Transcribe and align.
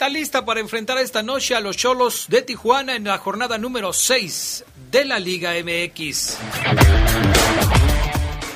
Está 0.00 0.08
lista 0.08 0.46
para 0.46 0.60
enfrentar 0.60 0.96
esta 0.96 1.22
noche 1.22 1.54
a 1.54 1.60
los 1.60 1.76
Cholos 1.76 2.24
de 2.30 2.40
Tijuana 2.40 2.96
en 2.96 3.04
la 3.04 3.18
jornada 3.18 3.58
número 3.58 3.92
6 3.92 4.64
de 4.90 5.04
la 5.04 5.18
Liga 5.18 5.52
MX. 5.62 6.38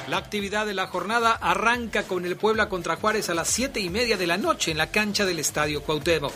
La 0.08 0.16
actividad 0.16 0.64
de 0.64 0.72
la 0.72 0.86
jornada 0.86 1.32
arranca 1.32 2.04
con 2.04 2.24
el 2.24 2.36
Puebla 2.36 2.70
contra 2.70 2.96
Juárez 2.96 3.28
a 3.28 3.34
las 3.34 3.48
7 3.48 3.78
y 3.78 3.90
media 3.90 4.16
de 4.16 4.26
la 4.26 4.38
noche 4.38 4.70
en 4.70 4.78
la 4.78 4.86
cancha 4.86 5.26
del 5.26 5.38
Estadio 5.38 5.82
Cuauhtémoc. 5.82 6.32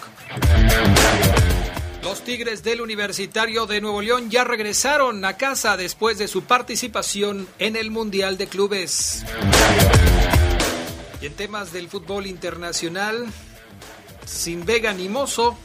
Los 2.02 2.22
Tigres 2.22 2.62
del 2.62 2.82
Universitario 2.82 3.64
de 3.64 3.80
Nuevo 3.80 4.02
León 4.02 4.28
ya 4.28 4.44
regresaron 4.44 5.24
a 5.24 5.38
casa 5.38 5.78
después 5.78 6.18
de 6.18 6.28
su 6.28 6.42
participación 6.42 7.48
en 7.58 7.76
el 7.76 7.90
Mundial 7.90 8.36
de 8.36 8.46
Clubes. 8.46 9.24
Y 11.22 11.26
en 11.26 11.32
temas 11.32 11.72
del 11.72 11.88
fútbol 11.88 12.26
internacional, 12.26 13.26
sin 14.28 14.64
Vega 14.64 14.92
ni 14.92 15.08
Mozo, 15.08 15.56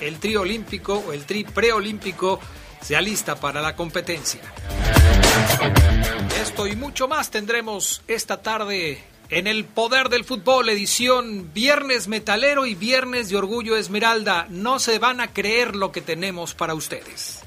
el 0.00 0.18
tri 0.18 0.36
olímpico 0.36 1.02
o 1.06 1.12
el 1.12 1.24
tri 1.24 1.44
preolímpico 1.44 2.38
se 2.80 2.96
alista 2.96 3.36
para 3.36 3.60
la 3.60 3.74
competencia. 3.74 4.40
Esto 6.40 6.66
y 6.66 6.76
mucho 6.76 7.08
más 7.08 7.30
tendremos 7.30 8.02
esta 8.06 8.42
tarde 8.42 9.02
en 9.28 9.46
el 9.46 9.64
Poder 9.64 10.08
del 10.08 10.24
Fútbol, 10.24 10.68
edición 10.68 11.52
Viernes 11.54 12.08
Metalero 12.08 12.66
y 12.66 12.74
Viernes 12.74 13.28
de 13.28 13.36
Orgullo 13.36 13.76
Esmeralda. 13.76 14.46
No 14.50 14.78
se 14.78 14.98
van 14.98 15.20
a 15.20 15.32
creer 15.32 15.76
lo 15.76 15.92
que 15.92 16.00
tenemos 16.00 16.54
para 16.54 16.74
ustedes. 16.74 17.39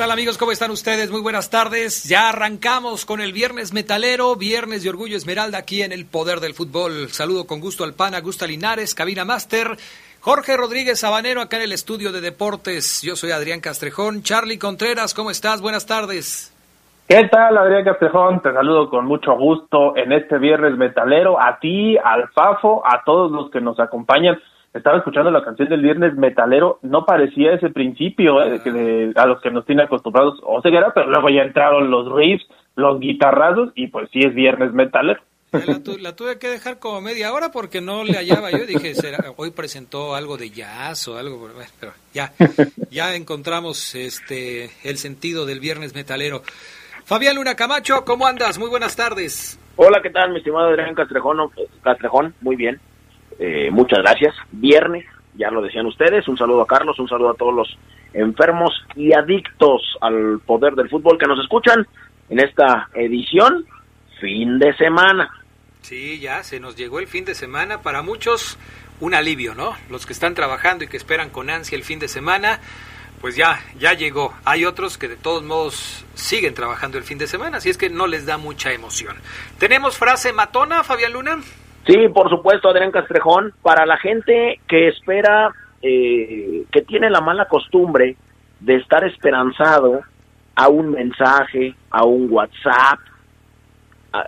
Tal 0.00 0.10
amigos? 0.12 0.38
¿Cómo 0.38 0.50
están 0.50 0.70
ustedes? 0.70 1.10
Muy 1.10 1.20
buenas 1.20 1.50
tardes. 1.50 2.08
Ya 2.08 2.30
arrancamos 2.30 3.04
con 3.04 3.20
el 3.20 3.34
Viernes 3.34 3.74
Metalero, 3.74 4.34
Viernes 4.34 4.82
de 4.82 4.88
Orgullo 4.88 5.14
Esmeralda 5.14 5.58
aquí 5.58 5.82
en 5.82 5.92
el 5.92 6.06
Poder 6.06 6.40
del 6.40 6.54
Fútbol. 6.54 7.08
Saludo 7.08 7.46
con 7.46 7.60
gusto 7.60 7.84
al 7.84 7.92
PAN, 7.92 8.14
Augusta 8.14 8.46
Linares, 8.46 8.94
Cabina 8.94 9.26
Master. 9.26 9.76
Jorge 10.20 10.56
Rodríguez 10.56 11.00
Sabanero 11.00 11.42
acá 11.42 11.58
en 11.58 11.64
el 11.64 11.72
estudio 11.72 12.12
de 12.12 12.22
deportes. 12.22 13.02
Yo 13.02 13.14
soy 13.14 13.32
Adrián 13.32 13.60
Castrejón. 13.60 14.22
Charlie 14.22 14.58
Contreras, 14.58 15.12
¿cómo 15.12 15.30
estás? 15.30 15.60
Buenas 15.60 15.84
tardes. 15.84 16.50
¿Qué 17.06 17.28
tal, 17.28 17.58
Adrián 17.58 17.84
Castrejón? 17.84 18.40
Te 18.40 18.54
saludo 18.54 18.88
con 18.88 19.04
mucho 19.04 19.36
gusto 19.36 19.94
en 19.98 20.12
este 20.12 20.38
Viernes 20.38 20.78
Metalero. 20.78 21.38
A 21.38 21.58
ti, 21.60 21.98
al 21.98 22.26
Fafo, 22.28 22.82
a 22.86 23.02
todos 23.04 23.30
los 23.30 23.50
que 23.50 23.60
nos 23.60 23.78
acompañan 23.78 24.40
estaba 24.72 24.98
escuchando 24.98 25.30
la 25.30 25.44
canción 25.44 25.68
del 25.68 25.82
viernes 25.82 26.14
metalero, 26.14 26.78
no 26.82 27.04
parecía 27.04 27.54
ese 27.54 27.70
principio 27.70 28.42
eh, 28.42 28.60
de, 28.64 29.12
a 29.16 29.26
los 29.26 29.40
que 29.40 29.50
nos 29.50 29.66
tiene 29.66 29.82
acostumbrados 29.82 30.40
o 30.42 30.62
Ceguera, 30.62 30.92
pero 30.94 31.10
luego 31.10 31.28
ya 31.28 31.42
entraron 31.42 31.90
los 31.90 32.12
riffs, 32.12 32.46
los 32.76 33.00
guitarrazos 33.00 33.72
y 33.74 33.88
pues 33.88 34.08
sí 34.12 34.20
es 34.20 34.34
viernes 34.34 34.72
metalero. 34.72 35.20
La, 36.00 36.14
tuve 36.14 36.38
que 36.38 36.48
dejar 36.48 36.78
como 36.78 37.00
media 37.00 37.32
hora 37.32 37.50
porque 37.50 37.80
no 37.80 38.04
le 38.04 38.12
hallaba 38.12 38.52
yo. 38.52 38.64
Dije, 38.66 38.92
hoy 39.36 39.50
presentó 39.50 40.14
algo 40.14 40.36
de 40.36 40.50
jazz 40.50 41.08
o 41.08 41.18
algo, 41.18 41.48
pero 41.80 41.92
ya, 42.14 42.32
ya 42.90 43.16
encontramos 43.16 43.96
este 43.96 44.70
el 44.84 44.96
sentido 44.98 45.46
del 45.46 45.58
viernes 45.58 45.92
metalero. 45.92 46.42
Fabián 47.04 47.34
Luna 47.34 47.56
Camacho, 47.56 48.04
¿cómo 48.04 48.28
andas? 48.28 48.60
Muy 48.60 48.68
buenas 48.68 48.94
tardes. 48.94 49.58
Hola, 49.74 50.00
¿qué 50.00 50.10
tal, 50.10 50.30
mi 50.30 50.38
estimado 50.38 50.68
Adrián 50.68 50.94
Castrejón? 50.94 51.38
Castrejón, 51.82 52.32
muy 52.42 52.54
bien. 52.54 52.80
Eh, 53.42 53.70
muchas 53.70 54.00
gracias. 54.00 54.34
Viernes, 54.52 55.06
ya 55.34 55.50
lo 55.50 55.62
decían 55.62 55.86
ustedes. 55.86 56.28
Un 56.28 56.36
saludo 56.36 56.60
a 56.60 56.66
Carlos, 56.66 56.98
un 56.98 57.08
saludo 57.08 57.30
a 57.30 57.34
todos 57.34 57.54
los 57.54 57.78
enfermos 58.12 58.70
y 58.94 59.14
adictos 59.14 59.80
al 60.02 60.40
poder 60.40 60.74
del 60.74 60.90
fútbol 60.90 61.16
que 61.16 61.26
nos 61.26 61.40
escuchan 61.40 61.86
en 62.28 62.38
esta 62.38 62.90
edición 62.94 63.64
fin 64.20 64.58
de 64.58 64.76
semana. 64.76 65.30
Sí, 65.80 66.20
ya 66.20 66.42
se 66.42 66.60
nos 66.60 66.76
llegó 66.76 66.98
el 67.00 67.06
fin 67.06 67.24
de 67.24 67.34
semana. 67.34 67.80
Para 67.80 68.02
muchos 68.02 68.58
un 69.00 69.14
alivio, 69.14 69.54
¿no? 69.54 69.74
Los 69.88 70.04
que 70.04 70.12
están 70.12 70.34
trabajando 70.34 70.84
y 70.84 70.88
que 70.88 70.98
esperan 70.98 71.30
con 71.30 71.48
ansia 71.48 71.76
el 71.76 71.84
fin 71.84 71.98
de 71.98 72.08
semana, 72.08 72.60
pues 73.22 73.36
ya, 73.36 73.58
ya 73.78 73.94
llegó. 73.94 74.34
Hay 74.44 74.66
otros 74.66 74.98
que 74.98 75.08
de 75.08 75.16
todos 75.16 75.42
modos 75.42 76.04
siguen 76.12 76.52
trabajando 76.52 76.98
el 76.98 77.04
fin 77.04 77.16
de 77.16 77.26
semana, 77.26 77.56
así 77.56 77.70
es 77.70 77.78
que 77.78 77.88
no 77.88 78.06
les 78.06 78.26
da 78.26 78.36
mucha 78.36 78.72
emoción. 78.72 79.16
¿Tenemos 79.58 79.96
frase 79.96 80.34
matona, 80.34 80.84
Fabián 80.84 81.14
Luna? 81.14 81.38
Sí, 81.86 82.08
por 82.08 82.28
supuesto, 82.28 82.68
Adrián 82.68 82.90
Castrejón. 82.90 83.52
Para 83.62 83.86
la 83.86 83.96
gente 83.96 84.60
que 84.68 84.88
espera, 84.88 85.50
eh, 85.82 86.64
que 86.70 86.82
tiene 86.82 87.10
la 87.10 87.20
mala 87.20 87.46
costumbre 87.46 88.16
de 88.60 88.76
estar 88.76 89.04
esperanzado 89.04 90.02
a 90.54 90.68
un 90.68 90.90
mensaje, 90.90 91.74
a 91.90 92.04
un 92.04 92.30
WhatsApp, 92.30 92.98
a, 94.12 94.26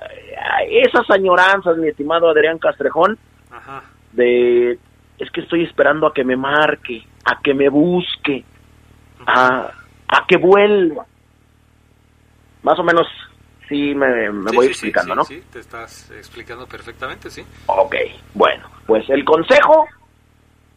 esas 0.68 1.08
añoranzas, 1.10 1.76
mi 1.76 1.88
estimado 1.88 2.28
Adrián 2.28 2.58
Castrejón, 2.58 3.18
de 4.12 4.78
es 5.18 5.30
que 5.30 5.42
estoy 5.42 5.62
esperando 5.64 6.06
a 6.06 6.14
que 6.14 6.24
me 6.24 6.36
marque, 6.36 7.06
a 7.24 7.40
que 7.40 7.54
me 7.54 7.68
busque, 7.68 8.44
a, 9.26 9.70
a 10.08 10.26
que 10.26 10.36
vuelva. 10.36 11.06
Más 12.62 12.78
o 12.78 12.82
menos 12.82 13.06
sí 13.72 13.94
me, 13.94 14.28
voy 14.28 14.66
explicando, 14.66 15.14
¿no? 15.14 15.24
Sí, 15.24 15.42
te 15.50 15.60
estás 15.60 16.10
explicando 16.10 16.66
perfectamente, 16.66 17.30
sí. 17.30 17.42
Ok, 17.66 17.94
bueno, 18.34 18.68
pues 18.86 19.08
el 19.08 19.24
consejo, 19.24 19.88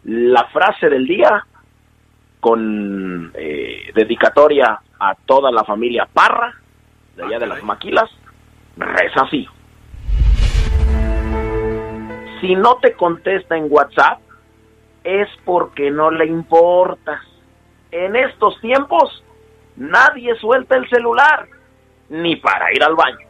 la 0.06 0.46
frase 0.46 0.90
del 0.90 1.06
día, 1.06 1.46
con 2.40 3.32
eh, 3.34 3.92
dedicatoria 3.94 4.80
a 4.98 5.16
toda 5.26 5.52
la 5.52 5.66
familia 5.66 6.08
Parra, 6.12 6.56
de 7.18 7.24
allá 7.24 7.40
de 7.40 7.48
las 7.48 7.64
maquilas, 7.64 8.10
reza 8.78 9.22
así. 9.24 9.46
Si 12.40 12.56
no 12.56 12.78
te 12.78 12.94
contesta 12.94 13.58
en 13.58 13.68
WhatsApp, 13.70 14.22
es 15.04 15.28
porque 15.44 15.92
no 15.92 16.12
le 16.12 16.28
importas. 16.28 17.22
En 17.92 18.16
estos 18.16 18.60
tiempos, 18.62 19.24
nadie 19.76 20.36
suelta 20.36 20.78
el 20.78 20.88
celular 20.90 21.48
ni 22.10 22.36
para 22.36 22.74
ir 22.74 22.84
al 22.84 22.96
baño. 22.96 23.28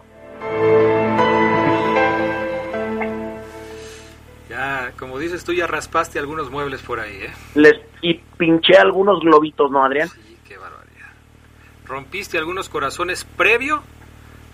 Ya, 4.50 4.94
como 4.98 5.20
dices 5.20 5.44
tú, 5.44 5.54
ya 5.54 5.68
raspaste 5.68 6.20
algunos 6.20 6.50
muebles 6.50 6.82
por 6.82 7.00
ahí, 7.00 7.16
¿eh? 7.16 7.34
Les, 7.56 7.74
y 8.02 8.14
pinché 8.38 8.78
algunos 8.78 9.20
globitos, 9.20 9.70
¿no, 9.72 9.84
Adrián? 9.84 10.08
Sí, 10.08 10.38
qué 10.48 10.58
barbaridad. 10.58 11.12
Rompiste 11.86 12.38
algunos 12.38 12.70
corazones 12.70 13.26
previo 13.26 13.84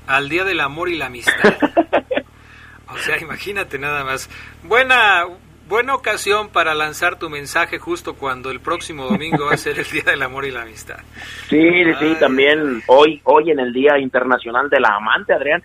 al 0.08 0.30
Día 0.30 0.44
del 0.44 0.60
Amor 0.60 0.90
y 0.90 0.98
la 0.98 1.08
Amistad. 1.08 1.34
o 2.88 2.98
sea, 2.98 3.20
imagínate 3.20 3.78
nada 3.78 4.04
más. 4.04 4.30
Buena, 4.64 5.26
buena 5.72 5.96
ocasión 5.96 6.50
para 6.50 6.76
lanzar 6.76 7.18
tu 7.18 7.30
mensaje 7.30 7.80
justo 7.80 8.16
cuando 8.16 8.52
el 8.52 8.60
próximo 8.60 9.06
domingo 9.06 9.46
va 9.46 9.54
a 9.54 9.58
ser 9.58 9.80
el 9.80 9.86
Día 9.86 10.04
del 10.04 10.22
Amor 10.22 10.44
y 10.44 10.52
la 10.52 10.64
Amistad. 10.64 11.00
Sí, 11.48 11.70
sí, 11.98 12.16
también 12.20 12.84
hoy, 12.88 13.22
hoy 13.24 13.52
en 13.52 13.60
el 13.60 13.72
Día 13.72 13.98
Internacional 13.98 14.70
de 14.70 14.82
la 14.82 14.90
Amante, 14.98 15.34
Adrián. 15.34 15.64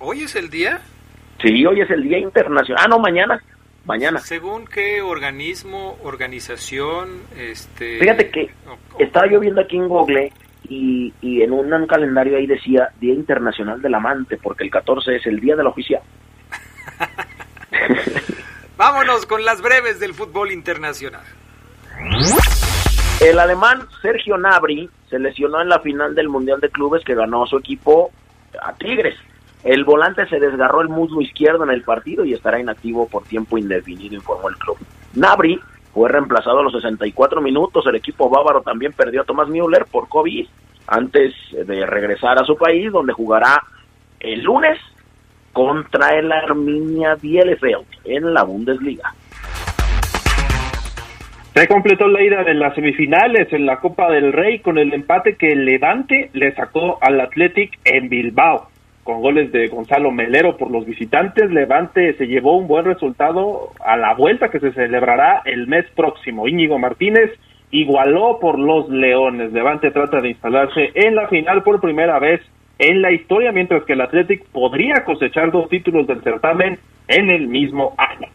¿Hoy 0.00 0.22
es 0.22 0.34
el 0.34 0.50
día? 0.50 0.80
Sí, 1.40 1.64
hoy 1.64 1.82
es 1.82 1.90
el 1.90 2.02
Día 2.02 2.18
Internacional. 2.18 2.82
Ah, 2.84 2.88
no, 2.88 2.98
mañana. 2.98 3.40
Mañana. 3.84 4.18
¿Según 4.18 4.66
qué 4.66 5.00
organismo, 5.00 5.96
organización? 6.02 7.22
Este... 7.38 8.00
Fíjate 8.00 8.28
que 8.30 8.50
estaba 8.98 9.30
yo 9.30 9.38
viendo 9.38 9.60
aquí 9.60 9.76
en 9.76 9.86
Google 9.86 10.32
y, 10.68 11.14
y 11.20 11.42
en 11.42 11.52
un, 11.52 11.86
calendario 11.86 12.38
ahí 12.38 12.48
decía 12.48 12.88
Día 13.00 13.14
Internacional 13.14 13.80
del 13.80 13.94
Amante, 13.94 14.36
porque 14.36 14.64
el 14.64 14.70
14 14.70 15.14
es 15.14 15.26
el 15.26 15.38
Día 15.38 15.54
del 15.54 15.68
Oficial. 15.68 16.02
Vámonos 18.76 19.24
con 19.24 19.42
las 19.44 19.62
breves 19.62 19.98
del 20.00 20.12
fútbol 20.12 20.52
internacional. 20.52 21.24
El 23.22 23.38
alemán 23.38 23.88
Sergio 24.02 24.36
Nabri 24.36 24.90
se 25.08 25.18
lesionó 25.18 25.62
en 25.62 25.70
la 25.70 25.80
final 25.80 26.14
del 26.14 26.28
Mundial 26.28 26.60
de 26.60 26.68
Clubes 26.68 27.02
que 27.02 27.14
ganó 27.14 27.46
su 27.46 27.56
equipo 27.56 28.10
a 28.60 28.74
Tigres. 28.74 29.16
El 29.64 29.84
volante 29.84 30.28
se 30.28 30.38
desgarró 30.38 30.82
el 30.82 30.90
muslo 30.90 31.22
izquierdo 31.22 31.64
en 31.64 31.70
el 31.70 31.82
partido 31.82 32.24
y 32.26 32.34
estará 32.34 32.60
inactivo 32.60 33.08
por 33.08 33.24
tiempo 33.24 33.56
indefinido, 33.56 34.14
informó 34.14 34.50
el 34.50 34.56
club. 34.58 34.76
Nabri 35.14 35.58
fue 35.94 36.10
reemplazado 36.10 36.58
a 36.58 36.62
los 36.62 36.74
64 36.74 37.40
minutos. 37.40 37.86
El 37.86 37.96
equipo 37.96 38.28
bávaro 38.28 38.60
también 38.60 38.92
perdió 38.92 39.22
a 39.22 39.24
Thomas 39.24 39.48
Müller 39.48 39.86
por 39.86 40.10
COVID 40.10 40.46
antes 40.86 41.34
de 41.50 41.86
regresar 41.86 42.38
a 42.38 42.44
su 42.44 42.58
país, 42.58 42.92
donde 42.92 43.14
jugará 43.14 43.64
el 44.20 44.42
lunes 44.42 44.78
contra 45.56 46.10
el 46.10 46.30
Arminia 46.30 47.14
Bielefeld 47.14 47.86
en 48.04 48.34
la 48.34 48.42
Bundesliga. 48.42 49.14
Se 51.54 51.66
completó 51.66 52.08
la 52.08 52.22
ida 52.22 52.44
de 52.44 52.52
las 52.52 52.74
semifinales 52.74 53.50
en 53.54 53.64
la 53.64 53.78
Copa 53.78 54.10
del 54.10 54.34
Rey 54.34 54.58
con 54.58 54.76
el 54.76 54.92
empate 54.92 55.36
que 55.36 55.56
Levante 55.56 56.28
le 56.34 56.54
sacó 56.54 56.98
al 57.00 57.18
Athletic 57.22 57.70
en 57.84 58.10
Bilbao. 58.10 58.68
Con 59.02 59.22
goles 59.22 59.50
de 59.50 59.68
Gonzalo 59.68 60.10
Melero 60.10 60.58
por 60.58 60.70
los 60.70 60.84
visitantes, 60.84 61.50
Levante 61.50 62.12
se 62.18 62.26
llevó 62.26 62.58
un 62.58 62.68
buen 62.68 62.84
resultado 62.84 63.70
a 63.82 63.96
la 63.96 64.12
vuelta 64.12 64.50
que 64.50 64.60
se 64.60 64.72
celebrará 64.72 65.40
el 65.46 65.68
mes 65.68 65.86
próximo. 65.96 66.48
Íñigo 66.48 66.78
Martínez 66.78 67.30
igualó 67.70 68.40
por 68.42 68.58
los 68.58 68.90
Leones. 68.90 69.54
Levante 69.54 69.90
trata 69.90 70.20
de 70.20 70.28
instalarse 70.28 70.90
en 70.92 71.14
la 71.14 71.28
final 71.28 71.62
por 71.62 71.80
primera 71.80 72.18
vez 72.18 72.42
en 72.78 73.02
la 73.02 73.12
historia, 73.12 73.52
mientras 73.52 73.84
que 73.84 73.94
el 73.94 74.00
Athletic 74.00 74.46
podría 74.48 75.04
cosechar 75.04 75.50
dos 75.50 75.68
títulos 75.68 76.06
del 76.06 76.22
certamen 76.22 76.78
en 77.08 77.30
el 77.30 77.48
mismo 77.48 77.94
año. 77.96 78.28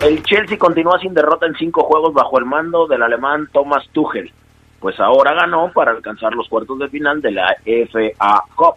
El 0.00 0.22
Chelsea 0.22 0.58
continúa 0.58 0.98
sin 0.98 1.14
derrota 1.14 1.46
en 1.46 1.54
cinco 1.54 1.84
juegos 1.84 2.12
bajo 2.12 2.38
el 2.38 2.44
mando 2.44 2.86
del 2.86 3.02
alemán 3.02 3.48
Thomas 3.52 3.88
Tuchel, 3.92 4.32
pues 4.80 4.98
ahora 5.00 5.34
ganó 5.34 5.70
para 5.72 5.92
alcanzar 5.92 6.34
los 6.34 6.48
cuartos 6.48 6.78
de 6.78 6.88
final 6.88 7.22
de 7.22 7.30
la 7.30 7.56
FA 7.64 8.42
Cup. 8.54 8.74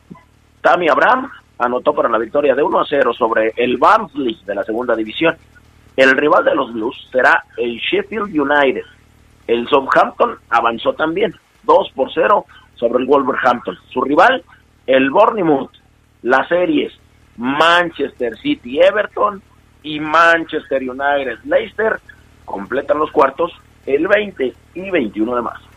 Tammy 0.61 0.87
Abraham 0.89 1.29
anotó 1.57 1.93
para 1.93 2.09
la 2.09 2.17
victoria 2.17 2.55
de 2.55 2.63
1 2.63 2.79
a 2.79 2.85
0 2.87 3.13
sobre 3.13 3.51
el 3.57 3.77
Barnsley 3.77 4.37
de 4.45 4.55
la 4.55 4.63
segunda 4.63 4.95
división. 4.95 5.35
El 5.95 6.11
rival 6.15 6.45
de 6.45 6.55
los 6.55 6.71
Blues 6.71 7.09
será 7.11 7.43
el 7.57 7.77
Sheffield 7.79 8.29
United. 8.29 8.83
El 9.47 9.67
Southampton 9.67 10.37
avanzó 10.49 10.93
también, 10.93 11.33
2 11.67 11.91
por 11.93 12.11
0 12.11 12.45
sobre 12.75 13.03
el 13.03 13.05
Wolverhampton. 13.05 13.77
Su 13.89 14.01
rival, 14.01 14.43
el 14.87 15.11
Bournemouth. 15.11 15.71
Las 16.23 16.47
series 16.47 16.91
Manchester 17.37 18.35
City 18.37 18.79
Everton 18.79 19.41
y 19.83 19.99
Manchester 19.99 20.81
United 20.81 21.37
Leicester 21.45 21.99
completan 22.45 22.97
los 22.97 23.11
cuartos 23.11 23.51
el 23.85 24.07
20 24.07 24.53
y 24.73 24.89
21 24.89 25.35
de 25.35 25.41
marzo. 25.41 25.67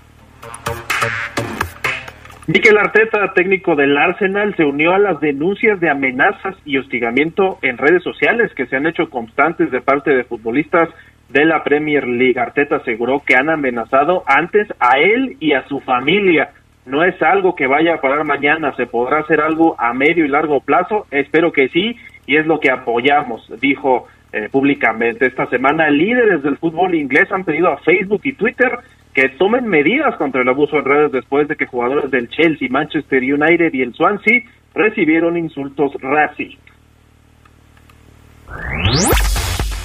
Mikel 2.47 2.79
Arteta, 2.79 3.33
técnico 3.35 3.77
del 3.77 3.97
Arsenal, 3.97 4.57
se 4.57 4.65
unió 4.65 4.93
a 4.93 4.99
las 4.99 5.21
denuncias 5.21 5.79
de 5.79 5.89
amenazas 5.89 6.57
y 6.65 6.79
hostigamiento 6.79 7.59
en 7.63 7.79
redes 7.79 8.03
sociales 8.03 8.51
que 8.57 8.67
se 8.67 8.75
han 8.75 8.87
hecho 8.87 9.09
constantes 9.09 9.71
de 9.71 9.81
parte 9.81 10.11
de 10.11 10.25
futbolistas 10.25 10.89
de 11.33 11.45
la 11.45 11.63
Premier 11.63 12.07
League. 12.07 12.39
Arteta 12.39 12.77
aseguró 12.77 13.23
que 13.25 13.37
han 13.37 13.51
amenazado 13.51 14.23
antes 14.27 14.69
a 14.79 14.99
él 14.99 15.37
y 15.41 15.53
a 15.53 15.67
su 15.69 15.81
familia. 15.81 16.51
No 16.87 17.05
es 17.05 17.21
algo 17.23 17.55
que 17.55 17.67
vaya 17.67 17.95
a 17.95 18.01
parar 18.01 18.25
mañana, 18.25 18.75
se 18.77 18.87
podrá 18.87 19.21
hacer 19.21 19.41
algo 19.41 19.77
a 19.79 19.93
medio 19.93 20.25
y 20.25 20.29
largo 20.29 20.61
plazo. 20.61 21.07
Espero 21.11 21.53
que 21.53 21.69
sí, 21.69 21.97
y 22.27 22.37
es 22.37 22.47
lo 22.47 22.59
que 22.59 22.71
apoyamos, 22.71 23.49
dijo 23.61 24.07
eh, 24.33 24.49
públicamente. 24.51 25.27
Esta 25.27 25.47
semana 25.47 25.89
líderes 25.91 26.43
del 26.43 26.57
fútbol 26.57 26.95
inglés 26.95 27.31
han 27.31 27.45
pedido 27.45 27.69
a 27.69 27.79
Facebook 27.79 28.23
y 28.25 28.33
Twitter 28.33 28.79
que 29.15 29.29
tomen 29.31 29.67
medidas 29.67 30.17
contra 30.17 30.43
el 30.43 30.49
abuso 30.49 30.79
en 30.79 30.85
redes 30.85 31.13
después 31.13 31.49
de 31.49 31.57
que 31.57 31.67
jugadores 31.67 32.11
del 32.11 32.29
Chelsea, 32.29 32.69
Manchester 32.71 33.23
United 33.23 33.73
y 33.73 33.83
el 33.83 33.93
Swansea 33.93 34.43
recibieron 34.75 35.37
insultos 35.37 35.93
racistas. 36.01 36.71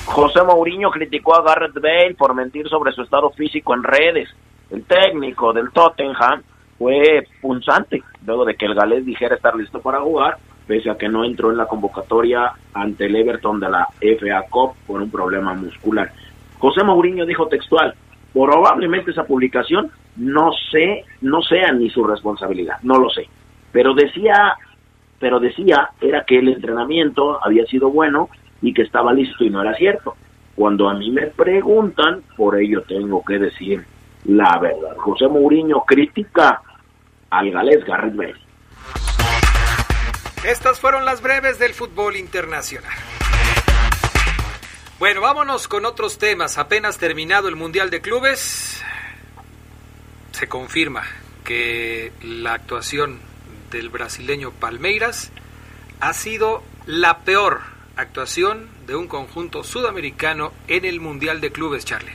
José 0.05 0.43
Mourinho 0.43 0.91
criticó 0.91 1.35
a 1.35 1.43
Garrett 1.43 1.73
Bale 1.75 2.15
por 2.15 2.33
mentir 2.33 2.67
sobre 2.69 2.91
su 2.91 3.01
estado 3.01 3.31
físico 3.31 3.73
en 3.73 3.83
redes. 3.83 4.29
El 4.69 4.83
técnico 4.83 5.51
del 5.51 5.71
Tottenham 5.71 6.41
fue 6.77 7.27
punzante 7.41 8.03
luego 8.25 8.45
de 8.45 8.55
que 8.55 8.65
el 8.65 8.75
galés 8.75 9.05
dijera 9.05 9.35
estar 9.35 9.55
listo 9.55 9.79
para 9.81 10.01
jugar 10.01 10.37
pese 10.67 10.89
a 10.89 10.97
que 10.97 11.09
no 11.09 11.23
entró 11.23 11.51
en 11.51 11.57
la 11.57 11.67
convocatoria 11.67 12.51
ante 12.73 13.05
el 13.05 13.15
Everton 13.15 13.59
de 13.59 13.69
la 13.69 13.87
FA 13.99 14.43
Cup 14.49 14.73
por 14.87 15.01
un 15.01 15.11
problema 15.11 15.53
muscular. 15.53 16.11
José 16.57 16.83
Mourinho 16.83 17.25
dijo 17.25 17.47
textual, 17.47 17.93
probablemente 18.33 19.11
esa 19.11 19.25
publicación 19.25 19.91
no 20.15 20.51
sé, 20.71 21.03
no 21.21 21.41
sea 21.41 21.71
ni 21.73 21.89
su 21.89 22.03
responsabilidad, 22.03 22.77
no 22.83 22.97
lo 22.97 23.09
sé, 23.09 23.27
pero 23.71 23.93
decía, 23.93 24.55
pero 25.19 25.39
decía 25.39 25.89
era 26.01 26.23
que 26.23 26.39
el 26.39 26.47
entrenamiento 26.49 27.43
había 27.43 27.65
sido 27.65 27.89
bueno 27.89 28.29
y 28.61 28.73
que 28.73 28.83
estaba 28.83 29.13
listo 29.13 29.43
y 29.43 29.49
no 29.49 29.61
era 29.61 29.75
cierto. 29.75 30.15
Cuando 30.55 30.89
a 30.89 30.93
mí 30.93 31.11
me 31.11 31.27
preguntan, 31.27 32.23
por 32.37 32.59
ello 32.59 32.81
tengo 32.83 33.23
que 33.25 33.39
decir 33.39 33.85
la 34.25 34.57
verdad. 34.59 34.95
José 34.97 35.27
Mourinho 35.27 35.83
critica 35.85 36.61
al 37.29 37.51
galés 37.51 37.83
Garrett 37.85 38.15
Bale. 38.15 38.35
Estas 40.45 40.79
fueron 40.79 41.05
las 41.05 41.21
breves 41.21 41.59
del 41.59 41.73
fútbol 41.73 42.15
internacional. 42.15 42.91
Bueno, 44.99 45.21
vámonos 45.21 45.67
con 45.67 45.85
otros 45.85 46.17
temas. 46.17 46.57
Apenas 46.57 46.97
terminado 46.97 47.49
el 47.49 47.55
Mundial 47.55 47.89
de 47.89 47.99
Clubes, 47.99 48.83
se 50.31 50.47
confirma 50.47 51.03
que 51.43 52.13
la 52.23 52.53
actuación 52.53 53.19
del 53.71 53.89
brasileño 53.89 54.51
Palmeiras 54.51 55.31
ha 55.99 56.13
sido 56.13 56.63
la 56.85 57.19
peor 57.19 57.74
actuación 57.97 58.67
de 58.87 58.95
un 58.95 59.07
conjunto 59.07 59.63
sudamericano 59.63 60.51
en 60.67 60.85
el 60.85 60.99
Mundial 60.99 61.41
de 61.41 61.51
Clubes, 61.51 61.85
Charlie. 61.85 62.11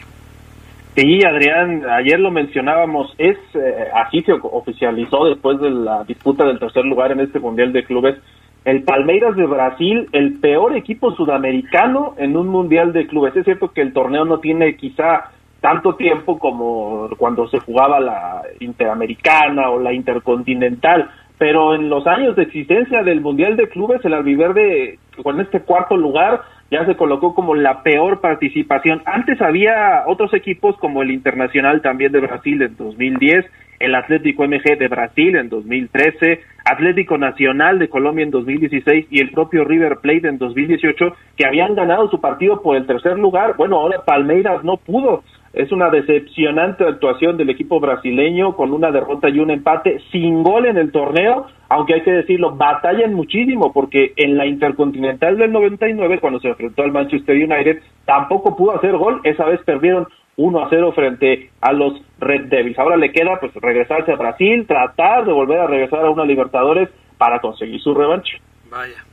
Sí, 0.96 1.20
Adrián, 1.24 1.84
ayer 1.88 2.18
lo 2.18 2.30
mencionábamos, 2.30 3.14
es 3.16 3.38
eh, 3.54 3.88
así 3.94 4.22
se 4.22 4.32
oficializó 4.32 5.24
después 5.26 5.60
de 5.60 5.70
la 5.70 6.04
disputa 6.04 6.44
del 6.44 6.58
tercer 6.58 6.84
lugar 6.84 7.12
en 7.12 7.20
este 7.20 7.38
Mundial 7.38 7.72
de 7.72 7.84
Clubes. 7.84 8.16
El 8.64 8.82
Palmeiras 8.82 9.36
de 9.36 9.46
Brasil, 9.46 10.08
el 10.12 10.38
peor 10.40 10.76
equipo 10.76 11.14
sudamericano 11.14 12.14
en 12.18 12.36
un 12.36 12.48
Mundial 12.48 12.92
de 12.92 13.06
Clubes. 13.06 13.34
Es 13.36 13.44
cierto 13.44 13.72
que 13.72 13.80
el 13.80 13.92
torneo 13.92 14.24
no 14.24 14.40
tiene 14.40 14.76
quizá 14.76 15.30
tanto 15.60 15.94
tiempo 15.94 16.38
como 16.38 17.08
cuando 17.16 17.48
se 17.48 17.60
jugaba 17.60 18.00
la 18.00 18.42
Interamericana 18.58 19.70
o 19.70 19.78
la 19.78 19.92
Intercontinental, 19.92 21.10
pero 21.40 21.74
en 21.74 21.88
los 21.88 22.06
años 22.06 22.36
de 22.36 22.42
existencia 22.42 23.02
del 23.02 23.22
Mundial 23.22 23.56
de 23.56 23.70
Clubes, 23.70 24.04
el 24.04 24.12
albiverde 24.12 24.98
con 25.22 25.40
este 25.40 25.60
cuarto 25.60 25.96
lugar 25.96 26.42
ya 26.70 26.84
se 26.84 26.96
colocó 26.96 27.34
como 27.34 27.54
la 27.54 27.82
peor 27.82 28.20
participación. 28.20 29.00
Antes 29.06 29.40
había 29.40 30.04
otros 30.06 30.34
equipos 30.34 30.76
como 30.76 31.00
el 31.00 31.10
Internacional 31.10 31.80
también 31.80 32.12
de 32.12 32.20
Brasil 32.20 32.60
en 32.60 32.76
2010, 32.76 33.46
el 33.78 33.94
Atlético 33.94 34.46
MG 34.46 34.78
de 34.78 34.88
Brasil 34.88 35.34
en 35.34 35.48
2013, 35.48 36.40
Atlético 36.70 37.16
Nacional 37.16 37.78
de 37.78 37.88
Colombia 37.88 38.22
en 38.22 38.32
2016 38.32 39.06
y 39.10 39.20
el 39.20 39.30
propio 39.30 39.64
River 39.64 39.96
Plate 40.02 40.28
en 40.28 40.36
2018 40.36 41.16
que 41.38 41.46
habían 41.46 41.74
ganado 41.74 42.10
su 42.10 42.20
partido 42.20 42.60
por 42.60 42.76
el 42.76 42.86
tercer 42.86 43.18
lugar. 43.18 43.56
Bueno, 43.56 43.78
ahora 43.78 44.04
Palmeiras 44.04 44.62
no 44.62 44.76
pudo. 44.76 45.24
Es 45.52 45.72
una 45.72 45.90
decepcionante 45.90 46.84
actuación 46.84 47.36
del 47.36 47.50
equipo 47.50 47.80
brasileño 47.80 48.54
con 48.54 48.72
una 48.72 48.92
derrota 48.92 49.28
y 49.28 49.40
un 49.40 49.50
empate 49.50 50.00
sin 50.12 50.44
gol 50.44 50.66
en 50.66 50.76
el 50.76 50.92
torneo, 50.92 51.46
aunque 51.68 51.94
hay 51.94 52.02
que 52.02 52.12
decirlo, 52.12 52.54
batallan 52.54 53.14
muchísimo 53.14 53.72
porque 53.72 54.12
en 54.16 54.36
la 54.36 54.46
Intercontinental 54.46 55.36
del 55.36 55.50
99, 55.50 56.20
cuando 56.20 56.38
se 56.38 56.48
enfrentó 56.48 56.82
al 56.82 56.92
Manchester 56.92 57.34
United, 57.36 57.82
tampoco 58.04 58.56
pudo 58.56 58.76
hacer 58.76 58.96
gol, 58.96 59.20
esa 59.24 59.44
vez 59.44 59.60
perdieron 59.64 60.06
1 60.36 60.64
a 60.64 60.68
0 60.70 60.92
frente 60.92 61.50
a 61.60 61.72
los 61.72 62.00
Red 62.20 62.46
Devils. 62.46 62.78
Ahora 62.78 62.96
le 62.96 63.10
queda 63.10 63.38
pues 63.40 63.52
regresarse 63.54 64.12
a 64.12 64.16
Brasil, 64.16 64.66
tratar 64.68 65.24
de 65.26 65.32
volver 65.32 65.58
a 65.58 65.66
regresar 65.66 66.04
a 66.04 66.10
una 66.10 66.24
Libertadores 66.24 66.88
para 67.18 67.40
conseguir 67.40 67.80
su 67.80 67.92
revancha. 67.92 68.38
Vaya. 68.70 69.09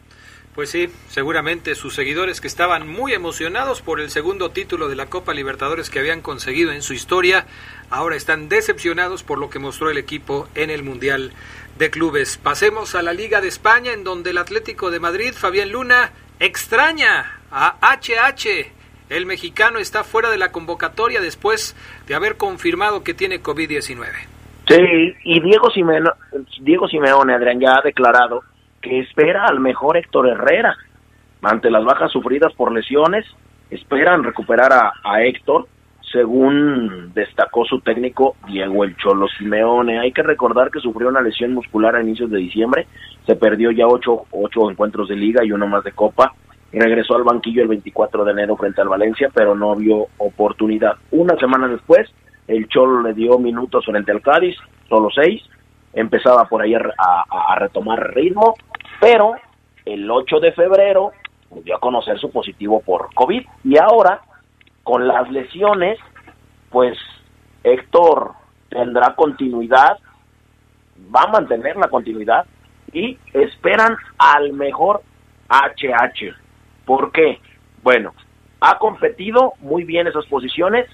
Pues 0.57 0.71
sí, 0.71 0.89
seguramente 1.07 1.75
sus 1.75 1.93
seguidores 1.93 2.41
que 2.41 2.47
estaban 2.47 2.87
muy 2.87 3.13
emocionados 3.13 3.83
por 3.83 3.99
el 3.99 4.09
segundo 4.09 4.49
título 4.49 4.89
de 4.89 4.95
la 4.95 5.05
Copa 5.05 5.35
Libertadores 5.35 5.91
que 5.91 5.99
habían 5.99 6.21
conseguido 6.21 6.71
en 6.71 6.81
su 6.81 6.93
historia, 6.93 7.45
ahora 7.91 8.15
están 8.15 8.49
decepcionados 8.49 9.21
por 9.21 9.37
lo 9.37 9.51
que 9.51 9.59
mostró 9.59 9.91
el 9.91 9.99
equipo 9.99 10.47
en 10.55 10.71
el 10.71 10.81
Mundial 10.81 11.31
de 11.77 11.91
Clubes. 11.91 12.39
Pasemos 12.39 12.95
a 12.95 13.03
la 13.03 13.13
Liga 13.13 13.39
de 13.39 13.49
España, 13.49 13.93
en 13.93 14.03
donde 14.03 14.31
el 14.31 14.39
Atlético 14.39 14.89
de 14.89 14.99
Madrid, 14.99 15.31
Fabián 15.31 15.71
Luna, 15.71 16.09
extraña 16.39 17.39
a 17.51 17.77
HH. 17.79 18.71
El 19.11 19.27
mexicano 19.27 19.77
está 19.77 20.03
fuera 20.03 20.31
de 20.31 20.39
la 20.39 20.51
convocatoria 20.51 21.21
después 21.21 21.75
de 22.07 22.15
haber 22.15 22.35
confirmado 22.35 23.03
que 23.03 23.13
tiene 23.13 23.43
COVID-19. 23.43 24.07
Sí, 24.67 25.15
y 25.23 25.39
Diego 25.39 25.69
Simeone, 25.69 26.09
Diego 26.61 26.87
Simeone, 26.87 27.35
Adrián, 27.35 27.59
ya 27.59 27.75
ha 27.75 27.81
declarado 27.83 28.41
que 28.81 28.99
espera 28.99 29.45
al 29.45 29.59
mejor 29.59 29.97
Héctor 29.97 30.27
Herrera. 30.27 30.75
Ante 31.41 31.69
las 31.69 31.83
bajas 31.83 32.11
sufridas 32.11 32.53
por 32.53 32.71
lesiones, 32.71 33.25
esperan 33.69 34.23
recuperar 34.23 34.71
a, 34.73 35.21
Héctor, 35.23 35.67
según 36.11 37.13
destacó 37.13 37.65
su 37.65 37.79
técnico 37.81 38.35
Diego 38.47 38.83
El 38.83 38.95
Cholo 38.97 39.27
Simeone. 39.27 39.99
Hay 39.99 40.11
que 40.11 40.23
recordar 40.23 40.71
que 40.71 40.79
sufrió 40.79 41.09
una 41.09 41.21
lesión 41.21 41.53
muscular 41.53 41.95
a 41.95 42.01
inicios 42.01 42.31
de 42.31 42.37
diciembre, 42.37 42.87
se 43.25 43.35
perdió 43.35 43.71
ya 43.71 43.87
ocho, 43.87 44.25
ocho 44.31 44.69
encuentros 44.69 45.09
de 45.09 45.15
liga 45.15 45.43
y 45.43 45.51
uno 45.51 45.67
más 45.67 45.83
de 45.83 45.91
copa, 45.91 46.33
regresó 46.79 47.15
al 47.15 47.23
banquillo 47.23 47.61
el 47.61 47.67
24 47.67 48.23
de 48.23 48.31
enero 48.31 48.55
frente 48.55 48.81
al 48.81 48.89
Valencia, 48.89 49.29
pero 49.33 49.55
no 49.55 49.75
vio 49.75 50.07
oportunidad. 50.17 50.95
Una 51.11 51.35
semana 51.37 51.67
después, 51.67 52.09
el 52.47 52.67
Cholo 52.67 53.01
le 53.01 53.13
dio 53.13 53.37
minutos 53.37 53.85
frente 53.85 54.11
al 54.11 54.21
Cádiz, 54.21 54.55
solo 54.87 55.09
seis, 55.13 55.43
empezaba 55.93 56.45
por 56.45 56.61
ahí 56.61 56.73
a, 56.75 57.55
retomar 57.55 58.13
ritmo, 58.13 58.55
pero 58.99 59.35
el 59.85 60.09
8 60.09 60.39
de 60.39 60.51
febrero 60.51 61.11
dio 61.63 61.75
a 61.75 61.79
conocer 61.79 62.19
su 62.19 62.31
positivo 62.31 62.81
por 62.81 63.13
COVID 63.13 63.45
y 63.63 63.77
ahora 63.77 64.21
con 64.83 65.07
las 65.07 65.29
lesiones 65.31 65.97
pues 66.69 66.97
Héctor 67.63 68.33
tendrá 68.69 69.15
continuidad 69.15 69.97
va 71.15 71.21
a 71.21 71.31
mantener 71.31 71.77
la 71.77 71.87
continuidad 71.87 72.45
y 72.91 73.17
esperan 73.33 73.95
al 74.17 74.51
mejor 74.51 75.01
HH 75.49 76.35
¿por 76.85 77.13
qué? 77.13 77.39
bueno 77.81 78.13
ha 78.59 78.77
competido 78.77 79.53
muy 79.59 79.85
bien 79.85 80.07
esas 80.07 80.25
posiciones 80.25 80.85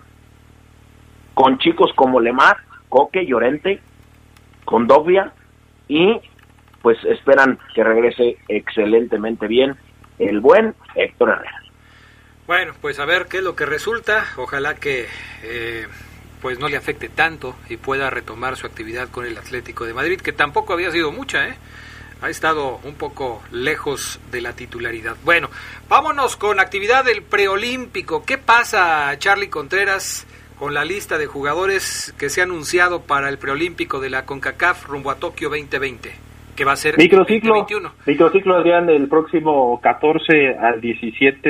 con 1.33 1.57
chicos 1.57 1.91
como 1.95 2.19
Lemar, 2.19 2.57
Coque, 2.89 3.25
Llorente, 3.25 3.81
Condovia 4.65 5.33
y 5.87 6.19
pues 6.81 6.97
esperan 7.05 7.57
que 7.73 7.83
regrese 7.83 8.37
excelentemente 8.47 9.47
bien 9.47 9.75
el 10.19 10.39
buen 10.39 10.75
Héctor 10.95 11.29
Herrera. 11.29 11.63
Bueno, 12.45 12.73
pues 12.81 12.99
a 12.99 13.05
ver 13.05 13.27
qué 13.27 13.37
es 13.37 13.43
lo 13.43 13.55
que 13.55 13.65
resulta. 13.65 14.25
Ojalá 14.35 14.75
que 14.75 15.07
eh, 15.43 15.87
pues 16.41 16.59
no 16.59 16.67
le 16.67 16.75
afecte 16.75 17.07
tanto 17.07 17.55
y 17.69 17.77
pueda 17.77 18.09
retomar 18.09 18.57
su 18.57 18.67
actividad 18.67 19.07
con 19.07 19.25
el 19.25 19.37
Atlético 19.37 19.85
de 19.85 19.93
Madrid, 19.93 20.19
que 20.19 20.33
tampoco 20.33 20.73
había 20.73 20.91
sido 20.91 21.11
mucha, 21.13 21.47
¿eh? 21.47 21.55
Ha 22.21 22.29
estado 22.29 22.79
un 22.83 22.95
poco 22.95 23.41
lejos 23.51 24.19
de 24.31 24.41
la 24.41 24.53
titularidad. 24.53 25.15
Bueno, 25.23 25.49
vámonos 25.89 26.35
con 26.35 26.59
actividad 26.59 27.03
del 27.05 27.21
preolímpico. 27.21 28.25
¿Qué 28.25 28.37
pasa, 28.37 29.17
Charlie 29.19 29.49
Contreras, 29.49 30.25
con 30.63 30.73
la 30.73 30.85
lista 30.85 31.17
de 31.17 31.25
jugadores 31.25 32.15
que 32.17 32.29
se 32.29 32.39
ha 32.39 32.45
anunciado 32.45 33.01
para 33.01 33.27
el 33.27 33.37
preolímpico 33.37 33.99
de 33.99 34.09
la 34.09 34.25
CONCACAF 34.25 34.87
rumbo 34.87 35.11
a 35.11 35.15
Tokio 35.15 35.49
2020? 35.49 36.09
que 36.55 36.63
va 36.63 36.71
a 36.71 36.75
ser 36.77 36.97
microciclo, 36.97 37.55
2021. 37.55 37.91
Microciclo, 38.05 38.55
Adrián, 38.55 38.89
el 38.89 39.09
próximo 39.09 39.81
14 39.81 40.55
al 40.57 40.79
17 40.79 41.49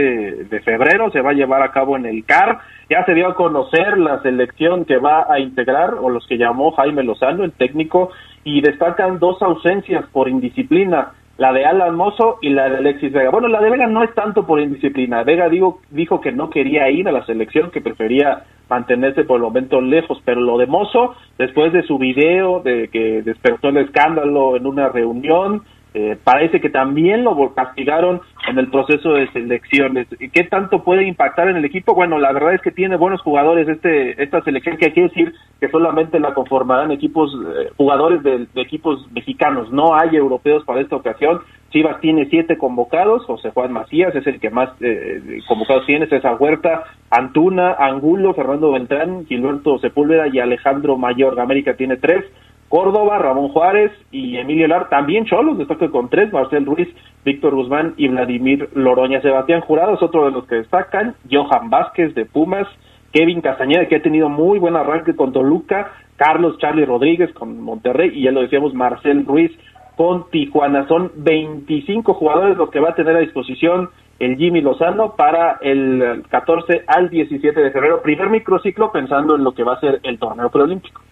de 0.50 0.62
febrero 0.62 1.12
se 1.12 1.22
va 1.22 1.30
a 1.30 1.34
llevar 1.34 1.62
a 1.62 1.72
cabo 1.72 1.96
en 1.96 2.08
el 2.08 2.26
CAR. 2.26 2.58
Ya 2.90 3.06
se 3.06 3.14
dio 3.14 3.28
a 3.28 3.36
conocer 3.36 4.00
la 4.00 4.20
selección 4.24 4.86
que 4.86 4.98
va 4.98 5.28
a 5.30 5.40
integrar, 5.40 5.94
o 5.94 6.10
los 6.10 6.26
que 6.26 6.40
llamó 6.40 6.72
Jaime 6.72 7.04
Lozano, 7.04 7.44
el 7.44 7.52
técnico, 7.52 8.10
y 8.44 8.62
destacan 8.62 9.20
dos 9.20 9.40
ausencias 9.44 10.06
por 10.12 10.28
indisciplina 10.28 11.12
la 11.38 11.52
de 11.52 11.66
Alan 11.66 11.96
Mozo 11.96 12.38
y 12.42 12.50
la 12.50 12.70
de 12.70 12.78
Alexis 12.78 13.12
Vega. 13.12 13.32
Bueno, 13.32 13.48
la 13.48 13.62
de 13.62 13.70
Vega 13.70 13.88
no 13.88 14.04
es 14.04 14.14
tanto 14.14 14.46
por 14.46 14.60
indisciplina. 14.60 15.24
Vega 15.24 15.50
digo, 15.50 15.80
dijo 15.90 16.22
que 16.22 16.32
no 16.32 16.50
quería 16.50 16.90
ir 16.90 17.08
a 17.08 17.12
la 17.12 17.26
selección, 17.26 17.72
que 17.72 17.82
prefería 17.82 18.44
mantenerse 18.70 19.24
por 19.24 19.38
el 19.38 19.44
momento 19.44 19.82
lejos, 19.82 20.22
pero 20.26 20.42
lo 20.42 20.58
de 20.58 20.68
Mozo, 20.68 21.16
después 21.38 21.74
de 21.74 21.84
su 21.84 21.98
video 21.98 22.62
de 22.62 22.88
que 22.90 23.22
despertó 23.24 23.70
el 23.70 23.78
escándalo 23.78 24.56
en 24.56 24.66
una 24.66 24.90
reunión, 24.90 25.64
eh, 25.94 26.18
parece 26.24 26.60
que 26.60 26.70
también 26.70 27.24
lo 27.24 27.54
castigaron 27.54 28.22
en 28.48 28.58
el 28.58 28.70
proceso 28.70 29.14
de 29.14 29.32
selecciones. 29.32 30.08
¿Qué 30.34 30.44
tanto 30.46 30.84
puede 30.84 31.06
impactar 31.08 31.50
en 31.50 31.58
el 31.58 31.66
equipo? 31.66 31.94
Bueno, 31.94 32.18
la 32.18 32.32
verdad 32.32 32.56
es 32.56 32.62
que 32.62 32.72
tiene 32.72 32.96
buenos 32.96 33.22
jugadores 33.22 33.68
este 33.68 34.22
esta 34.22 34.42
selección, 34.42 34.78
que 34.78 34.86
hay 34.86 34.94
que 34.94 35.04
decir 35.04 35.34
que 35.60 35.70
solamente 35.70 36.20
la 36.20 36.34
conformarán 36.34 36.92
equipos 36.92 37.32
eh, 37.34 37.70
jugadores 37.78 38.24
de, 38.24 38.48
equipos 38.56 39.06
mexicanos, 39.12 39.72
no 39.72 39.96
hay 39.96 40.16
europeos 40.16 40.64
para 40.66 40.82
esta 40.82 40.96
ocasión. 40.96 41.42
Chivas 41.70 42.00
tiene 42.02 42.28
siete 42.30 42.58
convocados, 42.58 43.26
José 43.26 43.50
Juan 43.52 43.72
Macías 43.72 44.16
es 44.16 44.26
el 44.28 44.40
que 44.40 44.50
más 44.50 44.70
eh, 44.82 45.40
convocados 45.48 45.86
tiene, 45.86 46.08
César 46.08 46.38
Huerta, 46.40 46.84
Antuna, 47.10 47.76
Angulo, 47.80 48.34
Fernando 48.34 48.72
Beltrán, 48.72 49.26
Gilberto 49.26 49.80
Sepúlveda 49.80 50.28
y 50.28 50.40
Alejandro 50.40 50.98
Mayor. 50.98 51.40
América 51.40 51.76
tiene 51.76 51.98
tres. 51.98 52.26
Córdoba, 52.74 53.20
Ramón 53.20 53.50
Juárez 53.50 53.92
y 54.10 54.36
Emilio 54.38 54.68
Lar, 54.68 54.90
también 54.90 55.26
Cholos, 55.26 55.60
destaca 55.60 55.92
con 55.92 56.10
tres, 56.10 56.34
Marcel 56.34 56.66
Ruiz, 56.66 56.88
Víctor 57.24 57.54
Guzmán 57.54 57.94
y 57.98 58.08
Vladimir 58.08 58.68
Loroña. 58.74 59.22
Sebastián 59.22 59.62
Jurado 59.62 59.94
es 59.94 60.02
otro 60.02 60.26
de 60.26 60.32
los 60.32 60.48
que 60.48 60.56
destacan, 60.56 61.14
Johan 61.32 61.70
Vázquez 61.70 62.16
de 62.16 62.26
Pumas, 62.26 62.68
Kevin 63.12 63.42
Castañeda, 63.42 63.88
que 63.88 63.98
ha 63.98 64.02
tenido 64.02 64.28
muy 64.28 64.58
buen 64.58 64.76
arranque 64.76 65.16
con 65.16 65.32
Toluca, 65.32 65.92
Carlos 66.16 66.58
Charlie 66.58 66.86
Rodríguez 66.86 67.32
con 67.34 67.62
Monterrey 67.62 68.10
y 68.12 68.24
ya 68.24 68.32
lo 68.32 68.42
decíamos, 68.42 68.74
Marcel 68.74 69.24
Ruiz 69.24 69.52
con 69.96 70.32
Tijuana. 70.32 70.88
Son 70.88 71.12
25 71.16 72.16
jugadores 72.16 72.58
los 72.58 72.72
que 72.72 72.80
va 72.80 72.90
a 72.90 72.96
tener 72.96 73.16
a 73.16 73.20
disposición 73.20 73.92
el 74.18 74.36
Jimmy 74.38 74.62
Lozano 74.62 75.16
para 75.16 75.60
el 75.62 76.24
14 76.28 76.86
al 76.88 77.12
17 77.12 77.62
de 77.62 77.70
febrero, 77.70 78.02
primer 78.02 78.32
microciclo 78.32 78.92
pensando 78.92 79.36
en 79.36 79.44
lo 79.44 79.52
que 79.52 79.62
va 79.62 79.74
a 79.74 79.80
ser 79.80 80.00
el 80.02 80.18
torneo 80.18 80.50
preolímpico 80.50 81.04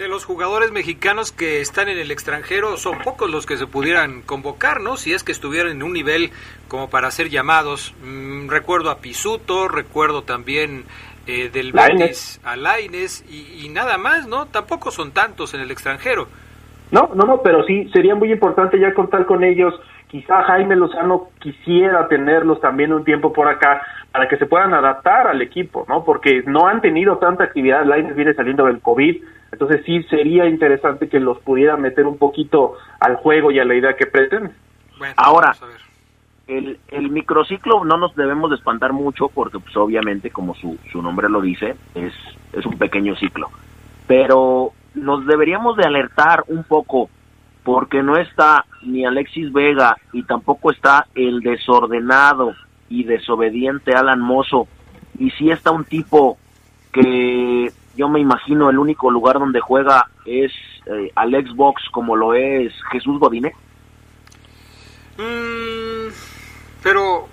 de 0.00 0.08
los 0.08 0.24
jugadores 0.24 0.72
mexicanos 0.72 1.30
que 1.30 1.60
están 1.60 1.90
en 1.90 1.98
el 1.98 2.10
extranjero 2.10 2.78
son 2.78 2.96
pocos 3.04 3.30
los 3.30 3.44
que 3.44 3.58
se 3.58 3.66
pudieran 3.66 4.22
convocar, 4.22 4.80
¿no? 4.80 4.96
Si 4.96 5.12
es 5.12 5.22
que 5.22 5.30
estuvieran 5.30 5.72
en 5.72 5.82
un 5.82 5.92
nivel 5.92 6.30
como 6.68 6.88
para 6.88 7.10
ser 7.10 7.28
llamados. 7.28 7.94
Mm, 8.02 8.48
recuerdo 8.48 8.88
a 8.90 9.00
Pisuto, 9.00 9.68
recuerdo 9.68 10.22
también 10.22 10.84
eh, 11.26 11.50
del 11.52 11.72
Betis 11.72 12.40
a 12.44 12.56
Laines 12.56 13.26
y, 13.30 13.66
y, 13.66 13.68
nada 13.68 13.98
más, 13.98 14.26
¿no? 14.26 14.46
Tampoco 14.46 14.90
son 14.90 15.12
tantos 15.12 15.52
en 15.52 15.60
el 15.60 15.70
extranjero. 15.70 16.28
No, 16.90 17.10
no, 17.14 17.24
no, 17.24 17.42
pero 17.42 17.62
sí 17.64 17.90
sería 17.92 18.14
muy 18.14 18.32
importante 18.32 18.80
ya 18.80 18.94
contar 18.94 19.26
con 19.26 19.44
ellos. 19.44 19.74
Quizá 20.08 20.44
Jaime 20.44 20.76
Lozano 20.76 21.28
quisiera 21.40 22.08
tenerlos 22.08 22.58
también 22.62 22.94
un 22.94 23.04
tiempo 23.04 23.34
por 23.34 23.48
acá 23.48 23.82
para 24.10 24.28
que 24.28 24.38
se 24.38 24.46
puedan 24.46 24.72
adaptar 24.72 25.26
al 25.26 25.42
equipo, 25.42 25.84
¿no? 25.90 26.04
Porque 26.04 26.42
no 26.46 26.68
han 26.68 26.80
tenido 26.80 27.18
tanta 27.18 27.44
actividad, 27.44 27.84
Laines 27.84 28.16
viene 28.16 28.32
saliendo 28.32 28.64
del 28.64 28.80
COVID, 28.80 29.22
entonces 29.52 29.82
sí 29.84 30.02
sería 30.04 30.46
interesante 30.46 31.08
que 31.08 31.20
los 31.20 31.38
pudiera 31.40 31.76
meter 31.76 32.06
un 32.06 32.18
poquito 32.18 32.74
al 33.00 33.16
juego 33.16 33.50
y 33.50 33.58
a 33.58 33.64
la 33.64 33.74
idea 33.74 33.96
que 33.96 34.06
pretenden. 34.06 34.54
Ahora, 35.16 35.54
el, 36.46 36.78
el 36.88 37.10
microciclo 37.10 37.84
no 37.84 37.96
nos 37.96 38.14
debemos 38.14 38.50
de 38.50 38.56
espantar 38.56 38.92
mucho 38.92 39.28
porque 39.28 39.58
pues 39.58 39.76
obviamente 39.76 40.30
como 40.30 40.54
su, 40.54 40.78
su 40.92 41.02
nombre 41.02 41.28
lo 41.28 41.40
dice, 41.40 41.76
es, 41.94 42.12
es 42.52 42.66
un 42.66 42.78
pequeño 42.78 43.16
ciclo. 43.16 43.48
Pero 44.06 44.72
nos 44.94 45.26
deberíamos 45.26 45.76
de 45.76 45.84
alertar 45.84 46.44
un 46.48 46.64
poco 46.64 47.08
porque 47.62 48.02
no 48.02 48.16
está 48.16 48.64
ni 48.82 49.04
Alexis 49.04 49.52
Vega 49.52 49.96
y 50.12 50.22
tampoco 50.24 50.70
está 50.70 51.06
el 51.14 51.40
desordenado 51.40 52.54
y 52.88 53.04
desobediente 53.04 53.94
Alan 53.94 54.20
Mozo 54.20 54.66
y 55.18 55.30
sí 55.30 55.50
está 55.50 55.70
un 55.70 55.84
tipo 55.84 56.38
que 56.92 57.70
yo 58.00 58.08
me 58.08 58.18
imagino 58.18 58.70
el 58.70 58.78
único 58.78 59.10
lugar 59.10 59.38
donde 59.38 59.60
juega 59.60 60.08
es 60.24 60.50
eh, 60.86 61.12
al 61.14 61.32
Xbox 61.32 61.82
como 61.92 62.16
lo 62.16 62.32
es 62.32 62.72
Jesús 62.90 63.20
Godínez. 63.20 63.52
Mm, 65.18 66.10
pero 66.82 67.28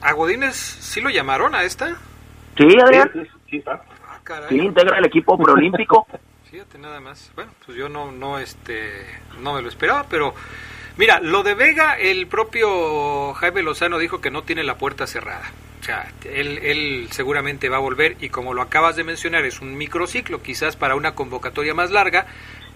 a 0.00 0.12
Godínez 0.14 0.56
sí 0.56 1.02
lo 1.02 1.10
llamaron 1.10 1.54
a 1.54 1.64
esta. 1.64 1.96
Sí, 2.56 2.66
Adrián. 2.82 3.10
Sí, 3.50 3.62
ah, 3.66 3.82
integra 4.48 4.98
el 4.98 5.04
equipo 5.04 5.36
preolímpico. 5.36 6.06
Fíjate 6.50 6.78
nada 6.78 6.98
más. 6.98 7.30
Bueno, 7.34 7.52
pues 7.66 7.76
yo 7.76 7.90
no 7.90 8.10
no 8.10 8.38
este 8.38 9.04
no 9.42 9.52
me 9.52 9.60
lo 9.60 9.68
esperaba, 9.68 10.06
pero 10.08 10.32
mira, 10.96 11.20
lo 11.20 11.42
de 11.42 11.54
Vega 11.54 11.98
el 11.98 12.26
propio 12.26 13.34
Jaime 13.34 13.62
Lozano 13.62 13.98
dijo 13.98 14.22
que 14.22 14.30
no 14.30 14.44
tiene 14.44 14.64
la 14.64 14.78
puerta 14.78 15.06
cerrada. 15.06 15.44
O 15.86 15.88
sea, 15.88 16.12
él, 16.24 16.58
él 16.64 17.06
seguramente 17.12 17.68
va 17.68 17.76
a 17.76 17.78
volver 17.78 18.16
y 18.20 18.28
como 18.28 18.54
lo 18.54 18.60
acabas 18.60 18.96
de 18.96 19.04
mencionar, 19.04 19.44
es 19.44 19.60
un 19.60 19.76
microciclo, 19.76 20.42
quizás 20.42 20.74
para 20.74 20.96
una 20.96 21.14
convocatoria 21.14 21.74
más 21.74 21.92
larga, 21.92 22.26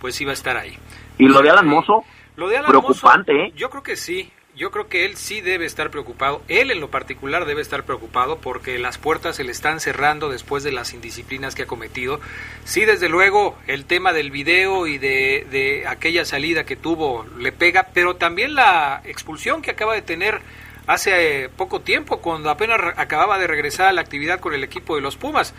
pues 0.01 0.15
sí 0.15 0.25
va 0.25 0.31
a 0.31 0.35
estar 0.35 0.57
ahí. 0.57 0.79
¿Y 1.19 1.27
lo 1.27 1.43
de 1.43 1.51
Alan 1.51 1.67
Mozo? 1.67 2.05
Lo 2.37 2.49
de 2.49 2.59
Alan 2.59 2.71
preocupante, 2.71 3.33
¿eh? 3.33 3.53
Yo 3.57 3.69
creo 3.69 3.83
que 3.83 3.97
sí, 3.97 4.31
yo 4.55 4.71
creo 4.71 4.87
que 4.87 5.07
él 5.07 5.17
sí 5.17 5.41
debe 5.41 5.67
estar 5.67 5.91
preocupado, 5.91 6.43
él 6.47 6.71
en 6.71 6.79
lo 6.79 6.89
particular 6.89 7.47
debe 7.47 7.63
estar 7.63 7.83
preocupado 7.83 8.39
porque 8.39 8.79
las 8.79 8.97
puertas 8.97 9.35
se 9.35 9.43
le 9.43 9.51
están 9.51 9.81
cerrando 9.81 10.29
después 10.29 10.63
de 10.63 10.71
las 10.71 10.95
indisciplinas 10.95 11.57
que 11.57 11.63
ha 11.63 11.67
cometido. 11.67 12.21
Sí, 12.63 12.85
desde 12.85 13.09
luego, 13.09 13.59
el 13.67 13.87
tema 13.87 14.13
del 14.13 14.31
video 14.31 14.87
y 14.87 14.99
de, 14.99 15.49
de 15.51 15.89
aquella 15.89 16.25
salida 16.25 16.63
que 16.63 16.77
tuvo 16.77 17.27
le 17.41 17.51
pega, 17.51 17.89
pero 17.93 18.15
también 18.15 18.55
la 18.55 19.03
expulsión 19.05 19.63
que 19.63 19.73
acaba 19.73 19.95
de 19.95 20.03
tener 20.03 20.43
hace 20.93 21.49
poco 21.57 21.81
tiempo, 21.81 22.21
cuando 22.21 22.51
apenas 22.51 22.81
acababa 22.97 23.39
de 23.39 23.47
regresar 23.47 23.87
a 23.87 23.93
la 23.93 24.01
actividad 24.01 24.41
con 24.41 24.55
el 24.55 24.65
equipo 24.65 24.97
de 24.97 25.01
los 25.01 25.17
Pumas. 25.17 25.55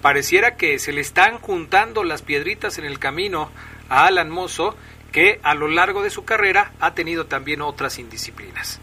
Pareciera 0.00 0.56
que 0.56 0.78
se 0.78 0.92
le 0.92 1.00
están 1.00 1.38
juntando 1.38 2.04
las 2.04 2.22
piedritas 2.22 2.78
en 2.78 2.84
el 2.84 3.00
camino 3.00 3.50
a 3.88 4.06
Alan 4.06 4.30
Mozo 4.30 4.76
que 5.10 5.40
a 5.42 5.54
lo 5.54 5.66
largo 5.66 6.02
de 6.02 6.10
su 6.10 6.24
carrera 6.24 6.70
ha 6.78 6.94
tenido 6.94 7.26
también 7.26 7.62
otras 7.62 7.98
indisciplinas. 7.98 8.80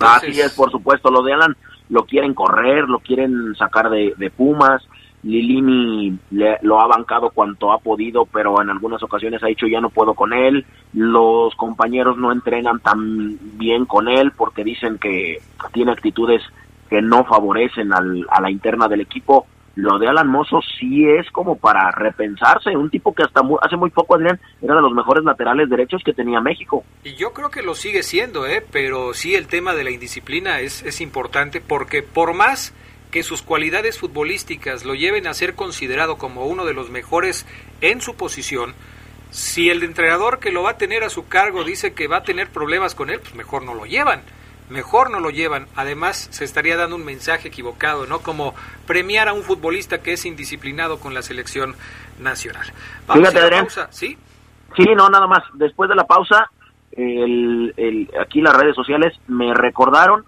Así 0.00 0.38
es, 0.38 0.52
por 0.52 0.70
supuesto, 0.70 1.10
lo 1.10 1.22
de 1.22 1.32
Alan 1.32 1.56
lo 1.88 2.04
quieren 2.04 2.34
correr, 2.34 2.84
lo 2.84 2.98
quieren 2.98 3.54
sacar 3.56 3.88
de, 3.88 4.32
Pumas, 4.36 4.82
Lilini 5.22 6.18
lo 6.30 6.80
ha 6.80 6.86
bancado 6.86 7.30
cuanto 7.30 7.72
ha 7.72 7.78
podido, 7.78 8.26
pero 8.26 8.60
en 8.60 8.70
algunas 8.70 9.02
ocasiones 9.02 9.42
ha 9.42 9.46
dicho 9.46 9.66
ya 9.66 9.80
no 9.80 9.90
puedo 9.90 10.14
con 10.14 10.32
él. 10.32 10.64
Los 10.92 11.54
compañeros 11.54 12.16
no 12.18 12.32
entrenan 12.32 12.80
tan 12.80 13.38
bien 13.56 13.86
con 13.86 14.08
él 14.08 14.32
porque 14.36 14.64
dicen 14.64 14.98
que 14.98 15.38
tiene 15.72 15.92
actitudes 15.92 16.42
que 16.90 17.00
no 17.00 17.24
favorecen 17.24 17.92
al, 17.92 18.26
a 18.30 18.40
la 18.40 18.50
interna 18.50 18.88
del 18.88 19.02
equipo 19.02 19.46
lo 19.74 19.98
de 19.98 20.06
Alan 20.06 20.28
Mozo 20.28 20.60
sí 20.78 21.06
es 21.08 21.30
como 21.30 21.56
para 21.56 21.90
repensarse, 21.92 22.76
un 22.76 22.90
tipo 22.90 23.14
que 23.14 23.22
hasta 23.22 23.40
hace 23.62 23.76
muy 23.76 23.90
poco, 23.90 24.14
Adrián, 24.14 24.38
era 24.60 24.74
de 24.74 24.82
los 24.82 24.92
mejores 24.92 25.24
laterales 25.24 25.70
derechos 25.70 26.02
que 26.04 26.12
tenía 26.12 26.40
México. 26.40 26.84
Y 27.04 27.14
yo 27.14 27.32
creo 27.32 27.50
que 27.50 27.62
lo 27.62 27.74
sigue 27.74 28.02
siendo, 28.02 28.46
¿eh? 28.46 28.62
pero 28.70 29.14
sí 29.14 29.34
el 29.34 29.46
tema 29.46 29.72
de 29.74 29.84
la 29.84 29.90
indisciplina 29.90 30.60
es 30.60 31.00
importante 31.00 31.60
porque 31.60 32.02
por 32.02 32.34
más 32.34 32.74
que 33.12 33.22
sus 33.22 33.42
cualidades 33.42 34.00
futbolísticas 34.00 34.84
lo 34.84 34.96
lleven 34.96 35.28
a 35.28 35.34
ser 35.34 35.54
considerado 35.54 36.18
como 36.18 36.46
uno 36.46 36.64
de 36.64 36.74
los 36.74 36.90
mejores 36.90 37.46
en 37.80 38.00
su 38.00 38.16
posición, 38.16 38.74
si 39.30 39.70
el 39.70 39.84
entrenador 39.84 40.40
que 40.40 40.50
lo 40.50 40.64
va 40.64 40.70
a 40.70 40.78
tener 40.78 41.04
a 41.04 41.10
su 41.10 41.28
cargo 41.28 41.62
dice 41.62 41.94
que 41.94 42.08
va 42.08 42.16
a 42.18 42.22
tener 42.24 42.50
problemas 42.50 42.96
con 42.96 43.10
él, 43.10 43.20
pues 43.20 43.36
mejor 43.36 43.62
no 43.62 43.74
lo 43.74 43.86
llevan 43.86 44.22
mejor 44.72 45.10
no 45.10 45.20
lo 45.20 45.30
llevan. 45.30 45.66
Además, 45.76 46.28
se 46.32 46.44
estaría 46.44 46.76
dando 46.76 46.96
un 46.96 47.04
mensaje 47.04 47.48
equivocado, 47.48 48.06
¿no? 48.06 48.20
Como 48.20 48.54
premiar 48.86 49.28
a 49.28 49.32
un 49.32 49.42
futbolista 49.42 50.02
que 50.02 50.14
es 50.14 50.26
indisciplinado 50.26 50.98
con 50.98 51.14
la 51.14 51.22
selección 51.22 51.76
nacional. 52.18 52.66
Vamos 53.06 53.28
a 53.28 53.40
la 53.40 53.50
pausa, 53.50 53.88
¿sí? 53.90 54.18
Sí, 54.76 54.84
no, 54.96 55.08
nada 55.08 55.26
más. 55.26 55.42
Después 55.54 55.88
de 55.88 55.94
la 55.94 56.04
pausa, 56.04 56.50
el, 56.92 57.72
el, 57.76 58.10
aquí 58.20 58.40
las 58.40 58.56
redes 58.56 58.74
sociales 58.74 59.14
me 59.28 59.54
recordaron 59.54 60.24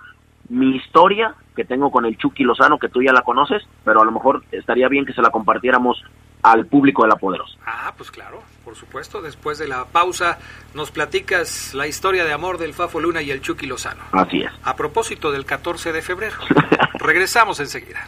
mi 0.48 0.76
historia 0.76 1.34
que 1.54 1.64
tengo 1.64 1.90
con 1.90 2.04
el 2.04 2.16
Chucky 2.16 2.44
Lozano, 2.44 2.78
que 2.78 2.88
tú 2.88 3.02
ya 3.02 3.12
la 3.12 3.22
conoces, 3.22 3.62
pero 3.84 4.00
a 4.00 4.04
lo 4.04 4.12
mejor 4.12 4.42
estaría 4.50 4.88
bien 4.88 5.04
que 5.04 5.12
se 5.12 5.22
la 5.22 5.30
compartiéramos 5.30 6.02
al 6.42 6.66
público 6.66 7.02
de 7.02 7.08
la 7.08 7.16
Poderosa. 7.16 7.56
Ah, 7.66 7.92
pues 7.96 8.10
claro, 8.10 8.42
por 8.64 8.76
supuesto. 8.76 9.22
Después 9.22 9.58
de 9.58 9.66
la 9.66 9.86
pausa 9.86 10.38
nos 10.74 10.90
platicas 10.90 11.72
la 11.74 11.86
historia 11.86 12.24
de 12.24 12.32
amor 12.32 12.58
del 12.58 12.74
Fafo 12.74 13.00
Luna 13.00 13.22
y 13.22 13.30
el 13.30 13.40
Chucky 13.40 13.66
Lozano. 13.66 14.02
Así 14.12 14.42
es. 14.42 14.52
A 14.62 14.76
propósito 14.76 15.32
del 15.32 15.46
14 15.46 15.92
de 15.92 16.02
febrero. 16.02 16.36
Regresamos 16.94 17.60
enseguida. 17.60 18.06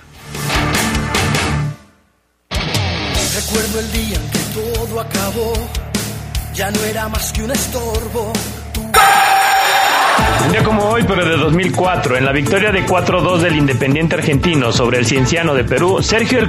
Recuerdo 2.51 3.81
el 3.81 3.93
día 3.93 4.17
en 4.17 4.31
que 4.31 4.39
todo 4.55 5.01
acabó, 5.01 5.53
ya 6.55 6.71
no 6.71 6.81
era 6.81 7.09
más 7.09 7.33
que 7.33 7.43
un 7.43 7.51
estorbo 7.51 8.33
un 10.45 10.53
día 10.53 10.63
como 10.63 10.85
hoy, 10.85 11.05
pero 11.07 11.25
de 11.25 11.37
2004, 11.37 12.17
en 12.17 12.25
la 12.25 12.33
victoria 12.33 12.71
de 12.71 12.87
4-2 12.87 13.39
del 13.39 13.57
Independiente 13.57 14.15
Argentino 14.15 14.73
sobre 14.73 14.99
el 14.99 15.07
Cienciano 15.07 15.55
de 15.55 15.65
Perú, 15.65 16.03
Sergio 16.03 16.39
El 16.39 16.49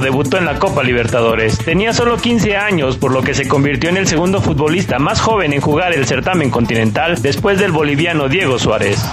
debutó 0.00 0.38
en 0.38 0.46
la 0.46 0.58
Copa 0.58 0.82
Libertadores. 0.82 1.58
Tenía 1.58 1.92
solo 1.92 2.16
15 2.16 2.56
años, 2.56 2.96
por 2.96 3.12
lo 3.12 3.22
que 3.22 3.34
se 3.34 3.48
convirtió 3.48 3.90
en 3.90 3.96
el 3.96 4.06
segundo 4.06 4.40
futbolista 4.40 4.98
más 4.98 5.20
joven 5.20 5.52
en 5.52 5.60
jugar 5.60 5.92
el 5.94 6.06
certamen 6.06 6.50
continental 6.50 7.20
después 7.20 7.58
del 7.58 7.72
boliviano 7.72 8.28
Diego 8.28 8.58
Suárez. 8.58 9.04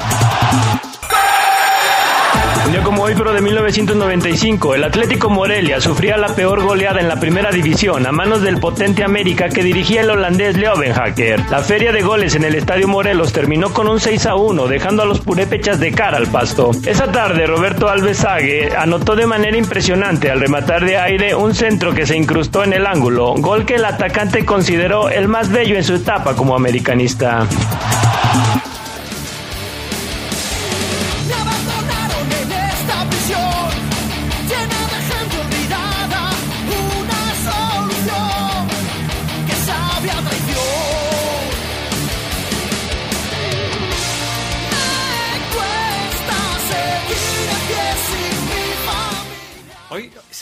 Pero 3.18 3.34
de 3.34 3.42
1995, 3.42 4.76
el 4.76 4.84
Atlético 4.84 5.30
Morelia 5.30 5.80
sufría 5.82 6.18
la 6.18 6.36
peor 6.36 6.64
goleada 6.64 7.00
en 7.00 7.08
la 7.08 7.20
primera 7.20 7.52
división 7.52 8.06
a 8.06 8.12
manos 8.12 8.42
del 8.42 8.60
potente 8.60 9.04
América 9.04 9.50
que 9.50 9.62
dirigía 9.62 10.02
el 10.02 10.10
holandés 10.10 10.56
Hacker. 10.56 11.42
La 11.50 11.60
feria 11.60 11.92
de 11.92 12.02
goles 12.02 12.36
en 12.36 12.44
el 12.44 12.56
Estadio 12.56 12.88
Morelos 12.88 13.34
terminó 13.34 13.74
con 13.74 13.88
un 13.88 14.00
6 14.00 14.26
a 14.26 14.36
1, 14.36 14.68
dejando 14.68 15.04
a 15.04 15.06
los 15.06 15.20
purépechas 15.20 15.80
de 15.80 15.92
cara 15.92 16.18
al 16.18 16.28
pasto. 16.28 16.72
Esa 16.86 17.12
tarde, 17.12 17.46
Roberto 17.46 17.90
Alves 17.90 18.24
anotó 18.78 19.16
de 19.16 19.28
manera 19.28 19.58
impresionante 19.58 20.32
al 20.32 20.40
rematar 20.40 20.86
de 20.86 20.98
aire 20.98 21.36
un 21.36 21.54
centro 21.54 21.94
que 21.94 22.06
se 22.06 22.16
incrustó 22.16 22.64
en 22.64 22.74
el 22.74 22.88
ángulo, 22.88 23.34
gol 23.36 23.66
que 23.66 23.76
el 23.76 23.86
atacante 23.86 24.46
consideró 24.46 25.10
el 25.10 25.28
más 25.28 25.52
bello 25.52 25.76
en 25.76 25.84
su 25.84 25.96
etapa 25.96 26.36
como 26.36 26.56
americanista. 26.56 27.48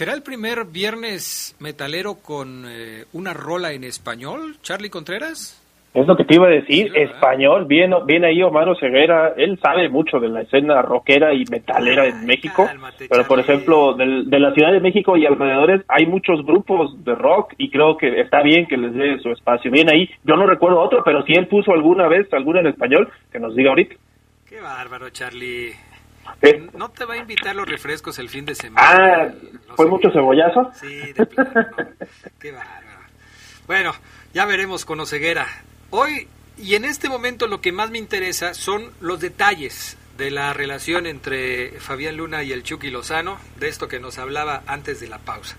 ¿Será 0.01 0.15
el 0.15 0.23
primer 0.23 0.65
viernes 0.65 1.55
metalero 1.59 2.15
con 2.15 2.65
eh, 2.67 3.05
una 3.13 3.35
rola 3.35 3.71
en 3.71 3.83
español, 3.83 4.55
Charlie 4.63 4.89
Contreras? 4.89 5.61
Es 5.93 6.07
lo 6.07 6.17
que 6.17 6.25
te 6.25 6.33
iba 6.33 6.47
a 6.47 6.49
decir, 6.49 6.91
español, 6.97 7.65
bien, 7.65 7.93
bien 8.07 8.25
ahí 8.25 8.41
Omar 8.41 8.75
Ceguera, 8.79 9.35
él 9.37 9.59
sabe 9.61 9.89
mucho 9.89 10.19
de 10.19 10.29
la 10.29 10.41
escena 10.41 10.81
rockera 10.81 11.35
y 11.35 11.45
metalera 11.51 12.07
en 12.07 12.25
México, 12.25 12.67
pero 13.11 13.27
por 13.27 13.39
ejemplo, 13.39 13.93
de 13.93 14.39
la 14.39 14.51
Ciudad 14.55 14.71
de 14.71 14.79
México 14.79 15.17
y 15.17 15.27
alrededores 15.27 15.83
hay 15.87 16.07
muchos 16.07 16.43
grupos 16.47 16.95
de 17.05 17.13
rock 17.13 17.53
y 17.59 17.69
creo 17.69 17.95
que 17.95 18.21
está 18.21 18.41
bien 18.41 18.65
que 18.65 18.77
les 18.77 18.95
dé 18.95 19.19
su 19.19 19.29
espacio. 19.29 19.69
Bien 19.69 19.87
ahí, 19.87 20.09
yo 20.23 20.35
no 20.35 20.47
recuerdo 20.47 20.79
otro, 20.79 21.03
pero 21.05 21.23
si 21.27 21.33
él 21.33 21.45
puso 21.47 21.73
alguna 21.73 22.07
vez 22.07 22.25
alguna 22.33 22.61
en 22.61 22.65
español, 22.65 23.07
que 23.31 23.39
nos 23.39 23.55
diga 23.55 23.69
ahorita. 23.69 23.93
Qué 24.49 24.59
bárbaro, 24.61 25.11
Charlie. 25.11 25.90
¿No 26.73 26.89
te 26.89 27.05
va 27.05 27.15
a 27.15 27.17
invitar 27.17 27.55
los 27.55 27.67
refrescos 27.67 28.17
el 28.19 28.29
fin 28.29 28.45
de 28.45 28.55
semana? 28.55 28.87
Ah, 28.87 29.27
¿fue 29.75 29.87
mucho 29.87 30.09
cebollazo? 30.11 30.71
Sí, 30.73 31.13
de 31.13 31.25
plano. 31.25 31.51
Qué 32.39 32.51
bárbaro. 32.51 32.87
Bueno, 33.67 33.91
ya 34.33 34.45
veremos 34.45 34.85
con 34.85 34.99
Oceguera. 34.99 35.45
Hoy 35.91 36.27
y 36.57 36.75
en 36.75 36.85
este 36.85 37.09
momento 37.09 37.47
lo 37.47 37.61
que 37.61 37.71
más 37.71 37.89
me 37.89 37.97
interesa 37.97 38.53
son 38.53 38.83
los 38.99 39.19
detalles 39.19 39.97
de 40.17 40.29
la 40.29 40.53
relación 40.53 41.07
entre 41.07 41.71
Fabián 41.79 42.17
Luna 42.17 42.43
y 42.43 42.51
el 42.51 42.63
Chucky 42.63 42.91
Lozano, 42.91 43.37
de 43.59 43.67
esto 43.67 43.87
que 43.87 43.99
nos 43.99 44.19
hablaba 44.19 44.61
antes 44.67 44.99
de 44.99 45.07
la 45.07 45.17
pausa. 45.17 45.57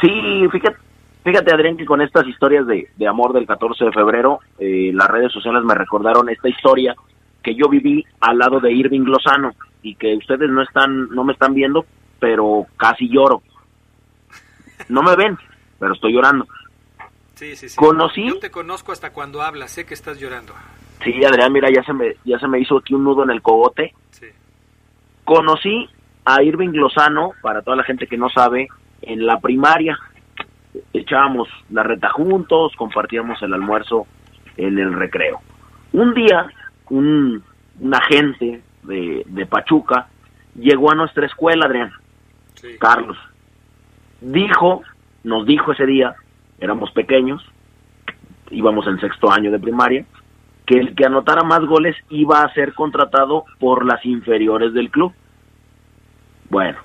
Sí, 0.00 0.10
fíjate, 0.52 0.76
fíjate 1.24 1.54
Adrián, 1.54 1.76
que 1.76 1.86
con 1.86 2.02
estas 2.02 2.26
historias 2.26 2.66
de, 2.66 3.08
amor 3.08 3.32
del 3.32 3.46
14 3.46 3.86
de 3.86 3.92
febrero, 3.92 4.40
eh, 4.58 4.90
las 4.92 5.08
redes 5.08 5.32
sociales 5.32 5.62
me 5.64 5.74
recordaron 5.74 6.28
esta 6.28 6.48
historia 6.48 6.94
que 7.42 7.54
yo 7.54 7.68
viví 7.68 8.04
al 8.20 8.38
lado 8.38 8.60
de 8.60 8.72
Irving 8.72 9.04
Lozano 9.04 9.52
y 9.84 9.94
que 9.96 10.16
ustedes 10.16 10.48
no 10.50 10.62
están, 10.62 11.10
no 11.10 11.24
me 11.24 11.34
están 11.34 11.52
viendo, 11.52 11.84
pero 12.18 12.66
casi 12.78 13.06
lloro. 13.08 13.42
No 14.88 15.02
me 15.02 15.14
ven, 15.14 15.36
pero 15.78 15.92
estoy 15.92 16.14
llorando. 16.14 16.46
Sí, 17.34 17.54
sí, 17.54 17.68
sí. 17.68 17.76
Conocí. 17.76 18.26
Yo 18.26 18.38
te 18.38 18.50
conozco 18.50 18.92
hasta 18.92 19.12
cuando 19.12 19.42
hablas, 19.42 19.70
sé 19.70 19.84
que 19.84 19.92
estás 19.92 20.18
llorando. 20.18 20.54
Sí, 21.02 21.22
Adrián, 21.22 21.52
mira, 21.52 21.68
ya 21.70 21.82
se 21.84 21.92
me, 21.92 22.16
ya 22.24 22.38
se 22.38 22.48
me 22.48 22.60
hizo 22.60 22.78
aquí 22.78 22.94
un 22.94 23.04
nudo 23.04 23.24
en 23.24 23.30
el 23.30 23.42
cogote. 23.42 23.94
Sí. 24.10 24.26
Conocí 25.24 25.86
a 26.24 26.42
Irving 26.42 26.70
Lozano, 26.72 27.32
para 27.42 27.60
toda 27.60 27.76
la 27.76 27.84
gente 27.84 28.06
que 28.06 28.16
no 28.16 28.30
sabe, 28.30 28.68
en 29.02 29.26
la 29.26 29.38
primaria. 29.38 29.98
Echábamos 30.94 31.48
la 31.68 31.82
reta 31.82 32.08
juntos, 32.08 32.72
compartíamos 32.76 33.40
el 33.42 33.52
almuerzo 33.52 34.06
en 34.56 34.78
el 34.78 34.94
recreo. 34.94 35.40
Un 35.92 36.14
día, 36.14 36.46
un, 36.88 37.42
un 37.80 37.94
agente 37.94 38.62
de, 38.84 39.46
Pachuca, 39.46 40.08
llegó 40.54 40.90
a 40.90 40.94
nuestra 40.94 41.26
escuela, 41.26 41.66
Adrián, 41.66 41.92
Carlos. 42.78 43.16
Dijo, 44.20 44.82
nos 45.22 45.46
dijo 45.46 45.72
ese 45.72 45.86
día, 45.86 46.14
éramos 46.58 46.90
pequeños, 46.92 47.44
íbamos 48.50 48.86
en 48.86 49.00
sexto 49.00 49.30
año 49.30 49.50
de 49.50 49.58
primaria, 49.58 50.04
que 50.66 50.78
el 50.78 50.94
que 50.94 51.04
anotara 51.04 51.42
más 51.42 51.64
goles 51.66 51.96
iba 52.08 52.40
a 52.42 52.52
ser 52.54 52.72
contratado 52.74 53.44
por 53.58 53.84
las 53.84 54.04
inferiores 54.04 54.72
del 54.72 54.90
club. 54.90 55.12
Bueno, 56.48 56.78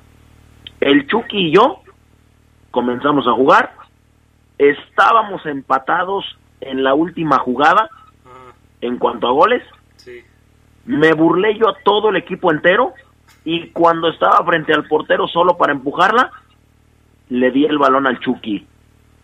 el 0.81 1.07
Chucky 1.07 1.47
y 1.47 1.51
yo 1.51 1.81
comenzamos 2.71 3.27
a 3.27 3.33
jugar, 3.33 3.73
estábamos 4.57 5.45
empatados 5.45 6.25
en 6.61 6.83
la 6.83 6.93
última 6.93 7.37
jugada 7.39 7.89
ah. 8.25 8.53
en 8.81 8.97
cuanto 8.97 9.27
a 9.27 9.31
goles, 9.31 9.63
Me 10.89 11.13
burlé 11.13 11.55
yo 11.55 11.69
a 11.69 11.77
todo 11.83 12.09
el 12.09 12.15
equipo 12.15 12.51
entero 12.51 12.93
y 13.45 13.69
cuando 13.69 14.09
estaba 14.09 14.43
frente 14.43 14.73
al 14.73 14.87
portero 14.87 15.27
solo 15.27 15.55
para 15.55 15.71
empujarla, 15.71 16.31
le 17.29 17.51
di 17.51 17.63
el 17.65 17.77
balón 17.77 18.07
al 18.07 18.19
Chucky, 18.19 18.65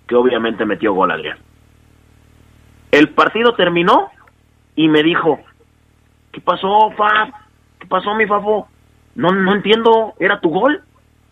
que 0.07 0.15
obviamente 0.15 0.63
metió 0.63 0.93
gol 0.93 1.09
Adrián. 1.09 1.39
El 2.91 3.09
partido 3.09 3.55
terminó 3.55 4.11
y 4.75 4.87
me 4.89 5.01
dijo, 5.01 5.39
¿qué 6.31 6.39
pasó, 6.39 6.91
Fab? 6.91 7.33
¿Qué 7.79 7.87
pasó, 7.87 8.13
mi 8.13 8.27
Fafo? 8.27 8.67
No, 9.15 9.31
no 9.31 9.55
entiendo, 9.55 10.13
¿era 10.19 10.39
tu 10.41 10.49
gol? 10.49 10.83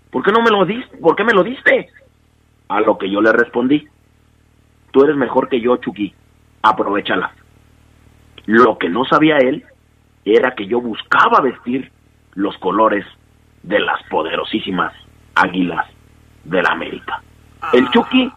¿Por 0.09 0.23
qué 0.23 0.31
no 0.31 0.41
me 0.41 0.49
lo 0.49 0.65
diste? 0.65 0.97
¿Por 0.97 1.15
qué 1.15 1.23
me 1.23 1.33
lo 1.33 1.43
diste? 1.43 1.89
A 2.69 2.81
lo 2.81 2.97
que 2.97 3.07
yo 3.07 3.21
le 3.21 3.33
respondí, 3.33 3.87
tú 4.89 5.03
eres 5.03 5.15
mejor 5.15 5.47
que 5.47 5.61
yo, 5.61 5.77
Chucky, 5.77 6.11
aprovechala. 6.63 7.33
Lo 8.47 8.79
que 8.79 8.89
no 8.89 9.05
sabía 9.05 9.37
él 9.37 9.63
era 10.25 10.55
que 10.55 10.67
yo 10.67 10.79
buscaba 10.81 11.41
vestir 11.41 11.91
los 12.33 12.57
colores 12.57 13.05
de 13.61 13.79
las 13.79 14.01
poderosísimas 14.09 14.93
águilas 15.35 15.85
de 16.43 16.61
la 16.61 16.69
América. 16.71 17.21
El 17.71 17.89
Chucky, 17.91 18.31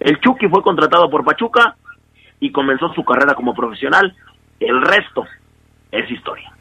el 0.00 0.20
Chucky 0.20 0.48
fue 0.48 0.62
contratado 0.62 1.08
por 1.10 1.24
Pachuca 1.24 1.76
y 2.40 2.52
comenzó 2.52 2.92
su 2.94 3.04
carrera 3.04 3.34
como 3.34 3.54
profesional. 3.54 4.14
El 4.60 4.82
resto 4.82 5.24
es 5.90 6.10
historia. 6.10 6.52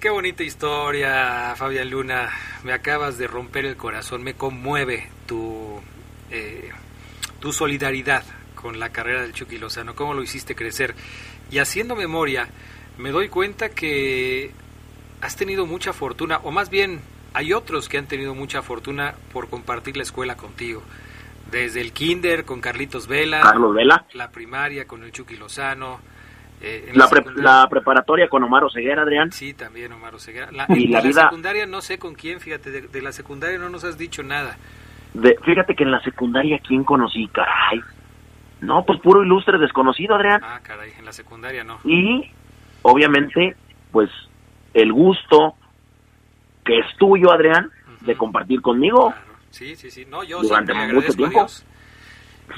Qué 0.00 0.10
bonita 0.10 0.42
historia, 0.42 1.54
Fabián 1.56 1.90
Luna. 1.90 2.28
Me 2.62 2.72
acabas 2.72 3.16
de 3.16 3.26
romper 3.26 3.64
el 3.64 3.76
corazón. 3.76 4.22
Me 4.22 4.34
conmueve 4.34 5.08
tu, 5.26 5.80
eh, 6.30 6.70
tu 7.40 7.52
solidaridad 7.52 8.22
con 8.54 8.78
la 8.78 8.90
carrera 8.90 9.22
del 9.22 9.32
Chucky 9.32 9.58
Lozano. 9.58 9.94
Cómo 9.94 10.14
lo 10.14 10.22
hiciste 10.22 10.54
crecer. 10.54 10.94
Y 11.50 11.58
haciendo 11.58 11.96
memoria, 11.96 12.48
me 12.98 13.10
doy 13.10 13.28
cuenta 13.28 13.70
que 13.70 14.52
has 15.20 15.36
tenido 15.36 15.66
mucha 15.66 15.92
fortuna, 15.92 16.38
o 16.42 16.50
más 16.50 16.70
bien 16.70 17.00
hay 17.32 17.52
otros 17.52 17.88
que 17.88 17.98
han 17.98 18.06
tenido 18.06 18.34
mucha 18.34 18.62
fortuna 18.62 19.14
por 19.32 19.48
compartir 19.48 19.96
la 19.96 20.02
escuela 20.02 20.36
contigo. 20.36 20.82
Desde 21.50 21.80
el 21.80 21.92
kinder 21.92 22.44
con 22.44 22.60
Carlitos 22.60 23.06
Vela, 23.06 23.40
Carlos 23.40 23.74
Vela, 23.74 24.06
la 24.14 24.30
primaria 24.30 24.86
con 24.86 25.02
el 25.04 25.12
Chucky 25.12 25.36
Lozano, 25.36 26.00
eh, 26.60 26.90
la, 26.94 27.08
pre 27.08 27.22
la, 27.36 27.66
preparatoria 27.68 28.28
con 28.28 28.42
Omar 28.42 28.64
Ceguera, 28.72 29.02
Adrián. 29.02 29.30
Sí, 29.32 29.52
también 29.52 29.92
Omar 29.92 30.18
Ceguera. 30.18 30.50
La, 30.52 30.66
y 30.68 30.88
la, 30.88 31.00
vida... 31.00 31.24
secundaria 31.24 31.66
no 31.66 31.80
sé 31.80 31.98
con 31.98 32.14
quién, 32.14 32.40
fíjate, 32.40 32.70
de, 32.70 32.80
de, 32.82 33.02
la 33.02 33.12
secundaria 33.12 33.58
no 33.58 33.68
nos 33.68 33.84
has 33.84 33.98
dicho 33.98 34.22
nada. 34.22 34.56
De, 35.12 35.36
fíjate 35.44 35.74
que 35.74 35.84
en 35.84 35.90
la 35.90 36.00
secundaria, 36.00 36.58
¿quién 36.66 36.84
conocí? 36.84 37.28
Caray. 37.28 37.80
No, 38.60 38.84
pues 38.84 38.98
puro 39.00 39.22
ilustre 39.22 39.58
desconocido, 39.58 40.14
Adrián. 40.14 40.40
Ah, 40.42 40.60
caray, 40.62 40.92
en 40.98 41.04
la 41.04 41.12
secundaria 41.12 41.64
no. 41.64 41.80
Y, 41.84 42.30
obviamente, 42.84 43.56
pues, 43.90 44.10
el 44.72 44.92
gusto 44.92 45.56
que 46.64 46.78
es 46.78 46.86
tuyo, 46.96 47.32
Adrián, 47.32 47.66
uh 47.66 47.90
-huh. 47.90 48.06
de 48.06 48.16
compartir 48.16 48.60
conmigo. 48.60 49.10
Claro. 49.10 49.34
Sí, 49.50 49.76
sí, 49.76 49.90
sí. 49.90 50.04
No, 50.04 50.24
yo 50.24 50.40
durante 50.42 50.72
siempre 50.72 50.86
le 50.86 50.98
agradezco 50.98 51.24
a 51.24 51.28
Dios. 51.28 51.64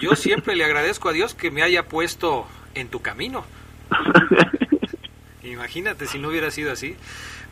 Yo 0.01 0.17
siempre 0.17 0.57
le 0.57 0.65
agradezco 0.65 1.09
a 1.09 1.13
Dios 1.13 1.35
que 1.35 1.51
me 1.51 1.63
haya 1.63 1.87
puesto 1.89 2.47
en 2.75 2.89
tu 2.89 3.01
camino. 3.03 3.45
Imagínate 5.43 6.07
si 6.07 6.19
no 6.19 6.29
hubiera 6.29 6.51
sido 6.51 6.73
así. 6.73 6.97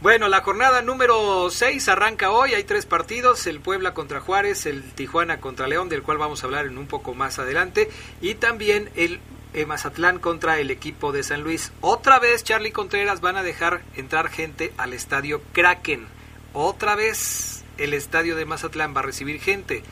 Bueno, 0.02 0.28
la 0.28 0.40
jornada 0.40 0.82
número 0.82 1.48
6 1.50 1.88
arranca 1.88 2.30
hoy. 2.30 2.54
Hay 2.54 2.64
tres 2.64 2.86
partidos: 2.86 3.46
el 3.46 3.60
Puebla 3.60 3.94
contra 3.94 4.20
Juárez, 4.20 4.66
el 4.66 4.82
Tijuana 4.82 5.40
contra 5.40 5.68
León, 5.68 5.88
del 5.88 6.02
cual 6.02 6.18
vamos 6.18 6.42
a 6.42 6.46
hablar 6.46 6.66
en 6.66 6.78
un 6.78 6.86
poco 6.86 7.14
más 7.14 7.38
adelante, 7.38 7.88
y 8.20 8.34
también 8.34 8.90
el 8.96 9.20
eh, 9.54 9.66
Mazatlán 9.66 10.18
contra 10.18 10.58
el 10.58 10.70
equipo 10.70 11.12
de 11.12 11.22
San 11.22 11.42
Luis. 11.42 11.72
Otra 11.80 12.18
vez, 12.18 12.44
Charlie 12.44 12.72
Contreras 12.72 13.20
van 13.20 13.36
a 13.36 13.42
dejar 13.42 13.82
entrar 13.94 14.28
gente 14.28 14.72
al 14.76 14.92
estadio 14.92 15.40
Kraken. 15.52 16.06
Otra 16.52 16.94
vez, 16.96 17.64
el 17.78 17.94
estadio 17.94 18.36
de 18.36 18.44
Mazatlán 18.44 18.94
va 18.94 19.00
a 19.00 19.04
recibir 19.04 19.40
gente. 19.40 19.82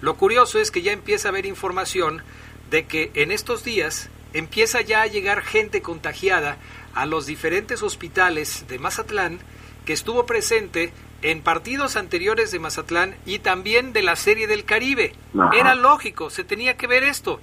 Lo 0.00 0.16
curioso 0.16 0.58
es 0.58 0.70
que 0.70 0.82
ya 0.82 0.92
empieza 0.92 1.28
a 1.28 1.30
haber 1.30 1.46
información 1.46 2.22
de 2.70 2.86
que 2.86 3.10
en 3.14 3.30
estos 3.30 3.64
días 3.64 4.08
empieza 4.32 4.80
ya 4.80 5.02
a 5.02 5.06
llegar 5.06 5.42
gente 5.42 5.82
contagiada 5.82 6.56
a 6.94 7.06
los 7.06 7.26
diferentes 7.26 7.82
hospitales 7.82 8.64
de 8.68 8.78
Mazatlán 8.78 9.40
que 9.84 9.92
estuvo 9.92 10.26
presente 10.26 10.92
en 11.22 11.42
partidos 11.42 11.96
anteriores 11.96 12.50
de 12.50 12.58
Mazatlán 12.58 13.14
y 13.26 13.40
también 13.40 13.92
de 13.92 14.02
la 14.02 14.16
Serie 14.16 14.46
del 14.46 14.64
Caribe. 14.64 15.14
Ajá. 15.38 15.50
Era 15.54 15.74
lógico, 15.74 16.30
se 16.30 16.44
tenía 16.44 16.76
que 16.76 16.86
ver 16.86 17.02
esto. 17.02 17.40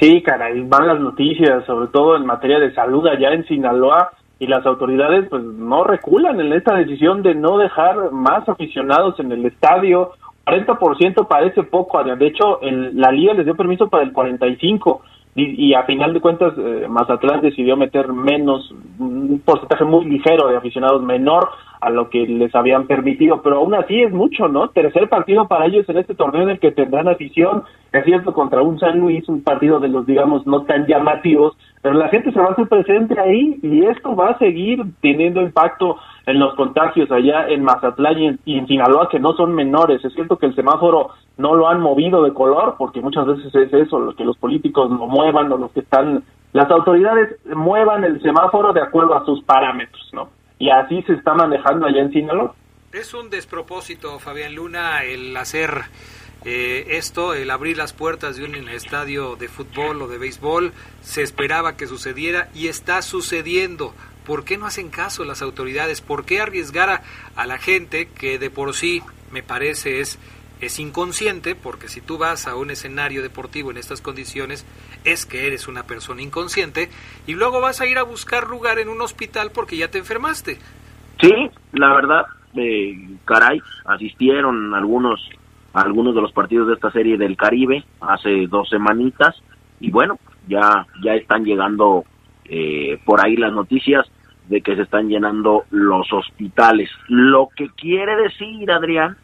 Sí, 0.00 0.22
caray, 0.22 0.60
van 0.66 0.88
las 0.88 1.00
noticias, 1.00 1.64
sobre 1.66 1.88
todo 1.88 2.16
en 2.16 2.26
materia 2.26 2.58
de 2.58 2.74
salud 2.74 3.06
allá 3.06 3.32
en 3.32 3.46
Sinaloa, 3.46 4.10
y 4.38 4.46
las 4.46 4.66
autoridades 4.66 5.28
pues 5.28 5.42
no 5.42 5.84
reculan 5.84 6.40
en 6.40 6.52
esta 6.52 6.74
decisión 6.74 7.22
de 7.22 7.34
no 7.34 7.58
dejar 7.58 8.10
más 8.10 8.48
aficionados 8.48 9.18
en 9.20 9.30
el 9.32 9.46
estadio. 9.46 10.12
40% 10.44 11.26
parece 11.28 11.62
poco. 11.62 12.02
De 12.02 12.26
hecho, 12.26 12.60
el, 12.60 13.00
la 13.00 13.10
liga 13.12 13.32
les 13.32 13.46
dio 13.46 13.54
permiso 13.54 13.88
para 13.88 14.02
el 14.02 14.12
45% 14.12 15.00
y, 15.36 15.68
y 15.68 15.74
a 15.74 15.82
final 15.84 16.12
de 16.12 16.20
cuentas 16.20 16.52
eh, 16.56 16.86
Mazatlán 16.88 17.40
decidió 17.40 17.76
meter 17.76 18.12
menos, 18.12 18.72
un 18.98 19.40
porcentaje 19.44 19.84
muy 19.84 20.04
ligero 20.04 20.48
de 20.48 20.56
aficionados 20.56 21.02
menor 21.02 21.48
a 21.84 21.90
lo 21.90 22.08
que 22.08 22.26
les 22.26 22.54
habían 22.54 22.86
permitido, 22.86 23.42
pero 23.42 23.56
aún 23.56 23.74
así 23.74 24.02
es 24.02 24.12
mucho, 24.12 24.48
¿no? 24.48 24.68
Tercer 24.68 25.08
partido 25.08 25.46
para 25.46 25.66
ellos 25.66 25.88
en 25.88 25.98
este 25.98 26.14
torneo 26.14 26.42
en 26.42 26.50
el 26.50 26.58
que 26.58 26.72
tendrán 26.72 27.08
afición, 27.08 27.64
es 27.92 28.04
cierto, 28.04 28.32
contra 28.32 28.62
un 28.62 28.78
San 28.78 28.98
Luis, 28.98 29.28
un 29.28 29.42
partido 29.42 29.80
de 29.80 29.88
los, 29.88 30.06
digamos, 30.06 30.46
no 30.46 30.62
tan 30.62 30.86
llamativos, 30.86 31.56
pero 31.82 31.94
la 31.94 32.08
gente 32.08 32.32
se 32.32 32.40
va 32.40 32.46
a 32.46 32.52
hacer 32.52 32.68
presente 32.68 33.20
ahí 33.20 33.58
y 33.62 33.84
esto 33.84 34.16
va 34.16 34.30
a 34.30 34.38
seguir 34.38 34.82
teniendo 35.02 35.42
impacto 35.42 35.96
en 36.26 36.38
los 36.38 36.54
contagios 36.54 37.10
allá 37.12 37.48
en 37.48 37.62
Mazatlán 37.62 38.18
y 38.18 38.26
en, 38.28 38.40
y 38.46 38.58
en 38.58 38.66
Sinaloa, 38.66 39.08
que 39.10 39.20
no 39.20 39.34
son 39.34 39.54
menores. 39.54 40.02
Es 40.04 40.14
cierto 40.14 40.38
que 40.38 40.46
el 40.46 40.54
semáforo 40.54 41.10
no 41.36 41.54
lo 41.54 41.68
han 41.68 41.80
movido 41.80 42.22
de 42.22 42.32
color, 42.32 42.76
porque 42.78 43.02
muchas 43.02 43.26
veces 43.26 43.54
es 43.54 43.72
eso, 43.72 43.98
lo 43.98 44.14
que 44.14 44.24
los 44.24 44.38
políticos 44.38 44.90
lo 44.90 45.06
muevan 45.06 45.52
o 45.52 45.58
los 45.58 45.70
que 45.72 45.80
están, 45.80 46.22
las 46.54 46.70
autoridades 46.70 47.36
muevan 47.54 48.04
el 48.04 48.22
semáforo 48.22 48.72
de 48.72 48.80
acuerdo 48.80 49.14
a 49.14 49.24
sus 49.26 49.42
parámetros, 49.44 50.08
¿no? 50.14 50.28
Y 50.58 50.70
así 50.70 51.02
se 51.02 51.14
está 51.14 51.34
manejando 51.34 51.86
allá 51.86 52.02
en 52.02 52.12
Sinaloa. 52.12 52.54
Es 52.92 53.12
un 53.12 53.28
despropósito, 53.28 54.18
Fabián 54.20 54.54
Luna, 54.54 55.02
el 55.02 55.36
hacer 55.36 55.82
eh, 56.44 56.86
esto, 56.90 57.34
el 57.34 57.50
abrir 57.50 57.76
las 57.76 57.92
puertas 57.92 58.36
de 58.36 58.44
un 58.44 58.54
estadio 58.68 59.34
de 59.36 59.48
fútbol 59.48 60.02
o 60.02 60.08
de 60.08 60.18
béisbol. 60.18 60.72
Se 61.00 61.22
esperaba 61.22 61.76
que 61.76 61.86
sucediera 61.86 62.50
y 62.54 62.68
está 62.68 63.02
sucediendo. 63.02 63.94
¿Por 64.24 64.44
qué 64.44 64.56
no 64.56 64.66
hacen 64.66 64.90
caso 64.90 65.24
las 65.24 65.42
autoridades? 65.42 66.00
¿Por 66.00 66.24
qué 66.24 66.40
arriesgar 66.40 66.88
a, 66.88 67.02
a 67.34 67.46
la 67.46 67.58
gente 67.58 68.08
que 68.08 68.38
de 68.38 68.50
por 68.50 68.74
sí, 68.74 69.02
me 69.32 69.42
parece, 69.42 70.00
es 70.00 70.18
es 70.60 70.78
inconsciente, 70.78 71.54
porque 71.54 71.88
si 71.88 72.00
tú 72.00 72.18
vas 72.18 72.46
a 72.46 72.56
un 72.56 72.70
escenario 72.70 73.22
deportivo 73.22 73.70
en 73.70 73.76
estas 73.76 74.00
condiciones, 74.00 74.66
es 75.04 75.26
que 75.26 75.46
eres 75.46 75.68
una 75.68 75.84
persona 75.84 76.22
inconsciente, 76.22 76.88
y 77.26 77.34
luego 77.34 77.60
vas 77.60 77.80
a 77.80 77.86
ir 77.86 77.98
a 77.98 78.02
buscar 78.02 78.48
lugar 78.48 78.78
en 78.78 78.88
un 78.88 79.00
hospital 79.00 79.50
porque 79.52 79.76
ya 79.76 79.90
te 79.90 79.98
enfermaste. 79.98 80.58
Sí, 81.20 81.32
la 81.72 81.94
verdad, 81.94 82.24
eh, 82.56 83.08
caray, 83.24 83.60
asistieron 83.84 84.74
algunos 84.74 85.20
algunos 85.72 86.14
de 86.14 86.20
los 86.20 86.32
partidos 86.32 86.68
de 86.68 86.74
esta 86.74 86.92
serie 86.92 87.18
del 87.18 87.36
Caribe 87.36 87.84
hace 88.00 88.46
dos 88.46 88.68
semanitas 88.68 89.34
y 89.80 89.90
bueno, 89.90 90.20
ya 90.46 90.86
ya 91.02 91.14
están 91.14 91.44
llegando 91.44 92.04
eh, 92.44 93.00
por 93.04 93.24
ahí 93.24 93.36
las 93.36 93.52
noticias 93.52 94.06
de 94.48 94.60
que 94.60 94.76
se 94.76 94.82
están 94.82 95.08
llenando 95.08 95.64
los 95.70 96.12
hospitales. 96.12 96.90
Lo 97.08 97.48
que 97.56 97.68
quiere 97.70 98.14
decir, 98.16 98.70
Adrián, 98.70 99.16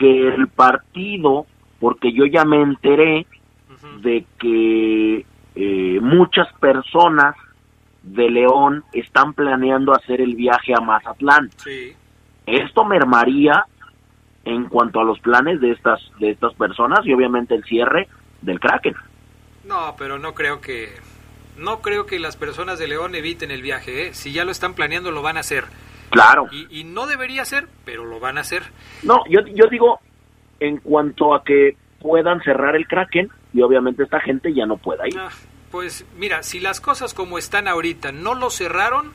que 0.00 0.28
el 0.28 0.48
partido, 0.48 1.46
porque 1.78 2.12
yo 2.12 2.24
ya 2.24 2.46
me 2.46 2.62
enteré 2.62 3.26
uh 3.68 3.72
-huh. 3.72 4.00
de 4.00 4.24
que 4.38 5.26
eh, 5.54 6.00
muchas 6.00 6.50
personas 6.54 7.36
de 8.02 8.30
León 8.30 8.82
están 8.94 9.34
planeando 9.34 9.92
hacer 9.92 10.22
el 10.22 10.36
viaje 10.36 10.72
a 10.74 10.80
Mazatlán. 10.80 11.50
Sí. 11.56 11.92
Esto 12.46 12.84
mermaría 12.84 13.66
en 14.46 14.64
cuanto 14.70 15.00
a 15.00 15.04
los 15.04 15.20
planes 15.20 15.60
de 15.60 15.72
estas 15.72 16.00
de 16.18 16.30
estas 16.30 16.54
personas 16.54 17.00
y 17.04 17.12
obviamente 17.12 17.54
el 17.54 17.64
cierre 17.64 18.08
del 18.40 18.58
Kraken. 18.58 18.94
No, 19.64 19.94
pero 19.98 20.18
no 20.18 20.32
creo 20.32 20.62
que 20.62 20.88
no 21.58 21.82
creo 21.82 22.06
que 22.06 22.18
las 22.18 22.36
personas 22.36 22.78
de 22.78 22.88
León 22.88 23.14
eviten 23.14 23.50
el 23.50 23.60
viaje, 23.60 24.06
¿eh? 24.06 24.14
Si 24.14 24.32
ya 24.32 24.46
lo 24.46 24.50
están 24.50 24.72
planeando 24.72 25.10
lo 25.10 25.20
van 25.20 25.36
a 25.36 25.40
hacer. 25.40 25.64
Claro. 26.10 26.46
Y, 26.50 26.80
y, 26.80 26.84
no 26.84 27.06
debería 27.06 27.44
ser, 27.44 27.68
pero 27.84 28.04
lo 28.04 28.20
van 28.20 28.38
a 28.38 28.42
hacer. 28.42 28.62
No, 29.02 29.22
yo, 29.28 29.40
yo 29.54 29.66
digo, 29.68 30.00
en 30.58 30.78
cuanto 30.78 31.34
a 31.34 31.44
que 31.44 31.76
puedan 32.00 32.40
cerrar 32.42 32.76
el 32.76 32.86
Kraken, 32.86 33.30
y 33.52 33.62
obviamente 33.62 34.02
esta 34.02 34.20
gente 34.20 34.52
ya 34.52 34.66
no 34.66 34.76
pueda 34.76 35.06
ir. 35.08 35.18
Ah, 35.18 35.30
pues 35.70 36.04
mira, 36.16 36.42
si 36.42 36.60
las 36.60 36.80
cosas 36.80 37.14
como 37.14 37.38
están 37.38 37.68
ahorita 37.68 38.12
no 38.12 38.34
lo 38.34 38.50
cerraron, 38.50 39.12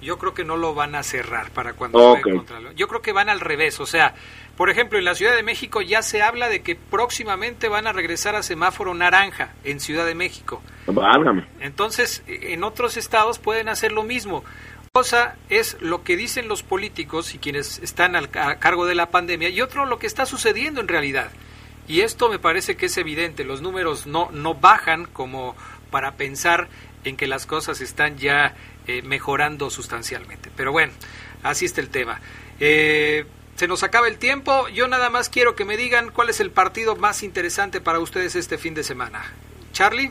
yo 0.00 0.18
creo 0.18 0.34
que 0.34 0.44
no 0.44 0.56
lo 0.56 0.74
van 0.74 0.94
a 0.94 1.02
cerrar 1.02 1.50
para 1.50 1.74
cuando 1.74 2.12
okay. 2.12 2.32
contra 2.32 2.58
Yo 2.74 2.88
creo 2.88 3.02
que 3.02 3.12
van 3.12 3.28
al 3.28 3.40
revés, 3.40 3.80
o 3.80 3.86
sea, 3.86 4.14
por 4.56 4.70
ejemplo, 4.70 4.98
en 4.98 5.04
la 5.04 5.14
Ciudad 5.14 5.34
de 5.34 5.42
México 5.42 5.80
ya 5.80 6.02
se 6.02 6.22
habla 6.22 6.48
de 6.48 6.62
que 6.62 6.76
próximamente 6.76 7.68
van 7.68 7.86
a 7.86 7.92
regresar 7.92 8.34
a 8.34 8.42
semáforo 8.42 8.94
naranja 8.94 9.54
en 9.64 9.80
Ciudad 9.80 10.06
de 10.06 10.14
México. 10.14 10.62
Válgame. 10.86 11.46
Entonces, 11.60 12.22
en 12.26 12.62
otros 12.64 12.96
estados 12.96 13.38
pueden 13.38 13.68
hacer 13.68 13.92
lo 13.92 14.02
mismo. 14.02 14.44
Cosa 14.92 15.36
es 15.50 15.76
lo 15.80 16.02
que 16.02 16.16
dicen 16.16 16.48
los 16.48 16.64
políticos 16.64 17.36
y 17.36 17.38
quienes 17.38 17.78
están 17.78 18.16
al, 18.16 18.28
a 18.36 18.58
cargo 18.58 18.86
de 18.86 18.96
la 18.96 19.12
pandemia 19.12 19.48
y 19.48 19.60
otro 19.60 19.86
lo 19.86 20.00
que 20.00 20.08
está 20.08 20.26
sucediendo 20.26 20.80
en 20.80 20.88
realidad. 20.88 21.30
Y 21.86 22.00
esto 22.00 22.28
me 22.28 22.40
parece 22.40 22.76
que 22.76 22.86
es 22.86 22.96
evidente, 22.96 23.44
los 23.44 23.62
números 23.62 24.08
no, 24.08 24.32
no 24.32 24.54
bajan 24.54 25.06
como 25.06 25.54
para 25.92 26.16
pensar 26.16 26.66
en 27.04 27.16
que 27.16 27.28
las 27.28 27.46
cosas 27.46 27.80
están 27.80 28.18
ya 28.18 28.56
eh, 28.88 29.00
mejorando 29.02 29.70
sustancialmente. 29.70 30.50
Pero 30.56 30.72
bueno, 30.72 30.92
así 31.44 31.66
está 31.66 31.80
el 31.80 31.88
tema. 31.88 32.20
Eh, 32.58 33.26
se 33.54 33.68
nos 33.68 33.84
acaba 33.84 34.08
el 34.08 34.18
tiempo, 34.18 34.66
yo 34.70 34.88
nada 34.88 35.08
más 35.08 35.28
quiero 35.28 35.54
que 35.54 35.64
me 35.64 35.76
digan 35.76 36.10
cuál 36.10 36.30
es 36.30 36.40
el 36.40 36.50
partido 36.50 36.96
más 36.96 37.22
interesante 37.22 37.80
para 37.80 38.00
ustedes 38.00 38.34
este 38.34 38.58
fin 38.58 38.74
de 38.74 38.82
semana. 38.82 39.22
Charlie. 39.72 40.10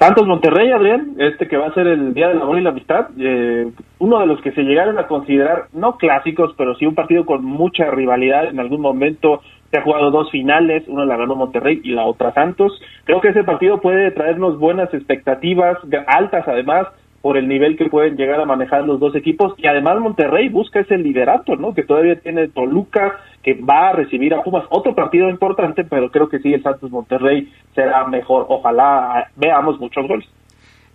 Santos 0.00 0.26
Monterrey, 0.26 0.72
Adrián, 0.72 1.16
este 1.18 1.46
que 1.46 1.58
va 1.58 1.66
a 1.66 1.74
ser 1.74 1.86
el 1.86 2.14
Día 2.14 2.28
del 2.28 2.40
Amor 2.40 2.58
y 2.58 2.62
la 2.62 2.70
Amistad, 2.70 3.08
eh, 3.18 3.70
uno 3.98 4.18
de 4.20 4.26
los 4.26 4.40
que 4.40 4.50
se 4.52 4.62
llegaron 4.62 4.98
a 4.98 5.06
considerar, 5.06 5.66
no 5.74 5.98
clásicos, 5.98 6.54
pero 6.56 6.74
sí 6.76 6.86
un 6.86 6.94
partido 6.94 7.26
con 7.26 7.44
mucha 7.44 7.90
rivalidad. 7.90 8.46
En 8.46 8.58
algún 8.60 8.80
momento 8.80 9.42
se 9.70 9.76
ha 9.76 9.82
jugado 9.82 10.10
dos 10.10 10.30
finales, 10.30 10.84
una 10.88 11.04
la 11.04 11.18
ganó 11.18 11.34
Monterrey 11.34 11.82
y 11.84 11.90
la 11.90 12.06
otra 12.06 12.32
Santos. 12.32 12.72
Creo 13.04 13.20
que 13.20 13.28
ese 13.28 13.44
partido 13.44 13.82
puede 13.82 14.10
traernos 14.12 14.58
buenas 14.58 14.88
expectativas, 14.94 15.76
altas 16.06 16.48
además, 16.48 16.86
por 17.22 17.36
el 17.36 17.48
nivel 17.48 17.76
que 17.76 17.90
pueden 17.90 18.16
llegar 18.16 18.40
a 18.40 18.46
manejar 18.46 18.84
los 18.84 18.98
dos 18.98 19.14
equipos 19.14 19.52
y 19.58 19.66
además 19.66 19.98
Monterrey 20.00 20.48
busca 20.48 20.80
ese 20.80 20.96
liderato, 20.96 21.56
¿no? 21.56 21.74
Que 21.74 21.82
todavía 21.82 22.18
tiene 22.18 22.48
Toluca, 22.48 23.20
que 23.42 23.54
va 23.54 23.90
a 23.90 23.92
recibir 23.92 24.32
a 24.32 24.42
Pumas. 24.42 24.64
Otro 24.70 24.94
partido 24.94 25.28
importante, 25.28 25.84
pero 25.84 26.10
creo 26.10 26.28
que 26.28 26.38
sí, 26.38 26.54
el 26.54 26.62
Santos 26.62 26.90
Monterrey 26.90 27.52
será 27.74 28.06
mejor. 28.06 28.46
Ojalá 28.48 29.30
veamos 29.36 29.78
muchos 29.78 30.08
goles. 30.08 30.26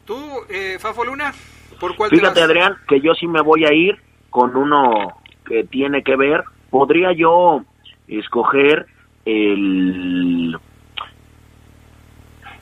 ¿Tú, 0.06 0.18
eh, 0.50 0.78
Fafo 0.80 1.06
Luna? 1.06 1.32
¿Por 1.80 1.96
cuál 1.96 2.10
Fíjate, 2.10 2.42
Adrián, 2.42 2.76
que 2.88 3.02
yo 3.02 3.14
sí 3.14 3.28
me 3.28 3.42
voy 3.42 3.66
a 3.66 3.74
ir 3.74 3.96
con 4.32 4.56
uno 4.56 5.14
que 5.46 5.64
tiene 5.64 6.02
que 6.04 6.16
ver. 6.16 6.44
Podría 6.72 7.12
yo 7.12 7.62
escoger 8.08 8.88
el, 9.26 10.58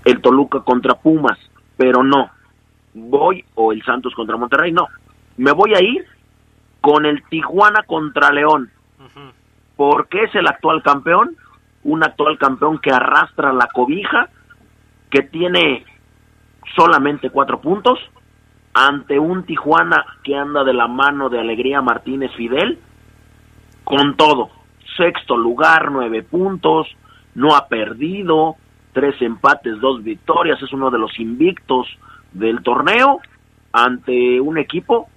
el 0.04 0.22
Toluca 0.22 0.60
contra 0.62 0.96
Pumas, 0.96 1.38
pero 1.78 2.04
no 2.04 2.30
voy 2.94 3.44
o 3.56 3.72
el 3.72 3.84
Santos 3.84 4.14
contra 4.16 4.38
Monterrey, 4.38 4.72
no. 4.72 4.88
Me 5.38 5.52
voy 5.52 5.74
a 5.74 5.82
ir 5.82 6.06
con 6.82 7.06
el 7.06 7.24
Tijuana 7.30 7.84
contra 7.84 8.32
León. 8.32 8.70
Porque 9.76 10.24
es 10.24 10.36
el 10.36 10.48
actual 10.48 10.84
campeón, 10.84 11.36
un 11.84 12.04
actual 12.04 12.38
campeón 12.38 12.78
que 12.78 12.92
arrastra 12.92 13.52
la 13.52 13.68
cobija, 13.74 14.30
que 15.10 15.24
tiene 15.24 15.86
solamente 16.76 17.30
cuatro 17.30 17.60
puntos, 17.60 18.00
ante 18.74 19.20
un 19.20 19.44
Tijuana 19.46 20.06
que 20.24 20.36
anda 20.36 20.64
de 20.64 20.74
la 20.74 20.88
mano 20.88 21.30
de 21.30 21.40
Alegría 21.40 21.82
Martínez 21.82 22.32
Fidel, 22.36 22.80
con 23.84 24.16
todo. 24.16 24.50
Sexto 24.96 25.36
lugar, 25.36 25.92
nueve 25.92 26.22
puntos, 26.22 26.88
no 27.34 27.56
ha 27.56 27.68
perdido, 27.68 28.56
tres 28.94 29.20
empates, 29.22 29.80
dos 29.80 30.04
victorias, 30.04 30.62
es 30.62 30.72
uno 30.72 30.92
de 30.92 31.00
los 31.00 31.20
invictos 31.20 31.88
del 32.34 32.62
torneo 32.64 33.20
ante 33.72 34.40
un 34.40 34.58
equipo 34.58 35.10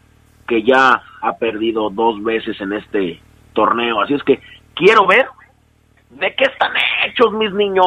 que 0.47 0.63
ya 0.63 1.03
ha 1.21 1.37
perdido 1.37 1.91
dos 1.91 2.23
veces 2.23 2.61
en 2.61 2.73
este 2.73 3.21
torneo. 3.53 4.01
Así 4.01 4.15
es 4.15 4.23
que 4.23 4.41
quiero 4.75 5.07
ver 5.07 5.27
de 6.11 6.35
qué 6.35 6.45
están 6.45 6.73
hechos 7.05 7.33
mis 7.33 7.53
niños, 7.53 7.85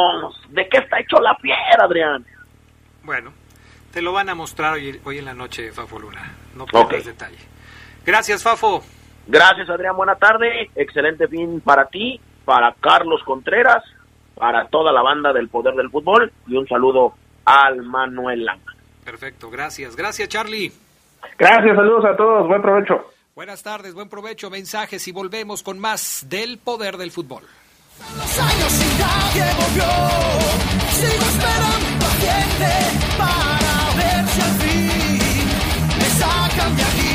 de 0.49 0.67
qué 0.67 0.79
está 0.79 0.99
hecho 0.99 1.19
la 1.19 1.35
piedra, 1.37 1.85
Adrián. 1.85 2.25
Bueno, 3.03 3.31
te 3.93 4.01
lo 4.01 4.11
van 4.11 4.29
a 4.29 4.35
mostrar 4.35 4.73
hoy, 4.73 4.99
hoy 5.03 5.17
en 5.19 5.25
la 5.25 5.33
noche, 5.33 5.71
Fafo 5.71 5.99
Luna. 5.99 6.21
No 6.55 6.65
pierdas 6.65 7.05
detalle. 7.05 7.37
Gracias, 8.05 8.43
Fafo. 8.43 8.83
Gracias, 9.27 9.69
Adrián. 9.69 9.95
Buena 9.95 10.15
tarde. 10.15 10.69
Excelente 10.75 11.27
fin 11.27 11.61
para 11.61 11.85
ti, 11.85 12.19
para 12.45 12.73
Carlos 12.79 13.21
Contreras, 13.23 13.83
para 14.35 14.67
toda 14.67 14.91
la 14.91 15.01
banda 15.01 15.31
del 15.33 15.49
Poder 15.49 15.75
del 15.75 15.89
Fútbol 15.89 16.31
y 16.47 16.55
un 16.55 16.67
saludo 16.67 17.13
al 17.45 17.83
Manuel 17.83 18.45
Langa. 18.45 18.78
Perfecto, 19.09 19.49
gracias. 19.49 19.95
Gracias, 19.95 20.29
Charlie. 20.29 20.71
Gracias, 21.39 21.75
saludos 21.75 22.05
a 22.05 22.15
todos, 22.15 22.47
buen 22.47 22.61
provecho. 22.61 23.11
Buenas 23.33 23.63
tardes, 23.63 23.95
buen 23.95 24.07
provecho, 24.07 24.51
mensajes 24.51 25.07
y 25.07 25.11
volvemos 25.11 25.63
con 25.63 25.79
más 25.79 26.27
del 26.29 26.59
poder 26.59 26.95
del 26.95 27.09
fútbol. 27.09 27.41
Los 28.15 28.39
años 28.39 28.85
y 28.85 28.99
nadie 28.99 29.45
volvió. 29.57 29.89
Sigo 30.91 31.25
esperando 31.25 32.05
paciente 32.05 32.71
para 33.17 33.95
ver 33.97 34.27
si 34.27 34.41
al 34.41 34.55
fin 34.61 35.47
me 35.97 36.09
sacan 36.19 36.75
de 36.77 36.83
aquí. 36.83 37.08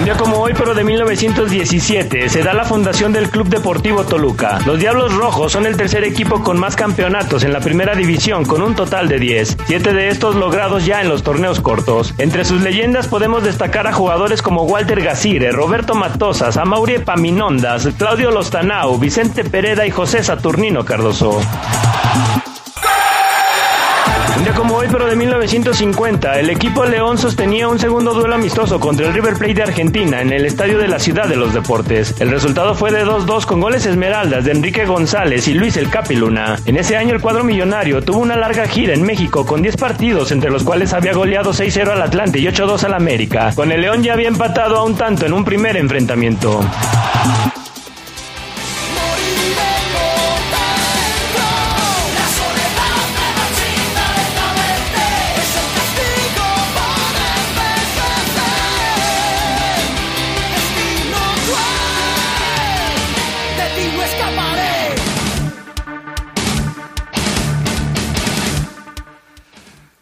Un 0.00 0.06
día 0.06 0.16
como 0.16 0.38
hoy, 0.38 0.54
pero 0.56 0.74
de 0.74 0.82
1917, 0.82 2.30
se 2.30 2.42
da 2.42 2.54
la 2.54 2.64
fundación 2.64 3.12
del 3.12 3.28
Club 3.28 3.50
Deportivo 3.50 4.02
Toluca. 4.04 4.58
Los 4.64 4.80
Diablos 4.80 5.14
Rojos 5.14 5.52
son 5.52 5.66
el 5.66 5.76
tercer 5.76 6.04
equipo 6.04 6.42
con 6.42 6.58
más 6.58 6.74
campeonatos 6.74 7.44
en 7.44 7.52
la 7.52 7.60
primera 7.60 7.94
división, 7.94 8.46
con 8.46 8.62
un 8.62 8.74
total 8.74 9.08
de 9.08 9.18
10. 9.18 9.58
Siete 9.66 9.92
de 9.92 10.08
estos 10.08 10.36
logrados 10.36 10.86
ya 10.86 11.02
en 11.02 11.10
los 11.10 11.22
torneos 11.22 11.60
cortos. 11.60 12.14
Entre 12.16 12.46
sus 12.46 12.62
leyendas 12.62 13.08
podemos 13.08 13.44
destacar 13.44 13.86
a 13.86 13.92
jugadores 13.92 14.40
como 14.40 14.62
Walter 14.62 15.02
Gacire, 15.02 15.52
Roberto 15.52 15.94
Matosas, 15.94 16.56
Amaury 16.56 17.00
Paminondas, 17.00 17.86
Claudio 17.98 18.30
Lostanao, 18.30 18.96
Vicente 18.96 19.44
Pereda 19.44 19.86
y 19.86 19.90
José 19.90 20.24
Saturnino 20.24 20.82
Cardoso. 20.82 21.42
Día 24.40 24.54
como 24.54 24.76
hoy, 24.76 24.88
pero 24.90 25.06
de 25.06 25.16
1950, 25.16 26.40
el 26.40 26.48
equipo 26.48 26.86
León 26.86 27.18
sostenía 27.18 27.68
un 27.68 27.78
segundo 27.78 28.14
duelo 28.14 28.36
amistoso 28.36 28.80
contra 28.80 29.06
el 29.06 29.12
River 29.12 29.34
Plate 29.34 29.54
de 29.54 29.62
Argentina 29.64 30.22
en 30.22 30.32
el 30.32 30.46
estadio 30.46 30.78
de 30.78 30.88
la 30.88 30.98
Ciudad 30.98 31.28
de 31.28 31.36
los 31.36 31.52
Deportes. 31.52 32.14
El 32.20 32.30
resultado 32.30 32.74
fue 32.74 32.90
de 32.90 33.04
2-2 33.04 33.44
con 33.44 33.60
goles 33.60 33.84
esmeraldas 33.84 34.46
de 34.46 34.52
Enrique 34.52 34.86
González 34.86 35.46
y 35.46 35.52
Luis 35.52 35.76
El 35.76 35.90
Capiluna. 35.90 36.56
En 36.64 36.78
ese 36.78 36.96
año 36.96 37.14
el 37.14 37.20
cuadro 37.20 37.44
millonario 37.44 38.02
tuvo 38.02 38.20
una 38.20 38.36
larga 38.36 38.66
gira 38.66 38.94
en 38.94 39.02
México 39.02 39.44
con 39.44 39.60
10 39.60 39.76
partidos, 39.76 40.32
entre 40.32 40.50
los 40.50 40.64
cuales 40.64 40.94
había 40.94 41.12
goleado 41.12 41.52
6-0 41.52 41.90
al 41.90 42.00
Atlante 42.00 42.38
y 42.38 42.46
8-2 42.46 42.84
al 42.84 42.94
América. 42.94 43.52
Con 43.54 43.70
el 43.72 43.82
León 43.82 44.02
ya 44.02 44.14
había 44.14 44.28
empatado 44.28 44.78
a 44.78 44.84
un 44.84 44.96
tanto 44.96 45.26
en 45.26 45.34
un 45.34 45.44
primer 45.44 45.76
enfrentamiento. 45.76 46.60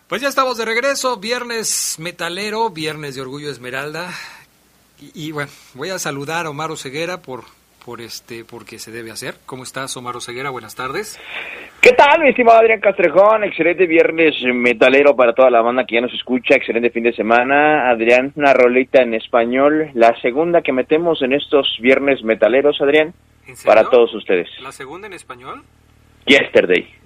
Pues 0.08 0.22
ya 0.22 0.28
estamos 0.28 0.56
de 0.56 0.64
regreso, 0.64 1.18
viernes 1.18 1.98
metalero, 2.00 2.70
viernes 2.70 3.14
de 3.14 3.20
Orgullo 3.20 3.50
Esmeralda. 3.50 4.08
Y, 4.98 5.28
y 5.28 5.32
bueno, 5.32 5.50
voy 5.74 5.90
a 5.90 5.98
saludar 5.98 6.46
a 6.46 6.50
Omar 6.50 6.74
Ceguera 6.78 7.20
por, 7.20 7.42
por 7.84 8.00
este, 8.00 8.42
porque 8.42 8.78
se 8.78 8.90
debe 8.90 9.10
hacer. 9.10 9.34
¿Cómo 9.44 9.64
estás, 9.64 9.94
Omar 9.98 10.14
Ceguera? 10.22 10.48
Buenas 10.48 10.74
tardes. 10.74 11.20
¿Qué 11.82 11.92
tal, 11.92 12.22
mi 12.22 12.30
estimado 12.30 12.58
Adrián 12.58 12.80
Castrejón? 12.80 13.44
Excelente 13.44 13.86
viernes 13.86 14.34
metalero 14.54 15.14
para 15.14 15.34
toda 15.34 15.50
la 15.50 15.60
banda 15.60 15.84
que 15.84 15.96
ya 15.96 16.00
nos 16.00 16.14
escucha. 16.14 16.54
Excelente 16.54 16.88
fin 16.88 17.02
de 17.02 17.12
semana. 17.12 17.90
Adrián, 17.90 18.32
una 18.34 18.54
rolita 18.54 19.02
en 19.02 19.12
español. 19.12 19.90
La 19.92 20.18
segunda 20.22 20.62
que 20.62 20.72
metemos 20.72 21.20
en 21.20 21.34
estos 21.34 21.76
viernes 21.82 22.24
metaleros, 22.24 22.80
Adrián, 22.80 23.12
para 23.62 23.84
todos 23.84 24.14
ustedes. 24.14 24.48
¿La 24.62 24.72
segunda 24.72 25.06
en 25.06 25.12
español? 25.12 25.64
Yesterday. 26.24 26.97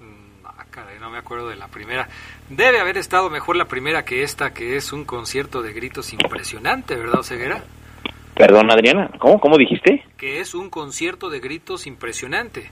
Caray, 0.72 0.98
no 0.98 1.11
me 1.11 1.18
acuerdo 1.18 1.50
de 1.50 1.56
la 1.56 1.68
primera. 1.68 2.08
Debe 2.48 2.80
haber 2.80 2.96
estado 2.96 3.28
mejor 3.28 3.56
la 3.56 3.66
primera 3.66 4.06
que 4.06 4.22
esta, 4.22 4.54
que 4.54 4.76
es 4.76 4.94
un 4.94 5.04
concierto 5.04 5.61
de 5.61 5.74
gritos 5.74 6.14
impresionante, 6.14 6.96
¿verdad, 6.96 7.20
Ceguera? 7.20 7.62
Perdón, 8.35 8.70
Adriana. 8.70 9.11
¿Cómo? 9.18 9.38
¿Cómo 9.38 9.58
dijiste? 9.58 10.02
Que 10.16 10.40
es 10.40 10.54
un 10.54 10.70
concierto 10.70 11.28
de 11.28 11.40
gritos 11.40 11.87
impresionante. 11.87 12.70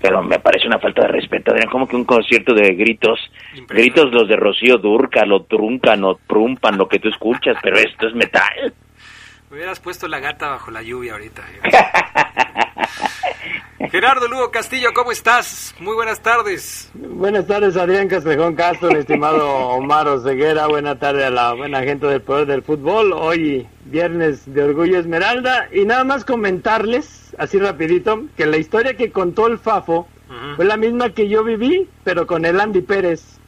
Pero 0.00 0.22
me 0.22 0.38
parece 0.38 0.68
una 0.68 0.78
falta 0.78 1.02
de 1.02 1.08
respeto, 1.08 1.50
Adrián. 1.50 1.68
¿Cómo 1.68 1.88
que 1.88 1.96
un 1.96 2.04
concierto 2.04 2.54
de 2.54 2.76
gritos? 2.76 3.18
Gritos 3.66 4.12
los 4.12 4.28
de 4.28 4.36
Rocío 4.36 4.78
Durca, 4.78 5.26
lo 5.26 5.42
truncan, 5.42 6.00
lo 6.00 6.20
trumpan, 6.28 6.78
lo 6.78 6.86
que 6.86 7.00
tú 7.00 7.08
escuchas, 7.08 7.56
pero 7.60 7.76
esto 7.76 8.06
es 8.06 8.14
metal. 8.14 8.72
Hubieras 9.50 9.80
puesto 9.80 10.06
la 10.06 10.20
gata 10.20 10.48
bajo 10.48 10.70
la 10.70 10.82
lluvia 10.82 11.14
ahorita. 11.14 11.42
Gerardo 13.90 14.28
Lugo 14.28 14.50
Castillo, 14.50 14.90
¿cómo 14.94 15.12
estás? 15.12 15.74
Muy 15.78 15.94
buenas 15.94 16.20
tardes. 16.20 16.90
Buenas 16.94 17.46
tardes, 17.46 17.76
Adrián 17.76 18.08
Castrejón 18.08 18.54
Castro, 18.54 18.90
el 18.90 18.96
estimado 18.98 19.46
Omar 19.48 20.08
Oseguera. 20.08 20.66
Buenas 20.66 20.98
tardes 20.98 21.24
a 21.24 21.30
la 21.30 21.52
buena 21.54 21.82
gente 21.82 22.06
del 22.06 22.22
Poder 22.22 22.46
del 22.46 22.62
Fútbol. 22.62 23.12
Hoy, 23.12 23.66
viernes 23.84 24.52
de 24.52 24.62
Orgullo 24.62 24.98
Esmeralda. 24.98 25.68
Y 25.72 25.84
nada 25.84 26.04
más 26.04 26.24
comentarles, 26.24 27.34
así 27.38 27.58
rapidito, 27.58 28.24
que 28.36 28.46
la 28.46 28.56
historia 28.56 28.94
que 28.96 29.10
contó 29.10 29.46
el 29.46 29.58
Fafo 29.58 30.08
fue 30.56 30.64
la 30.64 30.76
misma 30.76 31.10
que 31.10 31.28
yo 31.28 31.44
viví, 31.44 31.88
pero 32.02 32.26
con 32.26 32.44
el 32.44 32.58
Andy 32.60 32.80
Pérez. 32.80 33.38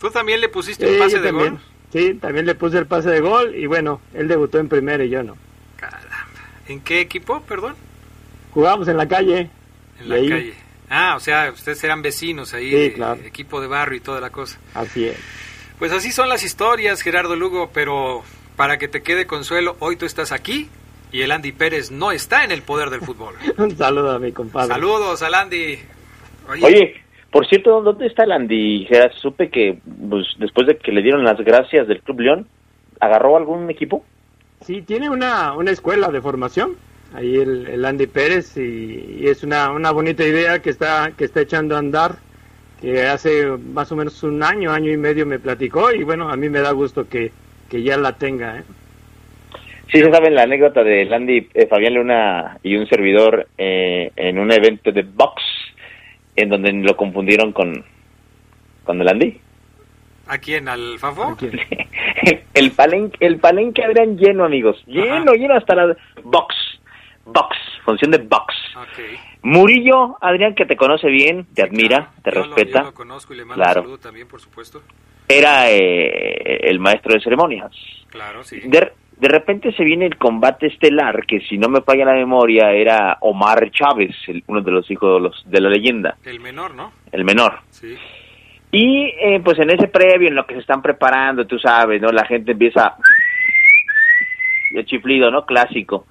¿Tú 0.00 0.10
también 0.10 0.40
le 0.40 0.48
pusiste 0.48 0.86
Sí, 0.86 0.92
un 0.94 0.98
pase 1.00 1.18
de 1.18 1.28
también. 1.28 1.50
gol? 1.54 1.60
Sí, 1.92 2.14
también 2.14 2.46
le 2.46 2.54
puse 2.54 2.78
el 2.78 2.86
pase 2.86 3.10
de 3.10 3.20
gol 3.20 3.54
y 3.56 3.66
bueno, 3.66 4.00
él 4.14 4.28
debutó 4.28 4.58
en 4.58 4.68
primera 4.68 5.02
y 5.02 5.08
yo 5.08 5.22
no. 5.22 5.36
¿En 6.68 6.80
qué 6.80 7.00
equipo, 7.00 7.40
perdón? 7.40 7.74
Jugábamos 8.52 8.88
en 8.88 8.96
la 8.96 9.06
calle. 9.08 9.50
En 10.00 10.08
la 10.08 10.14
ahí, 10.16 10.28
calle. 10.28 10.54
Ah, 10.90 11.14
o 11.16 11.20
sea, 11.20 11.50
ustedes 11.52 11.82
eran 11.84 12.00
vecinos 12.02 12.54
ahí, 12.54 12.70
Sí, 12.70 12.76
de- 12.76 12.92
claro. 12.94 13.20
equipo 13.24 13.60
de 13.60 13.66
barrio 13.66 13.98
y 13.98 14.00
toda 14.00 14.20
la 14.20 14.30
cosa. 14.30 14.58
Así 14.74 15.06
es. 15.06 15.18
Pues 15.78 15.92
así 15.92 16.10
son 16.10 16.28
las 16.28 16.42
historias, 16.42 17.02
Gerardo 17.02 17.36
Lugo, 17.36 17.70
pero 17.72 18.22
para 18.56 18.78
que 18.78 18.88
te 18.88 19.02
quede 19.02 19.26
consuelo, 19.26 19.76
hoy 19.80 19.96
tú 19.96 20.06
estás 20.06 20.32
aquí 20.32 20.68
y 21.12 21.20
el 21.22 21.30
Andy 21.30 21.52
Pérez 21.52 21.90
no 21.90 22.10
está 22.10 22.42
en 22.44 22.50
el 22.52 22.62
poder 22.62 22.90
del 22.90 23.00
fútbol. 23.02 23.34
Un 23.58 23.76
saludo 23.76 24.10
a 24.12 24.18
mi 24.18 24.32
compadre. 24.32 24.68
Saludos 24.74 25.22
al 25.22 25.34
Andy. 25.34 25.78
Oye, 26.48 26.94
por 27.30 27.46
cierto, 27.46 27.82
¿dónde 27.82 28.06
está 28.06 28.24
el 28.24 28.32
Andy? 28.32 28.86
Geras? 28.86 29.14
Supe 29.20 29.50
que 29.50 29.78
pues, 30.08 30.26
después 30.38 30.66
de 30.66 30.78
que 30.78 30.90
le 30.92 31.02
dieron 31.02 31.22
las 31.22 31.38
gracias 31.38 31.86
del 31.86 32.00
Club 32.02 32.20
León, 32.20 32.48
¿agarró 33.00 33.36
algún 33.36 33.68
equipo? 33.70 34.04
Sí, 34.62 34.82
tiene 34.82 35.08
una, 35.10 35.52
una 35.52 35.70
escuela 35.70 36.08
de 36.08 36.20
formación, 36.20 36.76
ahí 37.14 37.36
el, 37.36 37.66
el 37.66 37.84
Andy 37.84 38.06
Pérez, 38.06 38.56
y, 38.56 39.18
y 39.20 39.28
es 39.28 39.42
una, 39.42 39.70
una 39.70 39.90
bonita 39.90 40.24
idea 40.24 40.60
que 40.60 40.70
está, 40.70 41.12
que 41.16 41.24
está 41.24 41.40
echando 41.40 41.76
a 41.76 41.78
andar, 41.78 42.16
que 42.80 43.02
hace 43.02 43.46
más 43.46 43.90
o 43.92 43.96
menos 43.96 44.22
un 44.22 44.42
año, 44.42 44.72
año 44.72 44.92
y 44.92 44.96
medio 44.96 45.26
me 45.26 45.38
platicó, 45.38 45.92
y 45.92 46.04
bueno, 46.04 46.30
a 46.30 46.36
mí 46.36 46.48
me 46.48 46.60
da 46.60 46.72
gusto 46.72 47.08
que, 47.08 47.32
que 47.68 47.82
ya 47.82 47.96
la 47.96 48.16
tenga. 48.16 48.58
¿eh? 48.58 48.62
Sí, 49.90 50.00
se 50.00 50.10
saben 50.10 50.34
la 50.34 50.42
anécdota 50.42 50.84
de 50.84 51.06
Landy, 51.06 51.48
eh, 51.54 51.66
Fabián 51.66 51.94
Luna 51.94 52.58
y 52.62 52.76
un 52.76 52.86
servidor 52.88 53.48
eh, 53.56 54.12
en 54.16 54.38
un 54.38 54.52
evento 54.52 54.92
de 54.92 55.02
box 55.02 55.42
en 56.36 56.50
donde 56.50 56.72
lo 56.72 56.96
confundieron 56.96 57.52
con, 57.52 57.84
con 58.84 59.00
el 59.00 59.08
Andy. 59.08 59.40
¿A 60.28 60.36
quién? 60.36 60.68
¿Al 60.68 60.98
Fafo? 60.98 61.36
el 62.54 62.70
palenque, 62.72 63.16
el 63.26 63.38
palenque 63.38 63.82
lleno, 64.18 64.44
amigos. 64.44 64.76
Lleno, 64.86 65.32
lleno 65.32 65.54
hasta 65.54 65.74
la 65.74 65.96
box. 66.22 66.54
Box, 67.32 67.56
función 67.84 68.10
de 68.10 68.18
box. 68.18 68.54
Murillo, 69.42 70.16
Adrián, 70.20 70.54
que 70.54 70.66
te 70.66 70.76
conoce 70.76 71.08
bien, 71.08 71.46
te 71.54 71.62
admira, 71.62 72.10
te 72.22 72.30
Yo 72.32 72.40
lo- 72.40 72.46
respeta. 72.54 72.80
yo 72.80 72.84
lo 72.86 72.94
conozco 72.94 73.34
y 73.34 73.36
le 73.36 73.44
mando 73.44 73.62
Claro. 73.62 73.80
un 73.80 73.86
saludo 73.86 73.98
también, 73.98 74.28
por 74.28 74.40
supuesto. 74.40 74.82
Era 75.28 75.70
eh, 75.70 76.60
el 76.68 76.78
maestro 76.80 77.12
de 77.14 77.20
ceremonias. 77.20 77.70
Claro, 78.08 78.42
sí. 78.42 78.60
De, 78.64 78.92
de 79.18 79.28
repente 79.28 79.72
se 79.72 79.84
viene 79.84 80.06
el 80.06 80.16
combate 80.16 80.66
estelar, 80.68 81.26
que 81.26 81.40
si 81.40 81.58
no 81.58 81.68
me 81.68 81.82
falla 81.82 82.06
la 82.06 82.14
memoria 82.14 82.70
era 82.72 83.18
Omar 83.20 83.70
Chávez, 83.70 84.16
el- 84.26 84.42
uno 84.46 84.60
de 84.62 84.70
los 84.70 84.90
hijos 84.90 85.14
de, 85.14 85.20
los, 85.20 85.50
de 85.50 85.60
la 85.60 85.68
leyenda, 85.68 86.16
El 86.24 86.40
menor, 86.40 86.74
¿no? 86.74 86.92
el 87.12 87.24
menor. 87.24 87.60
Sí. 87.70 87.94
Y 88.70 89.06
eh, 89.20 89.40
pues 89.44 89.58
en 89.58 89.70
ese 89.70 89.88
previo, 89.88 90.28
en 90.28 90.34
lo 90.34 90.46
que 90.46 90.54
se 90.54 90.60
están 90.60 90.82
preparando, 90.82 91.46
tú 91.46 91.58
sabes, 91.58 92.00
¿no? 92.02 92.08
La 92.10 92.26
gente 92.26 92.52
empieza... 92.52 92.96
El 94.74 94.84
chiflido, 94.84 95.30
¿no? 95.30 95.46
Clásico. 95.46 96.06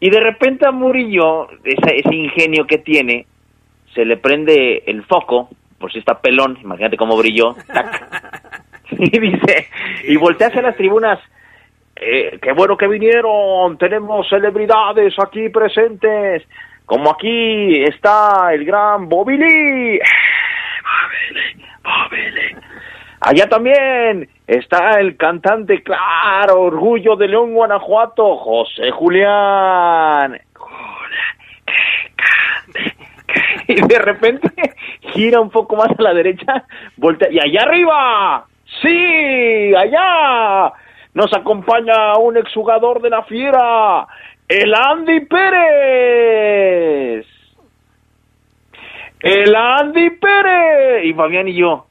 Y 0.00 0.10
de 0.10 0.20
repente 0.20 0.66
a 0.66 0.72
Murillo, 0.72 1.48
ese, 1.64 1.98
ese 1.98 2.14
ingenio 2.14 2.66
que 2.66 2.78
tiene, 2.78 3.26
se 3.94 4.04
le 4.04 4.18
prende 4.18 4.84
el 4.86 5.04
foco, 5.04 5.48
por 5.78 5.92
si 5.92 5.98
está 5.98 6.20
pelón, 6.20 6.58
imagínate 6.62 6.96
cómo 6.96 7.16
brilló, 7.16 7.54
tac. 7.66 8.42
y 8.90 9.18
dice, 9.18 9.68
y 10.04 10.16
voltea 10.16 10.48
hacia 10.48 10.62
las 10.62 10.76
tribunas, 10.76 11.18
eh, 11.96 12.38
qué 12.40 12.52
bueno 12.52 12.76
que 12.76 12.86
vinieron, 12.86 13.78
tenemos 13.78 14.28
celebridades 14.28 15.14
aquí 15.18 15.48
presentes, 15.48 16.42
como 16.84 17.10
aquí 17.10 17.82
está 17.84 18.52
el 18.52 18.64
gran 18.64 19.08
Bobby 19.08 19.36
Lee. 19.38 19.98
Allá 23.20 23.48
también 23.48 24.28
está 24.46 25.00
el 25.00 25.16
cantante, 25.16 25.82
claro, 25.82 26.62
orgullo 26.62 27.16
de 27.16 27.28
León, 27.28 27.54
Guanajuato, 27.54 28.36
José 28.36 28.90
Julián. 28.90 30.40
Y 33.68 33.74
de 33.74 33.98
repente 33.98 34.48
gira 35.12 35.40
un 35.40 35.50
poco 35.50 35.76
más 35.76 35.90
a 35.98 36.02
la 36.02 36.14
derecha, 36.14 36.64
voltea, 36.96 37.28
y 37.30 37.38
allá 37.40 37.62
arriba, 37.62 38.46
sí, 38.80 39.74
allá, 39.74 40.72
nos 41.14 41.32
acompaña 41.34 42.16
un 42.18 42.36
exjugador 42.36 43.02
de 43.02 43.10
la 43.10 43.24
fiera, 43.24 44.06
el 44.48 44.72
Andy 44.74 45.20
Pérez. 45.26 46.46
El 49.20 49.56
Andy 49.56 50.10
Pérez. 50.10 51.04
Y 51.04 51.14
Fabián 51.14 51.48
y 51.48 51.54
yo, 51.54 51.85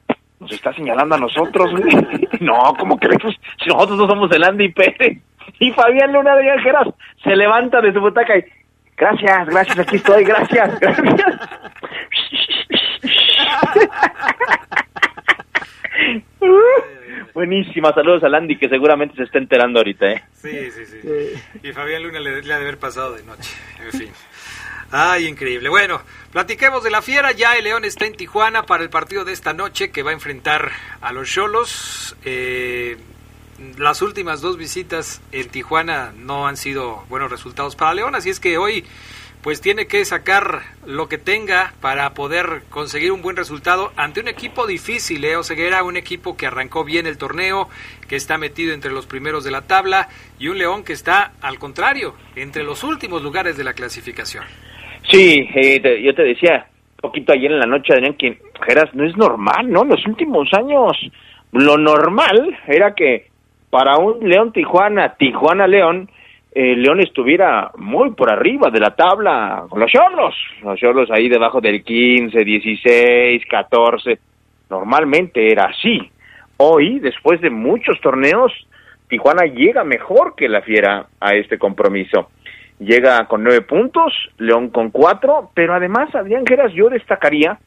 nos 0.46 0.56
está 0.56 0.72
señalando 0.72 1.16
a 1.16 1.18
nosotros. 1.18 1.72
güey. 1.72 1.84
no, 2.40 2.74
¿cómo 2.78 2.96
crees? 2.98 3.18
Si 3.62 3.68
nosotros 3.68 3.98
no 3.98 4.06
somos 4.08 4.30
el 4.32 4.44
Andy 4.44 4.70
Pérez. 4.72 5.18
Y 5.58 5.72
Fabián 5.72 6.12
Luna 6.12 6.36
de 6.36 6.44
Geras 6.60 6.88
se 7.22 7.34
levanta 7.34 7.80
de 7.80 7.92
su 7.92 8.00
butaca 8.00 8.36
y, 8.36 8.44
gracias, 8.96 9.46
gracias, 9.48 9.78
aquí 9.78 9.96
estoy, 9.96 10.24
gracias, 10.24 10.80
gracias. 10.80 11.16
Buenísima, 17.32 17.92
saludos 17.92 18.24
al 18.24 18.34
Andy 18.34 18.58
que 18.58 18.68
seguramente 18.68 19.14
se 19.16 19.22
está 19.24 19.38
enterando 19.38 19.78
ahorita, 19.78 20.10
¿eh? 20.10 20.22
Sí, 20.32 20.70
sí, 20.70 20.84
sí. 20.86 20.98
Y 21.62 21.72
Fabián 21.72 22.02
Luna 22.02 22.18
le, 22.18 22.42
le 22.42 22.52
ha 22.52 22.58
de 22.58 22.64
haber 22.64 22.78
pasado 22.78 23.14
de 23.14 23.22
noche. 23.24 23.50
En 23.84 23.92
fin. 23.92 24.08
Ay, 24.90 25.26
increíble. 25.26 25.68
Bueno, 25.68 26.00
platiquemos 26.32 26.84
de 26.84 26.90
la 26.90 27.02
fiera. 27.02 27.32
Ya 27.32 27.54
el 27.56 27.64
León 27.64 27.84
está 27.84 28.06
en 28.06 28.14
Tijuana 28.14 28.66
para 28.66 28.82
el 28.82 28.90
partido 28.90 29.24
de 29.24 29.32
esta 29.32 29.52
noche 29.52 29.90
que 29.90 30.02
va 30.02 30.10
a 30.10 30.14
enfrentar 30.14 30.70
a 31.00 31.12
los 31.12 31.28
Cholos. 31.28 32.16
Eh, 32.24 32.96
las 33.78 34.02
últimas 34.02 34.40
dos 34.40 34.56
visitas 34.56 35.20
en 35.32 35.48
Tijuana 35.48 36.12
no 36.16 36.46
han 36.46 36.56
sido 36.56 37.04
buenos 37.08 37.30
resultados 37.30 37.74
para 37.74 37.94
León, 37.94 38.14
así 38.14 38.30
es 38.30 38.38
que 38.38 38.58
hoy 38.58 38.84
pues 39.42 39.60
tiene 39.60 39.86
que 39.86 40.04
sacar 40.04 40.62
lo 40.86 41.08
que 41.08 41.18
tenga 41.18 41.72
para 41.80 42.14
poder 42.14 42.64
conseguir 42.68 43.12
un 43.12 43.22
buen 43.22 43.36
resultado 43.36 43.92
ante 43.96 44.20
un 44.20 44.26
equipo 44.26 44.66
difícil, 44.66 45.20
Leo 45.20 45.44
Ceguera, 45.44 45.84
un 45.84 45.96
equipo 45.96 46.36
que 46.36 46.48
arrancó 46.48 46.84
bien 46.84 47.06
el 47.06 47.16
torneo, 47.16 47.68
que 48.08 48.16
está 48.16 48.38
metido 48.38 48.74
entre 48.74 48.90
los 48.90 49.06
primeros 49.06 49.44
de 49.44 49.52
la 49.52 49.62
tabla 49.62 50.08
y 50.40 50.48
un 50.48 50.58
León 50.58 50.82
que 50.82 50.92
está 50.92 51.32
al 51.40 51.60
contrario, 51.60 52.16
entre 52.34 52.64
los 52.64 52.82
últimos 52.82 53.22
lugares 53.22 53.56
de 53.56 53.64
la 53.64 53.74
clasificación. 53.74 54.44
Sí, 55.10 55.48
eh, 55.54 55.80
te- 55.80 56.02
yo 56.02 56.14
te 56.14 56.22
decía 56.24 56.66
poquito 57.00 57.32
ayer 57.32 57.52
en 57.52 57.60
la 57.60 57.66
noche, 57.66 57.92
Adrián, 57.92 58.14
que 58.14 58.38
no 58.94 59.04
es 59.04 59.16
normal, 59.16 59.70
¿no? 59.70 59.84
Los 59.84 60.04
últimos 60.06 60.52
años, 60.54 60.92
lo 61.52 61.76
normal 61.76 62.56
era 62.66 62.94
que 62.94 63.26
para 63.70 63.96
un 63.98 64.28
León 64.28 64.52
Tijuana, 64.52 65.14
Tijuana 65.16 65.66
León, 65.66 66.08
eh, 66.52 66.74
León 66.74 67.00
estuviera 67.00 67.70
muy 67.76 68.12
por 68.12 68.30
arriba 68.32 68.70
de 68.70 68.80
la 68.80 68.96
tabla 68.96 69.64
con 69.68 69.78
los 69.78 69.90
Cholos, 69.92 70.34
los 70.62 70.78
Cholos 70.80 71.10
ahí 71.10 71.28
debajo 71.28 71.60
del 71.60 71.84
15, 71.84 72.44
16, 72.44 73.42
14, 73.48 74.18
normalmente 74.70 75.50
era 75.52 75.64
así. 75.66 76.00
Hoy, 76.56 76.98
después 76.98 77.40
de 77.40 77.50
muchos 77.50 78.00
torneos, 78.00 78.52
Tijuana 79.08 79.44
llega 79.44 79.84
mejor 79.84 80.34
que 80.34 80.48
la 80.48 80.62
Fiera 80.62 81.06
a 81.20 81.34
este 81.34 81.58
compromiso 81.58 82.30
llega 82.78 83.26
con 83.26 83.42
nueve 83.42 83.62
puntos, 83.62 84.12
León 84.38 84.68
con 84.70 84.90
cuatro, 84.90 85.50
pero 85.54 85.74
además, 85.74 86.14
Adrián 86.14 86.46
Geras, 86.46 86.72
yo 86.72 86.88
destacaría 86.88 87.58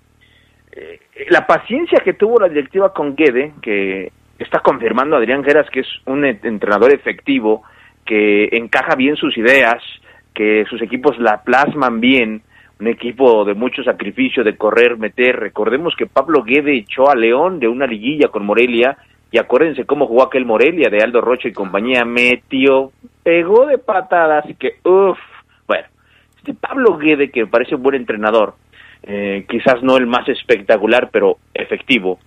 eh, 0.71 0.99
la 1.29 1.47
paciencia 1.47 1.99
que 2.03 2.13
tuvo 2.13 2.39
la 2.39 2.49
directiva 2.49 2.93
con 2.93 3.15
Guede, 3.15 3.53
que 3.61 4.11
está 4.37 4.59
confirmando 4.59 5.17
Adrián 5.17 5.43
Geras 5.43 5.69
que 5.69 5.81
es 5.81 5.87
un 6.05 6.21
ent- 6.21 6.45
entrenador 6.45 6.93
efectivo, 6.93 7.63
que 8.05 8.49
encaja 8.51 8.95
bien 8.95 9.15
sus 9.15 9.37
ideas, 9.37 9.81
que 10.33 10.63
sus 10.69 10.81
equipos 10.81 11.17
la 11.19 11.43
plasman 11.43 11.99
bien, 11.99 12.41
un 12.79 12.87
equipo 12.87 13.43
de 13.43 13.55
mucho 13.55 13.83
sacrificio, 13.83 14.43
de 14.43 14.55
correr, 14.55 14.97
meter. 14.97 15.35
Recordemos 15.35 15.93
que 15.97 16.05
Pablo 16.05 16.43
Guede 16.43 16.77
echó 16.77 17.09
a 17.09 17.15
León 17.15 17.59
de 17.59 17.67
una 17.67 17.85
liguilla 17.85 18.29
con 18.29 18.45
Morelia, 18.45 18.97
y 19.31 19.37
acuérdense 19.37 19.85
cómo 19.85 20.07
jugó 20.07 20.23
aquel 20.23 20.45
Morelia 20.45 20.89
de 20.89 21.03
Aldo 21.03 21.21
Rocha 21.21 21.49
y 21.49 21.53
compañía, 21.53 22.03
metió, 22.05 22.91
pegó 23.29 23.67
de 23.67 23.77
patadas, 23.77 24.43
que 24.57 24.77
uff, 24.83 25.19
bueno, 25.67 25.85
este 26.37 26.55
Pablo 26.55 26.97
Guede, 26.97 27.29
que 27.29 27.45
parece 27.45 27.75
un 27.75 27.83
buen 27.83 27.93
entrenador, 27.93 28.55
eh, 29.03 29.45
quizás 29.47 29.83
no 29.83 29.97
el 29.97 30.07
más 30.07 30.27
espectacular, 30.27 31.11
pero 31.11 31.37
efectivo, 31.53 32.17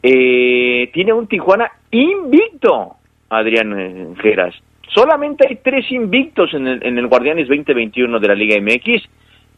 eh, 0.00 0.90
tiene 0.92 1.12
un 1.12 1.26
Tijuana 1.26 1.72
invicto, 1.90 2.98
Adrián 3.28 3.80
eh, 3.80 4.14
Geras. 4.22 4.54
Solamente 4.94 5.44
hay 5.48 5.56
tres 5.56 5.90
invictos 5.90 6.54
en 6.54 6.68
el, 6.68 6.86
en 6.86 6.98
el 6.98 7.08
Guardianes 7.08 7.48
2021 7.48 8.20
de 8.20 8.28
la 8.28 8.34
Liga 8.36 8.60
MX, 8.60 9.08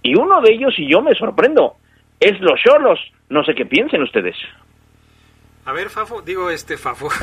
y 0.02 0.18
uno 0.18 0.40
de 0.40 0.54
ellos, 0.54 0.72
y 0.78 0.90
yo 0.90 1.02
me 1.02 1.14
sorprendo, 1.14 1.74
es 2.18 2.40
los 2.40 2.58
Cholos. 2.58 2.98
No 3.28 3.44
sé 3.44 3.54
qué 3.54 3.66
piensen 3.66 4.02
ustedes. 4.02 4.36
A 5.70 5.72
ver, 5.72 5.88
Fafo, 5.88 6.20
digo 6.20 6.50
este 6.50 6.76
Fafo. 6.76 7.08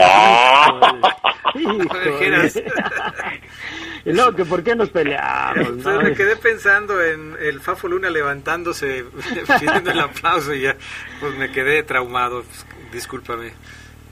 Luego 4.05 4.35
que 4.37 4.45
por 4.45 4.63
qué 4.63 4.73
nos 4.73 4.89
peleamos. 4.89 5.75
¿no? 5.83 6.01
me 6.01 6.13
quedé 6.13 6.37
pensando 6.37 7.03
en 7.03 7.35
el 7.41 7.59
Fafo 7.59 7.89
Luna 7.89 8.09
levantándose, 8.09 9.03
pidiendo 9.59 9.91
el 9.91 9.99
aplauso 9.99 10.53
y 10.53 10.61
ya, 10.61 10.77
pues 11.19 11.35
me 11.35 11.51
quedé 11.51 11.83
traumado. 11.83 12.43
Pues, 12.43 12.65
discúlpame. 12.93 13.51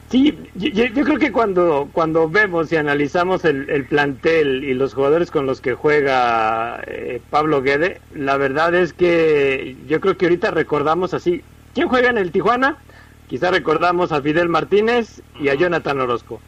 Sí, 0.10 0.38
yo, 0.56 1.06
creo 1.06 1.18
que 1.18 1.32
cuando, 1.32 1.88
cuando 1.94 2.30
vemos 2.30 2.70
y 2.74 2.76
analizamos 2.76 3.46
el, 3.46 3.70
el 3.70 3.86
plantel 3.86 4.66
y 4.66 4.74
los 4.74 4.94
jugadores 4.94 5.32
con 5.32 5.46
los 5.46 5.62
que 5.62 5.76
juega 5.76 6.84
eh, 6.88 7.22
Pablo 7.30 7.62
Guede, 7.62 8.02
la 8.14 8.36
verdad 8.36 8.76
es 8.76 8.92
que 8.92 9.78
yo 9.88 10.02
creo 10.02 10.18
que 10.18 10.26
ahorita 10.26 10.52
recordamos 10.52 11.14
así, 11.14 11.42
¿quién 11.74 11.88
juega 11.88 12.10
en 12.10 12.18
el 12.18 12.34
Tijuana? 12.34 12.80
Quizá 13.28 13.52
recordamos 13.52 14.12
a 14.12 14.22
Fidel 14.22 14.50
Martínez 14.50 15.22
y 15.40 15.50
a 15.50 15.56
Jonathan 15.56 16.00
Orozco. 16.00 16.40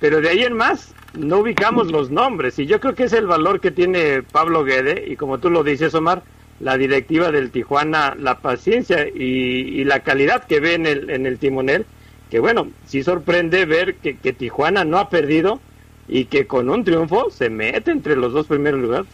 Pero 0.00 0.20
de 0.20 0.28
ahí 0.28 0.42
en 0.42 0.54
más, 0.54 0.94
no 1.14 1.38
ubicamos 1.38 1.90
los 1.90 2.10
nombres. 2.10 2.58
Y 2.58 2.66
yo 2.66 2.80
creo 2.80 2.94
que 2.94 3.04
es 3.04 3.12
el 3.12 3.26
valor 3.26 3.60
que 3.60 3.70
tiene 3.70 4.22
Pablo 4.22 4.64
Guede. 4.64 5.04
Y 5.08 5.16
como 5.16 5.38
tú 5.38 5.50
lo 5.50 5.62
dices, 5.62 5.94
Omar, 5.94 6.22
la 6.60 6.76
directiva 6.76 7.30
del 7.30 7.50
Tijuana, 7.50 8.16
la 8.18 8.38
paciencia 8.38 9.06
y, 9.06 9.84
la 9.84 10.00
calidad 10.00 10.44
que 10.44 10.60
ve 10.60 10.74
en 10.74 10.86
el, 10.86 11.10
en 11.10 11.26
el 11.26 11.38
timonel 11.38 11.86
que 12.34 12.40
bueno, 12.40 12.72
sí 12.84 13.04
sorprende 13.04 13.64
ver 13.64 13.94
que, 13.94 14.32
Tijuana 14.32 14.84
no 14.84 14.98
ha 14.98 15.08
perdido 15.08 15.60
y 16.08 16.24
que 16.24 16.48
con 16.48 16.68
un 16.68 16.82
triunfo 16.82 17.30
se 17.30 17.48
mete 17.48 17.92
entre 17.92 18.16
los 18.16 18.32
dos 18.32 18.48
primeros 18.48 18.80
lugares. 18.80 19.06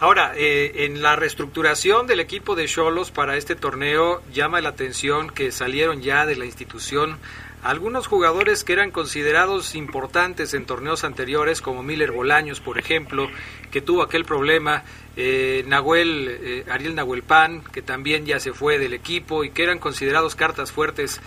Ahora, 0.00 0.32
eh, 0.36 0.84
en 0.84 1.02
la 1.02 1.16
reestructuración 1.16 2.06
del 2.06 2.20
equipo 2.20 2.56
de 2.56 2.66
Cholos 2.66 3.10
para 3.10 3.36
este 3.36 3.54
torneo 3.54 4.22
llama 4.32 4.60
la 4.60 4.70
atención 4.70 5.30
que 5.30 5.52
salieron 5.52 6.02
ya 6.02 6.26
de 6.26 6.36
la 6.36 6.44
institución 6.44 7.18
algunos 7.64 8.08
jugadores 8.08 8.62
que 8.62 8.74
eran 8.74 8.90
considerados 8.90 9.74
importantes 9.74 10.52
en 10.52 10.66
torneos 10.66 11.02
anteriores, 11.02 11.62
como 11.62 11.82
Miller 11.82 12.12
Bolaños, 12.12 12.60
por 12.60 12.78
ejemplo, 12.78 13.30
que 13.70 13.80
tuvo 13.80 14.02
aquel 14.02 14.26
problema, 14.26 14.84
eh, 15.16 15.64
Nahuel, 15.66 16.28
eh, 16.28 16.64
Ariel 16.70 16.94
Nahuel 16.94 17.22
Pan, 17.22 17.62
que 17.72 17.80
también 17.80 18.26
ya 18.26 18.38
se 18.38 18.52
fue 18.52 18.78
del 18.78 18.92
equipo 18.92 19.44
y 19.44 19.50
que 19.50 19.62
eran 19.62 19.78
considerados 19.78 20.34
cartas 20.34 20.72
fuertes 20.72 21.22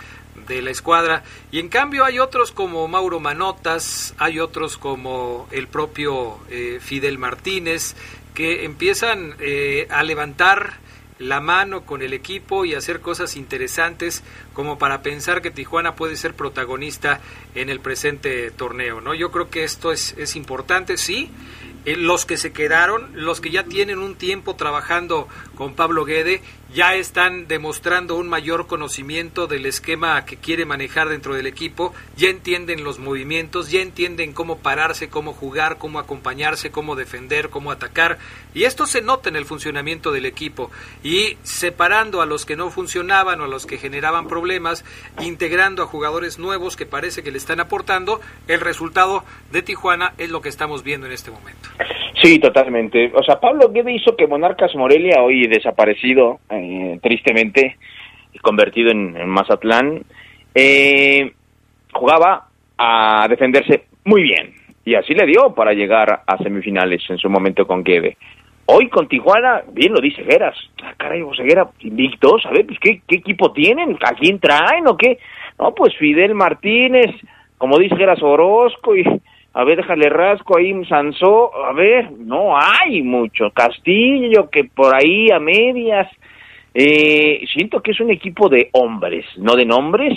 de 0.46 0.62
la 0.62 0.70
escuadra. 0.70 1.24
Y 1.50 1.58
en 1.58 1.68
cambio 1.68 2.04
hay 2.04 2.20
otros 2.20 2.52
como 2.52 2.86
Mauro 2.86 3.18
Manotas, 3.18 4.14
hay 4.18 4.38
otros 4.38 4.78
como 4.78 5.48
el 5.50 5.66
propio 5.66 6.38
eh, 6.50 6.78
Fidel 6.80 7.18
Martínez, 7.18 7.96
que 8.38 8.64
empiezan 8.64 9.34
eh, 9.40 9.88
a 9.90 10.04
levantar 10.04 10.74
la 11.18 11.40
mano 11.40 11.84
con 11.84 12.02
el 12.02 12.12
equipo 12.12 12.64
y 12.64 12.76
hacer 12.76 13.00
cosas 13.00 13.34
interesantes 13.34 14.22
como 14.52 14.78
para 14.78 15.02
pensar 15.02 15.42
que 15.42 15.50
Tijuana 15.50 15.96
puede 15.96 16.14
ser 16.14 16.34
protagonista 16.34 17.20
en 17.56 17.68
el 17.68 17.80
presente 17.80 18.52
torneo, 18.52 19.00
¿no? 19.00 19.12
Yo 19.12 19.32
creo 19.32 19.50
que 19.50 19.64
esto 19.64 19.90
es, 19.90 20.14
es 20.18 20.36
importante, 20.36 20.98
sí, 20.98 21.32
eh, 21.84 21.96
los 21.96 22.26
que 22.26 22.36
se 22.36 22.52
quedaron, 22.52 23.10
los 23.14 23.40
que 23.40 23.50
ya 23.50 23.64
tienen 23.64 23.98
un 23.98 24.14
tiempo 24.14 24.54
trabajando 24.54 25.26
con 25.56 25.74
Pablo 25.74 26.04
Guede, 26.04 26.40
ya 26.72 26.94
están 26.94 27.48
demostrando 27.48 28.16
un 28.16 28.28
mayor 28.28 28.66
conocimiento 28.66 29.46
del 29.46 29.66
esquema 29.66 30.24
que 30.24 30.36
quiere 30.36 30.66
manejar 30.66 31.08
dentro 31.08 31.34
del 31.34 31.46
equipo, 31.46 31.94
ya 32.16 32.28
entienden 32.28 32.84
los 32.84 32.98
movimientos, 32.98 33.70
ya 33.70 33.80
entienden 33.80 34.32
cómo 34.32 34.58
pararse, 34.58 35.08
cómo 35.08 35.32
jugar, 35.32 35.78
cómo 35.78 35.98
acompañarse, 35.98 36.70
cómo 36.70 36.94
defender, 36.94 37.48
cómo 37.48 37.70
atacar, 37.70 38.18
y 38.54 38.64
esto 38.64 38.86
se 38.86 39.00
nota 39.00 39.28
en 39.28 39.36
el 39.36 39.46
funcionamiento 39.46 40.12
del 40.12 40.26
equipo, 40.26 40.70
y 41.02 41.36
separando 41.42 42.20
a 42.20 42.26
los 42.26 42.44
que 42.44 42.56
no 42.56 42.70
funcionaban 42.70 43.40
o 43.40 43.44
a 43.44 43.48
los 43.48 43.64
que 43.64 43.78
generaban 43.78 44.28
problemas, 44.28 44.84
integrando 45.20 45.82
a 45.82 45.86
jugadores 45.86 46.38
nuevos 46.38 46.76
que 46.76 46.86
parece 46.86 47.22
que 47.22 47.30
le 47.30 47.38
están 47.38 47.60
aportando, 47.60 48.20
el 48.46 48.60
resultado 48.60 49.24
de 49.52 49.62
Tijuana 49.62 50.12
es 50.18 50.30
lo 50.30 50.42
que 50.42 50.48
estamos 50.50 50.82
viendo 50.82 51.06
en 51.06 51.12
este 51.12 51.30
momento. 51.30 51.68
Sí, 52.22 52.40
totalmente. 52.40 53.12
O 53.14 53.22
sea, 53.22 53.38
Pablo 53.38 53.70
Guede 53.70 53.92
hizo 53.92 54.16
que 54.16 54.26
Monarcas 54.26 54.74
Morelia, 54.74 55.22
hoy 55.22 55.46
desaparecido, 55.46 56.40
eh, 56.50 56.57
tristemente, 57.00 57.76
convertido 58.42 58.90
en, 58.90 59.28
Mazatlán, 59.28 60.02
eh, 60.54 61.32
jugaba 61.92 62.48
a 62.76 63.26
defenderse 63.28 63.84
muy 64.04 64.22
bien. 64.22 64.54
Y 64.84 64.94
así 64.94 65.12
le 65.14 65.26
dio 65.26 65.54
para 65.54 65.72
llegar 65.72 66.22
a 66.26 66.38
semifinales 66.38 67.02
en 67.10 67.18
su 67.18 67.28
momento 67.28 67.66
con 67.66 67.82
Guede. 67.82 68.16
Hoy 68.66 68.88
con 68.88 69.08
Tijuana, 69.08 69.62
bien 69.72 69.92
lo 69.92 70.00
dice 70.00 70.22
Geras. 70.24 70.56
Ah, 70.82 70.94
caray, 70.96 71.22
Ceguera, 71.36 71.68
invictos, 71.80 72.44
a 72.46 72.50
ver, 72.50 72.66
pues, 72.66 72.78
¿qué, 72.80 73.00
¿qué 73.06 73.16
equipo 73.16 73.52
tienen? 73.52 73.96
¿A 74.02 74.14
quién 74.14 74.38
traen 74.38 74.86
o 74.86 74.96
qué? 74.96 75.18
No, 75.58 75.74
pues 75.74 75.96
Fidel 75.96 76.34
Martínez, 76.34 77.14
como 77.56 77.78
dice 77.78 77.96
Geras 77.96 78.22
Orozco 78.22 78.94
y 78.94 79.04
a 79.54 79.64
ver, 79.64 79.78
déjale 79.78 80.08
rasco 80.08 80.58
ahí, 80.58 80.72
Sansó, 80.84 81.50
a 81.64 81.72
ver, 81.72 82.12
no 82.12 82.56
hay 82.56 83.02
mucho, 83.02 83.50
Castillo, 83.50 84.50
que 84.50 84.64
por 84.64 84.94
ahí 84.94 85.30
a 85.32 85.40
medias, 85.40 86.08
eh, 86.80 87.44
siento 87.52 87.82
que 87.82 87.90
es 87.90 87.98
un 87.98 88.12
equipo 88.12 88.48
de 88.48 88.70
hombres, 88.70 89.26
no 89.36 89.56
de 89.56 89.66
nombres, 89.66 90.16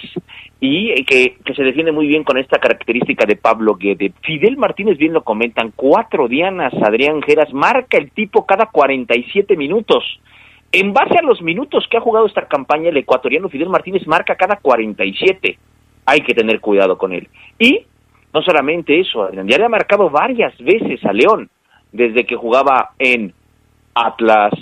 y 0.60 0.94
que, 1.06 1.38
que 1.44 1.56
se 1.56 1.64
defiende 1.64 1.92
muy 1.92 2.06
bien 2.06 2.24
con 2.24 2.38
esta 2.38 2.60
característica 2.60 3.26
de 3.26 3.36
Pablo 3.36 3.78
Guede. 3.78 4.14
Fidel 4.22 4.58
Martínez 4.58 5.00
bien 5.00 5.12
lo 5.12 5.24
comentan, 5.24 5.74
cuatro 5.76 6.28
dianas, 6.28 6.72
Adrián 6.84 7.24
Geras, 7.24 7.52
marca 7.52 7.98
el 7.98 8.12
tipo 8.12 8.46
cada 8.46 8.68
47 8.68 9.58
minutos. 9.58 10.04
En 10.72 10.94
base 10.94 11.18
a 11.18 11.24
los 11.24 11.42
minutos 11.42 11.88
que 11.90 11.98
ha 11.98 12.02
jugado 12.02 12.28
esta 12.28 12.48
campaña, 12.48 12.90
el 12.90 12.98
ecuatoriano 12.98 13.50
Fidel 13.50 13.70
Martínez 13.70 14.06
marca 14.06 14.36
cada 14.36 14.58
47. 14.58 15.58
Hay 16.06 16.22
que 16.22 16.36
tener 16.36 16.60
cuidado 16.60 16.96
con 16.96 17.12
él. 17.12 17.28
Y 17.58 17.88
no 18.36 18.44
solamente 18.44 19.00
eso, 19.00 19.24
Adrián, 19.24 19.48
ya 19.48 19.58
le 19.58 19.66
ha 19.66 19.70
marcado 19.70 20.12
varias 20.12 20.56
veces 20.60 21.04
a 21.06 21.12
León, 21.12 21.50
desde 21.92 22.24
que 22.24 22.36
jugaba 22.36 22.92
en 23.00 23.34
Atlas, 23.96 24.54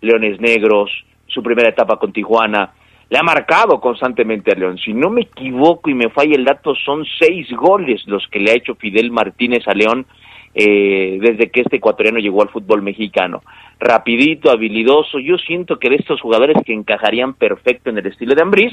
Leones 0.00 0.40
Negros, 0.40 0.92
su 1.38 1.42
primera 1.42 1.68
etapa 1.68 1.96
con 1.98 2.12
Tijuana, 2.12 2.72
le 3.08 3.16
ha 3.16 3.22
marcado 3.22 3.80
constantemente 3.80 4.50
a 4.50 4.56
León. 4.56 4.76
Si 4.78 4.92
no 4.92 5.08
me 5.08 5.22
equivoco 5.22 5.88
y 5.88 5.94
me 5.94 6.10
falla 6.10 6.34
el 6.34 6.44
dato, 6.44 6.74
son 6.74 7.04
seis 7.18 7.48
goles 7.52 8.02
los 8.06 8.26
que 8.26 8.40
le 8.40 8.50
ha 8.50 8.54
hecho 8.54 8.74
Fidel 8.74 9.12
Martínez 9.12 9.66
a 9.68 9.72
León 9.72 10.04
eh, 10.54 11.18
desde 11.20 11.50
que 11.50 11.60
este 11.60 11.76
ecuatoriano 11.76 12.18
llegó 12.18 12.42
al 12.42 12.48
fútbol 12.48 12.82
mexicano. 12.82 13.42
Rapidito, 13.78 14.50
habilidoso, 14.50 15.20
yo 15.20 15.38
siento 15.38 15.78
que 15.78 15.90
de 15.90 15.96
estos 15.96 16.20
jugadores 16.20 16.56
que 16.66 16.74
encajarían 16.74 17.34
perfecto 17.34 17.90
en 17.90 17.98
el 17.98 18.06
estilo 18.06 18.34
de 18.34 18.42
Ambriz, 18.42 18.72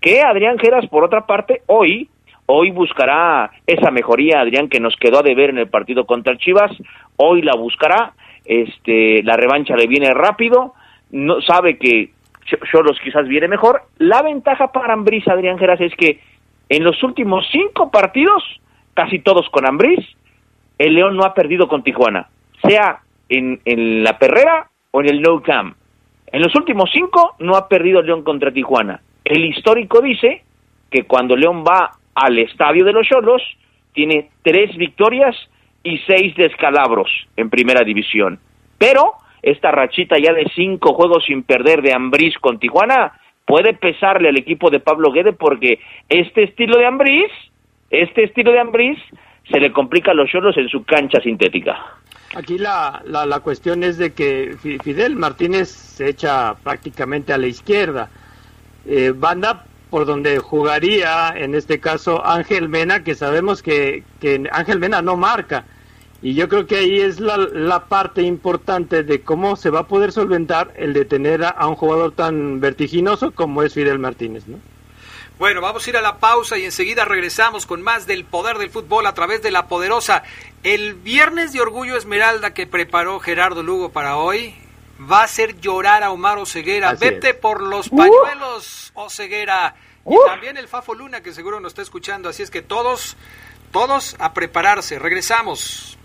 que 0.00 0.20
Adrián 0.20 0.58
Geras, 0.58 0.86
por 0.88 1.04
otra 1.04 1.26
parte, 1.26 1.62
hoy 1.66 2.08
Hoy 2.52 2.72
buscará 2.72 3.52
esa 3.64 3.92
mejoría, 3.92 4.40
Adrián, 4.40 4.68
que 4.68 4.80
nos 4.80 4.96
quedó 4.96 5.20
a 5.20 5.22
deber 5.22 5.50
en 5.50 5.58
el 5.58 5.68
partido 5.68 6.04
contra 6.04 6.36
Chivas. 6.36 6.72
Hoy 7.14 7.42
la 7.42 7.54
buscará. 7.54 8.14
Este, 8.44 9.22
la 9.22 9.36
revancha 9.36 9.76
le 9.76 9.86
viene 9.86 10.12
rápido. 10.12 10.74
No 11.12 11.40
sabe 11.42 11.78
que 11.78 12.12
Cholos 12.70 12.98
quizás 13.02 13.26
viene 13.28 13.48
mejor. 13.48 13.82
La 13.98 14.22
ventaja 14.22 14.72
para 14.72 14.92
Ambriz, 14.92 15.26
Adrián 15.28 15.58
Geras, 15.58 15.80
es 15.80 15.94
que 15.94 16.20
en 16.68 16.84
los 16.84 17.02
últimos 17.02 17.46
cinco 17.50 17.90
partidos, 17.90 18.42
casi 18.94 19.18
todos 19.18 19.48
con 19.50 19.66
Ambriz, 19.66 20.00
el 20.78 20.94
León 20.94 21.16
no 21.16 21.24
ha 21.24 21.34
perdido 21.34 21.68
con 21.68 21.82
Tijuana, 21.82 22.28
sea 22.62 23.00
en, 23.28 23.60
en 23.64 24.02
la 24.02 24.18
Perrera 24.18 24.70
o 24.90 25.00
en 25.00 25.08
el 25.08 25.20
No 25.20 25.42
Camp. 25.42 25.76
En 26.32 26.42
los 26.42 26.54
últimos 26.54 26.90
cinco 26.92 27.34
no 27.40 27.56
ha 27.56 27.68
perdido 27.68 28.02
León 28.02 28.22
contra 28.22 28.52
Tijuana. 28.52 29.00
El 29.24 29.44
histórico 29.44 30.00
dice 30.00 30.44
que 30.90 31.04
cuando 31.04 31.36
León 31.36 31.64
va 31.64 31.90
al 32.14 32.38
estadio 32.38 32.84
de 32.84 32.92
los 32.92 33.06
Cholos, 33.06 33.42
tiene 33.92 34.30
tres 34.42 34.76
victorias 34.76 35.36
y 35.82 35.98
seis 36.06 36.34
descalabros 36.36 37.10
en 37.36 37.50
primera 37.50 37.84
división. 37.84 38.38
Pero 38.78 39.14
esta 39.42 39.70
rachita 39.70 40.18
ya 40.18 40.32
de 40.32 40.50
cinco 40.54 40.94
juegos 40.94 41.24
sin 41.26 41.42
perder 41.42 41.82
de 41.82 41.92
Ambriz 41.92 42.34
con 42.38 42.58
Tijuana 42.58 43.12
puede 43.46 43.74
pesarle 43.74 44.28
al 44.28 44.36
equipo 44.36 44.70
de 44.70 44.80
Pablo 44.80 45.10
Guede 45.12 45.32
porque 45.32 45.80
este 46.08 46.44
estilo 46.44 46.78
de 46.78 46.86
Ambriz, 46.86 47.30
este 47.90 48.24
estilo 48.24 48.52
de 48.52 48.60
Ambriz 48.60 48.98
se 49.50 49.58
le 49.58 49.72
complica 49.72 50.12
a 50.12 50.14
los 50.14 50.30
Cholos 50.30 50.56
en 50.56 50.68
su 50.68 50.84
cancha 50.84 51.20
sintética. 51.20 51.76
Aquí 52.36 52.58
la, 52.58 53.02
la, 53.04 53.40
cuestión 53.40 53.82
es 53.82 53.98
de 53.98 54.14
que 54.14 54.54
Fidel 54.84 55.16
Martínez 55.16 55.68
se 55.68 56.10
echa 56.10 56.54
prácticamente 56.62 57.32
a 57.32 57.38
la 57.38 57.48
izquierda. 57.48 58.08
Eh, 58.86 59.12
Banda 59.14 59.64
por 59.90 60.06
donde 60.06 60.38
jugaría 60.38 61.34
en 61.36 61.56
este 61.56 61.80
caso 61.80 62.24
Ángel 62.24 62.68
Mena, 62.68 63.02
que 63.02 63.16
sabemos 63.16 63.62
que, 63.62 64.04
que 64.20 64.48
Ángel 64.52 64.78
Mena 64.78 65.02
no 65.02 65.16
marca. 65.16 65.64
Y 66.22 66.34
yo 66.34 66.48
creo 66.48 66.66
que 66.66 66.76
ahí 66.76 67.00
es 67.00 67.18
la, 67.18 67.38
la, 67.38 67.86
parte 67.86 68.22
importante 68.22 69.02
de 69.02 69.22
cómo 69.22 69.56
se 69.56 69.70
va 69.70 69.80
a 69.80 69.86
poder 69.86 70.12
solventar 70.12 70.72
el 70.76 70.92
de 70.92 71.06
tener 71.06 71.42
a, 71.44 71.66
un 71.66 71.76
jugador 71.76 72.12
tan 72.12 72.60
vertiginoso 72.60 73.30
como 73.30 73.62
es 73.62 73.72
Fidel 73.72 73.98
Martínez, 73.98 74.46
¿no? 74.46 74.58
Bueno, 75.38 75.62
vamos 75.62 75.86
a 75.86 75.90
ir 75.90 75.96
a 75.96 76.02
la 76.02 76.18
pausa 76.18 76.58
y 76.58 76.66
enseguida 76.66 77.06
regresamos 77.06 77.64
con 77.64 77.80
más 77.80 78.06
del 78.06 78.26
poder 78.26 78.58
del 78.58 78.68
fútbol 78.68 79.06
a 79.06 79.14
través 79.14 79.40
de 79.40 79.50
la 79.50 79.68
poderosa. 79.68 80.22
El 80.62 80.92
viernes 80.92 81.54
de 81.54 81.62
Orgullo 81.62 81.96
Esmeralda 81.96 82.52
que 82.52 82.66
preparó 82.66 83.18
Gerardo 83.20 83.62
Lugo 83.62 83.90
para 83.90 84.18
hoy 84.18 84.54
va 85.10 85.20
a 85.20 85.24
hacer 85.24 85.58
llorar 85.58 86.02
a 86.02 86.10
Omar 86.10 86.36
Oseguera. 86.36 86.92
Vete 86.92 87.32
por 87.32 87.62
los 87.62 87.88
pañuelos, 87.88 88.92
Oseguera. 88.92 89.74
Y 90.04 90.16
también 90.26 90.58
el 90.58 90.68
Fafo 90.68 90.94
Luna, 90.94 91.22
que 91.22 91.32
seguro 91.32 91.58
nos 91.60 91.70
está 91.70 91.80
escuchando. 91.80 92.28
Así 92.28 92.42
es 92.42 92.50
que 92.50 92.60
todos, 92.60 93.16
todos 93.72 94.16
a 94.18 94.34
prepararse. 94.34 94.98
Regresamos. 94.98 95.96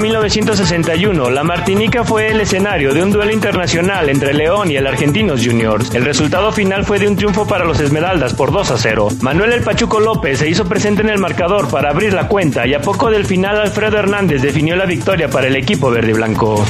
1961, 0.00 1.30
la 1.30 1.44
Martinica 1.44 2.04
fue 2.04 2.28
el 2.28 2.40
escenario 2.40 2.94
de 2.94 3.02
un 3.02 3.10
duelo 3.10 3.32
internacional 3.32 4.08
entre 4.08 4.32
León 4.32 4.70
y 4.70 4.76
el 4.76 4.86
Argentinos 4.86 5.44
Juniors. 5.44 5.94
El 5.94 6.04
resultado 6.04 6.52
final 6.52 6.84
fue 6.84 6.98
de 6.98 7.06
un 7.06 7.16
triunfo 7.16 7.46
para 7.46 7.64
los 7.64 7.80
Esmeraldas 7.80 8.34
por 8.34 8.50
2 8.50 8.70
a 8.70 8.78
0. 8.78 9.08
Manuel 9.20 9.52
El 9.52 9.62
Pachuco 9.62 10.00
López 10.00 10.38
se 10.38 10.48
hizo 10.48 10.64
presente 10.64 11.02
en 11.02 11.10
el 11.10 11.18
marcador 11.18 11.68
para 11.68 11.90
abrir 11.90 12.14
la 12.14 12.28
cuenta 12.28 12.66
y 12.66 12.74
a 12.74 12.80
poco 12.80 13.10
del 13.10 13.26
final 13.26 13.60
Alfredo 13.60 13.98
Hernández 13.98 14.42
definió 14.42 14.74
la 14.74 14.86
victoria 14.86 15.28
para 15.28 15.48
el 15.48 15.56
equipo 15.56 15.90
verde 15.90 16.10
y 16.10 16.14
blanco. 16.14 16.64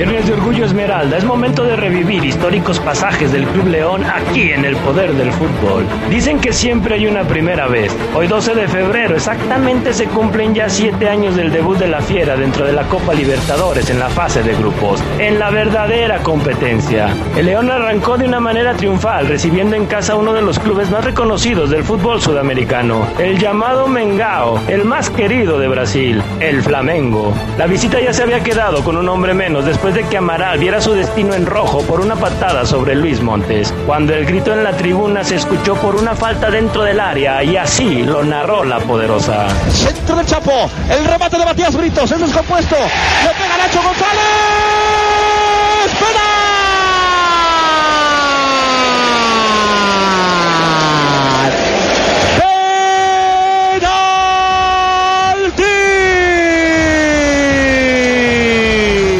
Viernes 0.00 0.26
de 0.28 0.32
Orgullo 0.32 0.64
Esmeralda, 0.64 1.18
es 1.18 1.24
momento 1.24 1.62
de 1.62 1.76
revivir 1.76 2.24
históricos 2.24 2.80
pasajes 2.80 3.32
del 3.32 3.44
Club 3.48 3.66
León 3.66 4.02
aquí 4.06 4.50
en 4.50 4.64
el 4.64 4.74
poder 4.76 5.12
del 5.12 5.30
fútbol. 5.30 5.84
Dicen 6.08 6.40
que 6.40 6.54
siempre 6.54 6.94
hay 6.94 7.06
una 7.06 7.24
primera 7.24 7.68
vez. 7.68 7.94
Hoy 8.14 8.26
12 8.26 8.54
de 8.54 8.66
febrero 8.66 9.16
exactamente 9.16 9.92
se 9.92 10.06
cumplen 10.06 10.54
ya 10.54 10.70
7 10.70 11.06
años 11.06 11.36
del 11.36 11.52
debut 11.52 11.76
de 11.76 11.88
la 11.88 12.00
Fiera 12.00 12.34
dentro 12.34 12.64
de 12.64 12.72
la 12.72 12.84
Copa 12.84 13.12
Libertadores 13.12 13.90
en 13.90 13.98
la 13.98 14.08
fase 14.08 14.42
de 14.42 14.54
grupos, 14.54 15.02
en 15.18 15.38
la 15.38 15.50
verdadera 15.50 16.22
competencia. 16.22 17.14
El 17.36 17.44
León 17.44 17.70
arrancó 17.70 18.16
de 18.16 18.24
una 18.24 18.40
manera 18.40 18.72
triunfal, 18.72 19.26
recibiendo 19.26 19.76
en 19.76 19.84
casa 19.84 20.16
uno 20.16 20.32
de 20.32 20.40
los 20.40 20.58
clubes 20.58 20.90
más 20.90 21.04
reconocidos 21.04 21.68
del 21.68 21.84
fútbol 21.84 22.22
sudamericano, 22.22 23.06
el 23.18 23.38
llamado 23.38 23.86
Mengao, 23.86 24.62
el 24.66 24.86
más 24.86 25.10
querido 25.10 25.58
de 25.58 25.68
Brasil, 25.68 26.22
el 26.40 26.62
Flamengo. 26.62 27.34
La 27.58 27.66
visita 27.66 28.00
ya 28.00 28.14
se 28.14 28.22
había 28.22 28.40
quedado 28.40 28.82
con 28.82 28.96
un 28.96 29.06
hombre 29.06 29.34
menos 29.34 29.66
después 29.66 29.89
de 29.94 30.04
que 30.04 30.18
Amaral 30.18 30.58
viera 30.58 30.80
su 30.80 30.92
destino 30.92 31.34
en 31.34 31.46
rojo 31.46 31.82
por 31.82 32.00
una 32.00 32.14
patada 32.14 32.64
sobre 32.64 32.94
Luis 32.94 33.20
Montes, 33.20 33.74
cuando 33.86 34.14
el 34.14 34.24
grito 34.24 34.52
en 34.52 34.62
la 34.62 34.72
tribuna 34.72 35.24
se 35.24 35.36
escuchó 35.36 35.74
por 35.74 35.96
una 35.96 36.14
falta 36.14 36.50
dentro 36.50 36.82
del 36.82 37.00
área 37.00 37.42
y 37.42 37.56
así 37.56 38.02
lo 38.02 38.22
narró 38.22 38.64
la 38.64 38.78
poderosa. 38.78 39.48
Centro 39.70 40.16
del 40.16 40.26
Chapo, 40.26 40.70
el 40.90 41.04
remate 41.04 41.38
de 41.38 41.44
Matías 41.44 41.76
Britos, 41.76 42.10
es 42.12 42.20
descompuesto, 42.20 42.76
le 42.76 43.30
pega 43.30 43.56
Nacho 43.56 43.82
González, 43.82 44.60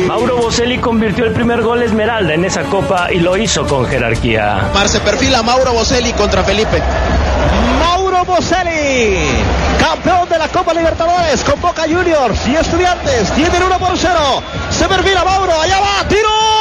Mauro 0.07 0.37
Boselli 0.37 0.70
convirtió 0.81 1.24
el 1.24 1.33
primer 1.33 1.62
gol 1.62 1.83
Esmeralda 1.83 2.35
en 2.35 2.45
esa 2.45 2.62
copa 2.64 3.12
y 3.12 3.20
lo 3.20 3.37
hizo 3.37 3.66
con 3.66 3.87
jerarquía. 3.87 4.70
Mar 4.74 4.89
se 4.89 5.01
perfila 5.01 5.43
Mauro 5.43 5.72
Boselli 5.72 6.12
contra 6.12 6.43
Felipe. 6.43 6.83
Mauro 7.78 8.24
Boselli, 8.24 9.18
campeón 9.78 10.28
de 10.28 10.39
la 10.39 10.49
Copa 10.49 10.74
Libertadores 10.74 11.43
con 11.45 11.61
Boca 11.61 11.83
Juniors 11.83 12.47
y 12.47 12.57
Estudiantes, 12.57 13.31
tienen 13.33 13.62
1 13.62 13.78
por 13.78 13.97
0. 13.97 14.43
Se 14.70 14.87
perfila 14.87 15.24
Mauro, 15.24 15.61
allá 15.61 15.81
va, 15.81 16.09
tiro. 16.09 16.60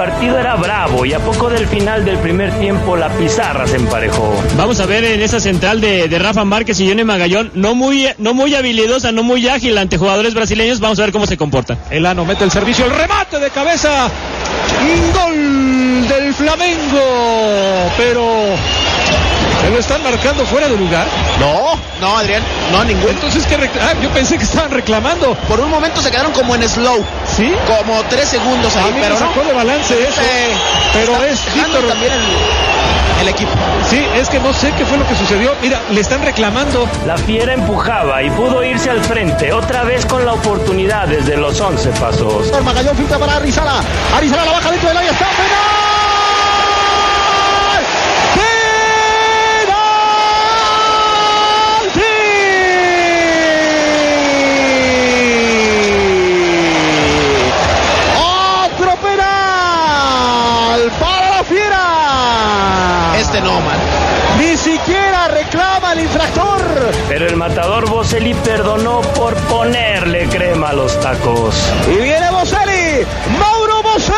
Partido 0.00 0.38
era 0.38 0.56
bravo 0.56 1.04
y 1.04 1.12
a 1.12 1.18
poco 1.18 1.50
del 1.50 1.66
final 1.66 2.06
del 2.06 2.16
primer 2.20 2.50
tiempo 2.58 2.96
la 2.96 3.10
pizarra 3.18 3.66
se 3.66 3.76
emparejó. 3.76 4.34
Vamos 4.56 4.80
a 4.80 4.86
ver 4.86 5.04
en 5.04 5.20
esa 5.20 5.40
central 5.40 5.82
de, 5.82 6.08
de 6.08 6.18
Rafa 6.18 6.42
Márquez 6.42 6.80
y 6.80 6.88
Johnny 6.88 7.04
Magallón, 7.04 7.50
no 7.52 7.74
muy, 7.74 8.08
no 8.16 8.32
muy 8.32 8.54
habilidosa, 8.54 9.12
no 9.12 9.22
muy 9.22 9.46
ágil 9.46 9.76
ante 9.76 9.98
jugadores 9.98 10.32
brasileños, 10.32 10.80
vamos 10.80 10.98
a 11.00 11.02
ver 11.02 11.12
cómo 11.12 11.26
se 11.26 11.36
comporta. 11.36 11.76
Elano 11.90 12.24
mete 12.24 12.44
el 12.44 12.50
servicio, 12.50 12.86
el 12.86 12.92
remate 12.92 13.40
de 13.40 13.50
cabeza. 13.50 14.08
Un 14.80 15.12
gol 15.12 16.08
del 16.08 16.32
Flamengo. 16.32 17.92
Pero. 17.98 18.56
¿Se 19.60 19.70
lo 19.70 19.78
están 19.78 20.02
marcando 20.02 20.44
fuera 20.46 20.68
de 20.68 20.76
lugar? 20.76 21.06
No, 21.38 21.78
no, 22.00 22.16
Adrián, 22.18 22.42
no, 22.72 22.82
ninguno. 22.84 23.10
Entonces, 23.10 23.46
¿qué 23.46 23.58
recla- 23.58 23.82
ah, 23.82 23.92
yo 24.02 24.08
pensé 24.10 24.38
que 24.38 24.44
estaban 24.44 24.70
reclamando. 24.70 25.34
Por 25.48 25.60
un 25.60 25.68
momento 25.70 26.00
se 26.00 26.10
quedaron 26.10 26.32
como 26.32 26.54
en 26.54 26.66
slow. 26.68 27.04
¿Sí? 27.36 27.52
Como 27.66 28.02
tres 28.04 28.28
segundos 28.30 28.74
A 28.76 28.80
ahí, 28.84 28.92
mí 28.92 29.00
me 29.00 29.06
pero 29.08 29.18
no. 29.20 29.42
de 29.44 29.52
balance 29.52 29.94
eso. 30.02 30.20
Pero 30.94 31.22
es. 31.24 31.40
también 31.88 32.12
el, 32.12 33.20
el 33.22 33.28
equipo. 33.28 33.50
Sí, 33.88 34.04
es 34.16 34.28
que 34.30 34.38
no 34.40 34.52
sé 34.54 34.72
qué 34.72 34.84
fue 34.86 34.96
lo 34.96 35.06
que 35.06 35.14
sucedió. 35.14 35.54
Mira, 35.60 35.80
le 35.90 36.00
están 36.00 36.22
reclamando. 36.22 36.88
La 37.06 37.16
fiera 37.18 37.52
empujaba 37.52 38.22
y 38.22 38.30
pudo 38.30 38.64
irse 38.64 38.88
al 38.90 39.04
frente, 39.04 39.52
otra 39.52 39.84
vez 39.84 40.06
con 40.06 40.24
la 40.24 40.32
oportunidad 40.32 41.06
desde 41.06 41.36
los 41.36 41.60
11 41.60 41.90
pasos. 42.00 42.50
Magallón 42.64 42.96
filtra 42.96 43.18
para 43.18 43.36
Arizala. 43.36 43.82
Arizala 44.16 44.44
la 44.46 44.52
baja 44.52 44.70
dentro 44.70 44.88
del 44.88 44.96
área. 44.98 45.10
¡Está 45.10 45.26
penal! 45.26 45.70
¡Penalti! 51.80 52.00
¡Otro 58.18 58.96
penal! 58.96 60.90
¡Para 60.98 61.30
la 61.36 61.44
fiera! 61.44 63.12
Este 63.18 63.40
no, 63.40 63.60
man. 63.60 63.78
Ni 64.38 64.56
siquiera 64.56 65.28
el 65.92 66.00
infractor. 66.00 66.60
Pero 67.08 67.26
el 67.26 67.36
matador 67.36 67.88
Boselli 67.88 68.34
perdonó 68.34 69.00
por 69.00 69.34
ponerle 69.48 70.28
crema 70.28 70.68
a 70.70 70.72
los 70.72 70.98
tacos. 71.00 71.54
Y 71.88 71.96
viene 72.00 72.30
Boselli. 72.30 73.04
Mauro 73.38 73.82
Boselli. 73.82 74.16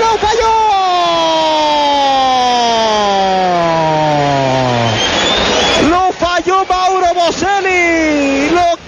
Lo 0.00 0.18
falló. 0.18 0.54
Lo 5.88 6.12
falló 6.12 6.66
Mauro 6.66 7.14
Boselli. 7.14 8.50
Lo 8.50 8.78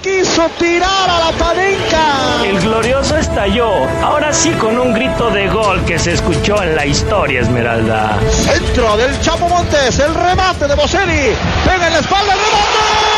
tirar 0.51 1.11
a 1.11 1.19
la 1.19 1.33
palenca. 1.33 2.43
El 2.45 2.61
glorioso 2.61 3.17
estalló, 3.17 3.87
ahora 4.03 4.33
sí 4.33 4.51
con 4.53 4.79
un 4.79 4.93
grito 4.93 5.31
de 5.31 5.49
gol 5.49 5.85
que 5.85 5.99
se 5.99 6.13
escuchó 6.13 6.63
en 6.63 6.75
la 6.75 6.87
historia 6.87 7.41
Esmeralda. 7.41 8.19
Centro 8.31 8.97
del 8.97 9.21
Chapo 9.21 9.49
Montes. 9.49 9.99
El 9.99 10.15
remate 10.15 10.67
de 10.67 10.75
Boselli. 10.75 11.35
Pega 11.65 11.87
en 11.87 11.93
la 11.93 11.99
espalda 12.01 12.33
el 12.33 12.39
remate. 12.39 13.12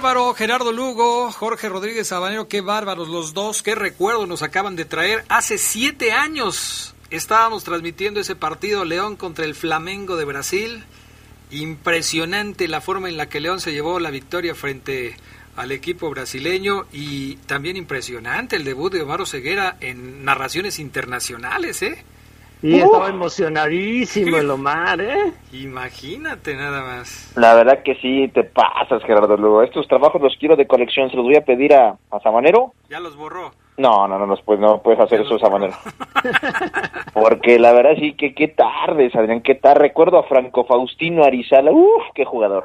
Bárbaro, 0.00 0.32
Gerardo 0.32 0.72
Lugo, 0.72 1.30
Jorge 1.30 1.68
Rodríguez 1.68 2.08
Sabanero, 2.08 2.48
qué 2.48 2.62
bárbaros 2.62 3.06
los 3.08 3.34
dos, 3.34 3.62
qué 3.62 3.74
recuerdo 3.74 4.26
nos 4.26 4.42
acaban 4.42 4.74
de 4.74 4.86
traer. 4.86 5.26
Hace 5.28 5.58
siete 5.58 6.12
años 6.12 6.94
estábamos 7.10 7.64
transmitiendo 7.64 8.18
ese 8.18 8.34
partido 8.34 8.86
León 8.86 9.16
contra 9.16 9.44
el 9.44 9.54
Flamengo 9.54 10.16
de 10.16 10.24
Brasil. 10.24 10.84
Impresionante 11.50 12.66
la 12.66 12.80
forma 12.80 13.10
en 13.10 13.18
la 13.18 13.28
que 13.28 13.40
León 13.40 13.60
se 13.60 13.72
llevó 13.72 14.00
la 14.00 14.10
victoria 14.10 14.54
frente 14.54 15.18
al 15.56 15.70
equipo 15.70 16.08
brasileño 16.08 16.86
y 16.94 17.36
también 17.44 17.76
impresionante 17.76 18.56
el 18.56 18.64
debut 18.64 18.90
de 18.90 19.02
Omar 19.02 19.26
Ceguera 19.26 19.76
en 19.80 20.24
narraciones 20.24 20.78
internacionales, 20.78 21.82
¿eh? 21.82 22.02
Y 22.62 22.78
estaba 22.78 23.08
emocionadísimo 23.08 24.36
el 24.36 24.50
Omar, 24.50 25.00
¿eh? 25.00 25.32
Imagínate 25.52 26.54
nada 26.54 26.82
más. 26.82 27.32
La 27.36 27.54
verdad 27.54 27.82
que 27.82 27.94
sí, 27.96 28.28
te 28.34 28.44
pasas, 28.44 29.02
Gerardo 29.04 29.36
Lugo. 29.36 29.62
Estos 29.62 29.88
trabajos 29.88 30.20
los 30.20 30.36
quiero 30.38 30.56
de 30.56 30.66
colección. 30.66 31.08
Se 31.10 31.16
los 31.16 31.24
voy 31.24 31.36
a 31.36 31.44
pedir 31.44 31.72
a, 31.74 31.96
a 32.10 32.20
Sabanero. 32.20 32.74
Ya 32.90 33.00
los 33.00 33.16
borró. 33.16 33.52
No, 33.78 34.06
no, 34.06 34.18
no, 34.18 34.26
no, 34.26 34.36
pues, 34.44 34.60
no 34.60 34.82
puedes 34.82 35.00
hacer 35.00 35.22
eso, 35.22 35.38
Sabanero. 35.38 35.74
Porque 37.14 37.58
la 37.58 37.72
verdad 37.72 37.92
sí 37.98 38.14
que 38.14 38.34
qué 38.34 38.48
tardes, 38.48 39.14
Adrián, 39.14 39.40
qué 39.40 39.54
tarde. 39.54 39.80
Recuerdo 39.80 40.18
a 40.18 40.24
Franco 40.24 40.64
Faustino 40.64 41.24
Arizala. 41.24 41.70
Uf, 41.72 42.02
qué 42.14 42.24
jugador. 42.24 42.64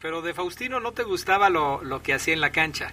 Pero 0.00 0.22
de 0.22 0.34
Faustino 0.34 0.80
no 0.80 0.92
te 0.92 1.04
gustaba 1.04 1.48
lo, 1.48 1.82
lo 1.82 2.02
que 2.02 2.12
hacía 2.14 2.34
en 2.34 2.40
la 2.40 2.50
cancha. 2.50 2.92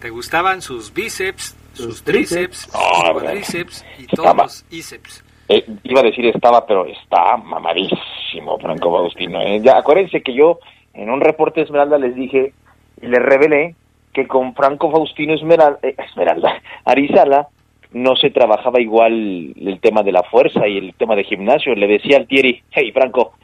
Te 0.00 0.10
gustaban 0.10 0.60
sus 0.62 0.92
bíceps, 0.92 1.56
sus 1.72 2.02
tríceps, 2.02 2.58
sus 2.58 2.72
verdad. 2.72 3.12
cuadríceps 3.14 3.84
y 3.98 4.02
Estaba- 4.04 4.32
todos 4.32 4.36
los 4.36 4.64
íceps. 4.70 5.24
Eh, 5.48 5.64
iba 5.84 6.00
a 6.00 6.04
decir 6.04 6.26
estaba, 6.26 6.66
pero 6.66 6.86
está 6.86 7.36
mamadísimo 7.36 8.58
Franco 8.58 8.90
Faustino. 8.90 9.40
¿eh? 9.40 9.60
Ya, 9.62 9.78
acuérdense 9.78 10.22
que 10.22 10.34
yo 10.34 10.58
en 10.94 11.10
un 11.10 11.20
reporte 11.20 11.60
de 11.60 11.66
Esmeralda 11.66 11.98
les 11.98 12.14
dije 12.14 12.52
y 13.00 13.06
les 13.06 13.22
revelé 13.22 13.74
que 14.12 14.26
con 14.26 14.54
Franco 14.54 14.90
Faustino 14.90 15.34
Esmeralda, 15.34 15.78
Esmeralda 15.82 16.60
Arizala 16.84 17.48
no 17.92 18.16
se 18.16 18.30
trabajaba 18.30 18.80
igual 18.80 19.54
el 19.56 19.78
tema 19.80 20.02
de 20.02 20.12
la 20.12 20.22
fuerza 20.24 20.66
y 20.66 20.78
el 20.78 20.94
tema 20.94 21.14
de 21.14 21.24
gimnasio. 21.24 21.74
Le 21.74 21.86
decía 21.86 22.16
al 22.16 22.26
Thierry, 22.26 22.62
hey 22.72 22.90
Franco, 22.92 23.34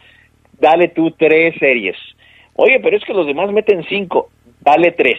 dale 0.59 0.89
tú 0.89 1.13
tres 1.13 1.55
series. 1.59 1.97
Oye, 2.55 2.81
pero 2.81 2.97
es 2.97 3.05
que 3.05 3.15
los 3.15 3.27
demás 3.27 3.51
meten 3.53 3.85
cinco, 3.89 4.31
dale 4.61 4.93
tres. 4.93 5.19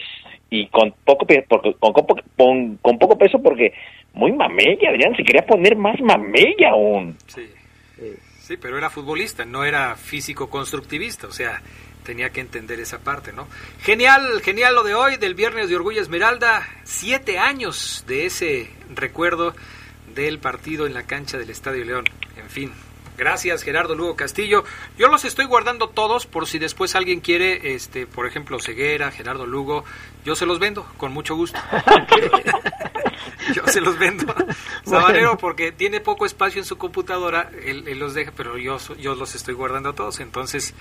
Y 0.55 0.67
con 0.67 0.93
poco, 1.03 1.25
porque, 1.49 1.73
con, 1.79 1.93
con, 1.93 2.05
con- 2.37 2.77
con 2.77 2.99
poco 2.99 3.17
peso 3.17 3.41
porque 3.41 3.73
muy 4.13 4.31
mamella, 4.31 4.89
Adrián, 4.89 5.15
se 5.15 5.23
quería 5.23 5.45
poner 5.47 5.75
más 5.75 5.99
mamella 5.99 6.69
aún. 6.71 7.17
Sí. 7.27 7.49
Sí, 8.39 8.57
pero 8.57 8.77
era 8.77 8.89
futbolista, 8.89 9.45
no 9.45 9.63
era 9.63 9.95
físico 9.95 10.49
constructivista, 10.49 11.27
o 11.27 11.31
sea, 11.31 11.61
tenía 12.03 12.29
que 12.29 12.41
entender 12.41 12.79
esa 12.81 12.99
parte, 12.99 13.31
¿no? 13.31 13.47
Genial, 13.79 14.41
genial 14.43 14.75
lo 14.75 14.83
de 14.83 14.93
hoy, 14.93 15.15
del 15.15 15.33
viernes 15.33 15.69
de 15.69 15.75
Orgullo 15.77 16.01
Esmeralda, 16.01 16.61
siete 16.83 17.39
años 17.39 18.03
de 18.05 18.25
ese 18.25 18.69
recuerdo 18.93 19.55
del 20.13 20.39
partido 20.39 20.85
en 20.85 20.93
la 20.93 21.03
cancha 21.07 21.37
del 21.37 21.49
Estadio 21.49 21.85
León, 21.85 22.03
en 22.37 22.49
fin. 22.49 22.71
Gracias 23.15 23.61
Gerardo 23.63 23.93
Lugo 23.95 24.15
Castillo. 24.15 24.63
Yo 24.97 25.07
los 25.07 25.23
estoy 25.23 25.45
guardando 25.45 25.87
todos 25.89 26.25
por 26.25 26.47
si 26.47 26.57
después 26.59 26.95
alguien 26.95 27.19
quiere, 27.21 27.75
este, 27.75 28.07
por 28.07 28.25
ejemplo, 28.27 28.59
Ceguera, 28.59 29.11
Gerardo 29.11 29.45
Lugo, 29.45 29.85
yo 30.23 30.35
se 30.35 30.45
los 30.45 30.59
vendo 30.59 30.85
con 30.97 31.11
mucho 31.13 31.35
gusto. 31.35 31.59
yo 33.53 33.65
se 33.67 33.81
los 33.81 33.97
vendo. 33.97 34.33
Sabanero 34.85 35.37
porque 35.37 35.71
tiene 35.71 35.99
poco 35.99 36.25
espacio 36.25 36.59
en 36.59 36.65
su 36.65 36.77
computadora, 36.77 37.49
él, 37.65 37.87
él 37.87 37.99
los 37.99 38.13
deja, 38.13 38.31
pero 38.35 38.57
yo, 38.57 38.77
yo 38.99 39.15
los 39.15 39.35
estoy 39.35 39.53
guardando 39.53 39.93
todos, 39.93 40.19
entonces 40.19 40.73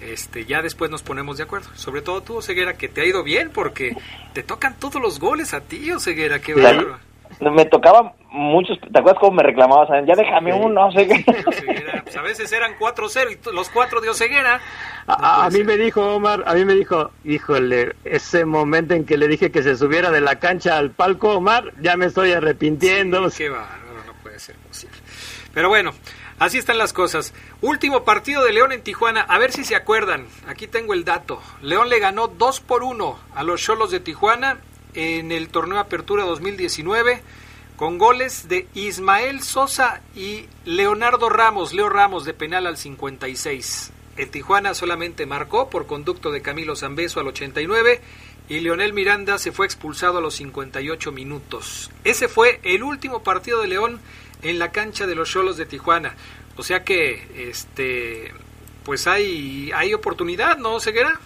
este 0.00 0.44
ya 0.44 0.62
después 0.62 0.90
nos 0.90 1.02
ponemos 1.02 1.38
de 1.38 1.44
acuerdo. 1.44 1.68
Sobre 1.74 2.02
todo 2.02 2.22
tú, 2.22 2.42
Ceguera, 2.42 2.74
que 2.74 2.88
te 2.88 3.00
ha 3.00 3.04
ido 3.04 3.22
bien 3.22 3.50
porque 3.52 3.96
te 4.32 4.42
tocan 4.42 4.78
todos 4.78 5.00
los 5.00 5.18
goles 5.18 5.54
a 5.54 5.60
ti, 5.60 5.90
Ceguera, 5.98 6.40
qué 6.40 6.54
bárbaro. 6.54 6.98
Me 7.40 7.64
tocaba 7.66 8.14
muchos, 8.30 8.78
¿te 8.80 8.98
acuerdas 8.98 9.20
cómo 9.20 9.36
me 9.36 9.42
reclamabas? 9.42 9.88
Ya 10.06 10.14
déjame 10.14 10.52
uno, 10.52 10.86
no 10.86 10.92
sé 10.92 11.06
qué. 11.06 11.24
Ceguera, 11.52 12.02
pues 12.02 12.16
a 12.16 12.22
veces 12.22 12.52
eran 12.52 12.76
4-0 12.78 13.32
y 13.32 13.54
los 13.54 13.70
cuatro 13.70 14.00
de 14.00 14.10
Oseguera. 14.10 14.60
A, 15.06 15.46
a 15.46 15.50
mí 15.50 15.64
me 15.64 15.76
dijo 15.76 16.16
Omar, 16.16 16.44
a 16.46 16.54
mí 16.54 16.64
me 16.64 16.74
dijo, 16.74 17.10
híjole, 17.24 17.94
ese 18.04 18.44
momento 18.44 18.94
en 18.94 19.04
que 19.04 19.16
le 19.16 19.28
dije 19.28 19.50
que 19.50 19.62
se 19.62 19.76
subiera 19.76 20.10
de 20.10 20.20
la 20.20 20.38
cancha 20.38 20.76
al 20.76 20.90
palco, 20.90 21.36
Omar, 21.36 21.72
ya 21.80 21.96
me 21.96 22.06
estoy 22.06 22.32
arrepintiendo. 22.32 23.30
Qué 23.30 23.48
bárbaro, 23.48 24.04
no 24.06 24.12
puede 24.22 24.38
ser 24.38 24.56
posible. 24.56 24.96
Pero 25.54 25.68
bueno, 25.68 25.92
así 26.38 26.58
están 26.58 26.78
las 26.78 26.92
cosas. 26.92 27.32
Último 27.62 28.04
partido 28.04 28.44
de 28.44 28.52
León 28.52 28.72
en 28.72 28.82
Tijuana. 28.82 29.22
A 29.22 29.38
ver 29.38 29.50
si 29.52 29.64
se 29.64 29.74
acuerdan. 29.74 30.26
Aquí 30.46 30.66
tengo 30.66 30.92
el 30.92 31.04
dato. 31.04 31.40
León 31.62 31.88
le 31.88 31.98
ganó 31.98 32.28
2 32.28 32.60
por 32.60 32.82
1 32.82 33.18
a 33.34 33.42
los 33.42 33.60
Cholos 33.62 33.90
de 33.90 34.00
Tijuana 34.00 34.58
en 34.94 35.32
el 35.32 35.48
torneo 35.48 35.78
Apertura 35.78 36.24
2019 36.24 37.22
con 37.76 37.96
goles 37.96 38.48
de 38.48 38.66
Ismael 38.74 39.42
Sosa 39.42 40.00
y 40.16 40.46
Leonardo 40.64 41.28
Ramos, 41.28 41.72
Leo 41.72 41.88
Ramos 41.88 42.24
de 42.24 42.34
penal 42.34 42.66
al 42.66 42.76
56. 42.76 43.92
El 44.16 44.30
Tijuana 44.30 44.74
solamente 44.74 45.26
marcó 45.26 45.70
por 45.70 45.86
conducto 45.86 46.32
de 46.32 46.42
Camilo 46.42 46.74
Zambeso 46.74 47.20
al 47.20 47.28
89 47.28 48.00
y 48.48 48.60
Leonel 48.60 48.92
Miranda 48.92 49.38
se 49.38 49.52
fue 49.52 49.66
expulsado 49.66 50.18
a 50.18 50.20
los 50.20 50.34
58 50.34 51.12
minutos. 51.12 51.90
Ese 52.02 52.26
fue 52.26 52.58
el 52.64 52.82
último 52.82 53.22
partido 53.22 53.60
de 53.62 53.68
León 53.68 54.00
en 54.42 54.58
la 54.58 54.72
cancha 54.72 55.06
de 55.06 55.14
los 55.14 55.30
Cholos 55.30 55.56
de 55.56 55.66
Tijuana. 55.66 56.16
O 56.56 56.64
sea 56.64 56.82
que 56.82 57.48
este 57.48 58.32
pues 58.84 59.06
hay 59.06 59.70
hay 59.72 59.94
oportunidad, 59.94 60.58
¿no, 60.58 60.80
Ceguera? 60.80 61.20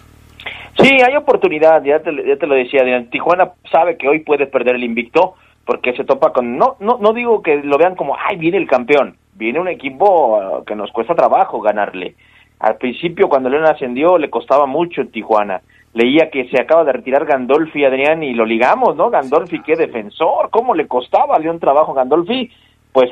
Sí, 0.77 0.97
hay 1.01 1.15
oportunidad, 1.15 1.83
ya 1.83 1.99
te, 1.99 2.11
ya 2.25 2.35
te 2.37 2.47
lo 2.47 2.55
decía, 2.55 2.81
Adrián. 2.81 3.09
Tijuana 3.09 3.51
sabe 3.71 3.97
que 3.97 4.07
hoy 4.07 4.19
puede 4.19 4.47
perder 4.47 4.75
el 4.75 4.83
invicto 4.83 5.35
porque 5.65 5.93
se 5.93 6.03
topa 6.03 6.33
con... 6.33 6.57
No, 6.57 6.75
no, 6.79 6.97
no 6.99 7.13
digo 7.13 7.41
que 7.41 7.57
lo 7.63 7.77
vean 7.77 7.95
como, 7.95 8.15
ay, 8.17 8.37
viene 8.37 8.57
el 8.57 8.67
campeón. 8.67 9.15
Viene 9.35 9.59
un 9.59 9.67
equipo 9.67 10.37
uh, 10.37 10.63
que 10.65 10.75
nos 10.75 10.91
cuesta 10.91 11.15
trabajo 11.15 11.61
ganarle. 11.61 12.15
Al 12.59 12.77
principio, 12.77 13.29
cuando 13.29 13.49
León 13.49 13.65
ascendió, 13.65 14.17
le 14.17 14.29
costaba 14.29 14.65
mucho 14.65 15.01
en 15.01 15.11
Tijuana. 15.11 15.61
Leía 15.93 16.29
que 16.31 16.49
se 16.49 16.61
acaba 16.61 16.83
de 16.83 16.93
retirar 16.93 17.25
Gandolfi, 17.25 17.85
Adrián, 17.85 18.23
y 18.23 18.33
lo 18.33 18.45
ligamos, 18.45 18.95
¿no? 18.95 19.09
Gandolfi, 19.09 19.61
qué 19.61 19.75
defensor. 19.75 20.49
¿Cómo 20.49 20.73
le 20.73 20.87
costaba 20.87 21.35
a 21.35 21.39
León 21.39 21.59
trabajo 21.59 21.93
Gandolfi? 21.93 22.49
Pues 22.91 23.11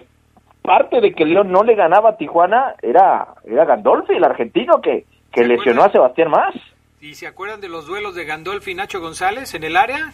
parte 0.62 1.02
de 1.02 1.14
que 1.14 1.26
León 1.26 1.52
no 1.52 1.64
le 1.64 1.76
ganaba 1.76 2.12
a 2.12 2.18
Tijuana 2.18 2.76
era, 2.82 3.28
era 3.46 3.66
Gandolfi, 3.66 4.14
el 4.14 4.24
argentino, 4.24 4.82
que, 4.82 5.06
que 5.32 5.46
lesionó 5.46 5.84
a 5.84 5.92
Sebastián 5.92 6.30
Más. 6.30 6.56
¿Y 7.02 7.16
se 7.16 7.26
acuerdan 7.28 7.62
de 7.62 7.68
los 7.68 7.88
duelos 7.88 8.14
de 8.16 8.26
Gandolfi 8.26 8.72
y 8.72 8.76
Nacho 8.76 9.00
González 9.00 9.54
en 9.56 9.64
el 9.64 9.76
área? 9.76 10.14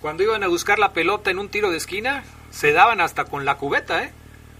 Cuando 0.00 0.24
iban 0.24 0.42
a 0.42 0.48
buscar 0.48 0.78
la 0.78 0.92
pelota 0.92 1.30
en 1.30 1.38
un 1.38 1.48
tiro 1.48 1.70
de 1.70 1.76
esquina, 1.76 2.24
se 2.50 2.72
daban 2.72 3.00
hasta 3.00 3.24
con 3.24 3.44
la 3.44 3.56
cubeta, 3.56 4.02
¿eh? 4.04 4.10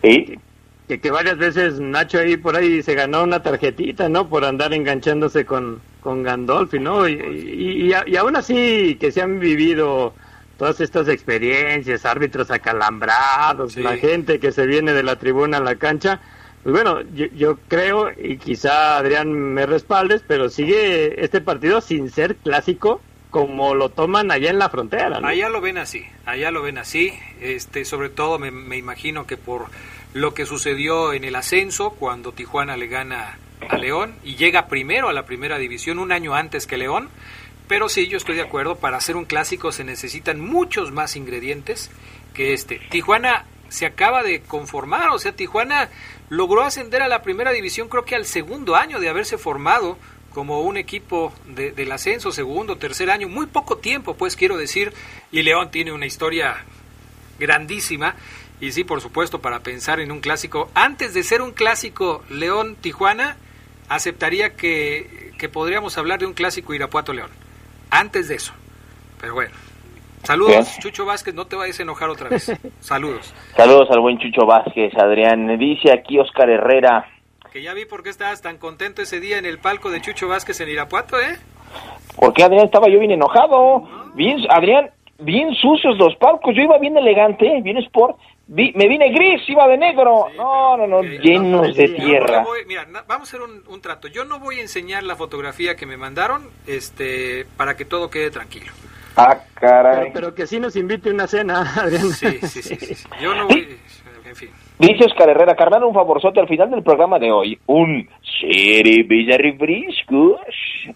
Sí. 0.03 0.39
Que, 0.87 1.01
que 1.01 1.11
varias 1.11 1.37
veces 1.39 1.81
Nacho 1.81 2.19
ahí 2.19 2.37
por 2.37 2.57
ahí 2.57 2.83
se 2.83 2.95
ganó 2.95 3.25
una 3.25 3.43
tarjetita, 3.43 4.09
¿no? 4.09 4.29
Por 4.29 4.45
andar 4.45 4.73
enganchándose 4.73 5.45
con, 5.45 5.81
con 6.01 6.23
Gandolfi, 6.23 6.79
¿no? 6.79 7.09
Y, 7.09 7.15
y, 7.15 7.87
y, 7.89 7.93
a- 7.93 8.05
y 8.07 8.15
aún 8.17 8.37
así 8.37 8.97
que 9.01 9.11
se 9.11 9.21
han 9.21 9.41
vivido 9.41 10.15
todas 10.59 10.81
estas 10.81 11.09
experiencias, 11.09 12.05
árbitros 12.07 12.51
acalambrados, 12.53 13.77
la 13.77 13.97
gente 13.97 14.39
que 14.39 14.53
se 14.53 14.67
viene 14.67 14.93
de 14.93 15.03
la 15.03 15.17
tribuna 15.17 15.57
a 15.59 15.61
la 15.61 15.75
cancha, 15.75 16.21
pues 16.67 16.83
bueno, 16.83 17.01
yo, 17.15 17.27
yo 17.27 17.59
creo, 17.69 18.11
y 18.11 18.39
quizá 18.39 18.97
Adrián 18.97 19.31
me 19.31 19.67
respaldes, 19.67 20.25
pero 20.27 20.49
sigue 20.49 21.25
este 21.25 21.41
partido 21.41 21.81
sin 21.81 22.11
ser 22.11 22.35
clásico 22.35 23.01
como 23.31 23.77
lo 23.77 23.91
toman 23.91 24.33
allá 24.33 24.51
en 24.51 24.59
la 24.59 24.69
frontera. 24.69 25.21
Allá 25.23 25.49
lo 25.49 25.61
ven 25.61 25.79
así, 25.79 26.05
allá 26.25 26.51
lo 26.51 26.63
ven 26.63 26.79
así, 26.79 27.13
este, 27.41 27.85
sobre 27.85 28.09
todo 28.09 28.41
me, 28.41 28.51
me 28.51 28.77
imagino 28.77 29.29
que 29.29 29.37
por 29.37 29.67
lo 30.13 30.35
que 30.35 30.45
sucedió 30.45 31.13
en 31.13 31.23
el 31.23 31.37
ascenso 31.37 31.91
cuando 31.91 32.33
Tijuana 32.33 32.77
le 32.77 32.89
gana 32.89 33.39
a 33.71 33.79
León 33.79 34.17
y 34.25 34.35
llega 34.35 34.67
primero 34.67 35.09
a 35.09 35.13
la 35.13 35.25
primera 35.25 35.59
división 35.59 36.01
un 36.01 36.11
año 36.11 36.35
antes 36.35 36.67
que 36.67 36.79
León, 36.79 37.11
pero 37.69 37.89
sí, 37.89 38.09
yo 38.09 38.17
estoy 38.17 38.35
de 38.35 38.43
acuerdo, 38.43 38.75
para 38.75 38.97
hacer 38.97 39.15
un 39.15 39.25
clásico 39.25 39.71
se 39.71 39.85
necesitan 39.85 40.41
muchos 40.41 40.91
más 40.91 41.15
ingredientes 41.15 41.93
que 42.35 42.55
este. 42.55 42.81
Tijuana 42.91 43.45
se 43.69 43.87
acaba 43.87 44.23
de 44.23 44.41
conformar, 44.43 45.09
o 45.11 45.19
sea, 45.19 45.33
Tijuana 45.33 45.89
logró 46.29 46.63
ascender 46.63 47.03
a 47.03 47.09
la 47.09 47.23
primera 47.23 47.53
división 47.53 47.89
creo 47.89 48.05
que 48.05 48.15
al 48.17 48.25
segundo 48.27 48.77
año 48.77 48.99
de 49.01 49.09
haberse 49.09 49.39
formado 49.39 49.99
como 50.33 50.61
un 50.63 50.77
equipo 50.77 51.33
de- 51.47 51.73
del 51.73 51.93
ascenso, 51.93 52.31
segundo, 52.33 52.77
tercer 52.77 53.11
año, 53.11 53.29
muy 53.29 53.47
poco 53.47 53.79
tiempo, 53.79 54.17
pues 54.17 54.37
quiero 54.37 54.57
decir, 54.57 54.93
y 55.33 55.43
León 55.43 55.71
tiene 55.71 55.93
una 55.93 56.07
historia 56.07 56.65
grandísima, 57.39 58.15
y 58.61 58.73
sí, 58.73 58.85
por 58.85 59.01
supuesto, 59.01 59.41
para 59.41 59.61
pensar 59.61 60.01
en 60.01 60.11
un 60.13 60.21
clásico, 60.21 60.71
antes 60.75 61.15
de 61.15 61.23
ser 61.23 61.43
un 61.43 61.53
clásico 61.53 62.25
León-Tijuana, 62.31 63.37
aceptaría 63.89 64.57
que, 64.57 65.33
que 65.39 65.49
podríamos 65.49 65.97
hablar 65.99 66.19
de 66.19 66.27
un 66.27 66.35
clásico 66.35 66.75
Irapuato-León, 66.75 67.31
antes 67.91 68.29
de 68.29 68.35
eso, 68.37 68.53
pero 69.21 69.35
bueno. 69.35 69.55
Saludos. 70.27 70.77
Chucho 70.81 71.05
Vázquez, 71.07 71.35
no 71.35 71.47
te 71.47 71.57
vayas 71.57 71.79
a 71.79 71.83
enojar 71.83 72.09
otra 72.11 72.29
vez. 72.29 72.53
Saludos. 72.81 73.33
Saludos 73.57 73.89
al 73.91 74.01
buen 74.01 74.19
Chucho 74.19 74.45
Vázquez, 74.47 74.93
Adrián. 74.97 75.57
Dice 75.59 75.93
aquí 75.93 76.19
Oscar 76.19 76.51
Herrera. 76.51 77.07
Que 77.53 77.63
ya 77.63 77.73
vi 77.75 77.85
por 77.87 78.03
qué 78.03 78.11
estabas 78.11 78.43
tan 78.43 78.59
contento 78.59 79.03
ese 79.03 79.21
día 79.21 79.39
en 79.39 79.47
el 79.47 79.59
palco 79.59 79.91
de 79.91 80.01
Chucho 80.01 80.29
Vázquez 80.29 80.61
en 80.61 80.69
Irapuato, 80.69 81.19
¿eh? 81.21 81.37
¿Por 82.17 82.33
qué 82.35 82.43
Adrián 82.43 82.65
estaba 82.67 82.89
yo 82.89 82.99
bien 82.99 83.13
enojado? 83.13 83.89
Bien, 84.15 84.39
Adrián, 84.51 84.91
bien 85.19 85.55
sucios 85.55 85.97
los 85.99 86.15
palcos. 86.17 86.55
Yo 86.55 86.63
iba 86.63 86.79
bien 86.79 86.97
elegante, 86.97 87.61
bien 87.63 87.79
sport. 87.79 88.17
Vi- 88.49 88.73
me 88.77 88.87
vine 88.89 89.11
gris, 89.11 89.43
iba 89.49 89.67
de 89.69 89.77
negro. 89.77 90.27
no, 90.37 90.77
no, 90.77 90.87
no, 90.87 91.03
llenos 91.03 91.75
de 91.75 91.89
no 91.89 91.97
tierra. 91.97 92.39
le 92.41 92.45
voy- 92.45 92.65
mira, 92.67 92.87
vamos 93.09 93.33
a 93.33 93.37
hacer 93.37 93.43
un, 93.43 93.63
un 93.69 93.81
trato. 93.81 94.07
Yo 94.09 94.25
no 94.25 94.39
voy 94.39 94.59
a 94.59 94.63
enseñar 94.63 95.03
la 95.03 95.17
fotografía 95.17 95.75
que 95.77 95.85
me 95.87 95.97
mandaron 95.97 96.49
este, 96.67 97.45
para 97.57 97.77
que 97.77 97.85
todo 97.85 98.09
quede 98.11 98.31
tranquilo. 98.31 98.73
Ah, 99.17 99.39
caray. 99.55 100.11
Pero, 100.13 100.13
pero 100.13 100.35
que 100.35 100.47
sí 100.47 100.61
nos 100.61 100.77
invite 100.77 101.11
una 101.11 101.27
cena, 101.27 101.61
Adrián. 101.77 102.11
Sí, 102.11 102.39
sí, 102.43 102.63
sí. 102.63 102.77
sí, 102.77 102.95
sí. 102.95 103.09
Yo 103.21 103.35
no 103.35 103.47
voy... 103.47 103.67
en 104.25 104.37
fin. 104.37 104.51
Dice 104.79 105.07
Oscar 105.07 105.31
Herrera, 105.31 105.55
carnal, 105.55 105.85
un 105.85 105.95
favorzote 105.95 106.39
al 106.39 106.49
final 106.49 106.71
del 106.71 106.83
programa 106.83 107.19
de 107.19 107.33
hoy. 107.33 107.59
Un 107.65 108.07
refrescos 109.39 110.41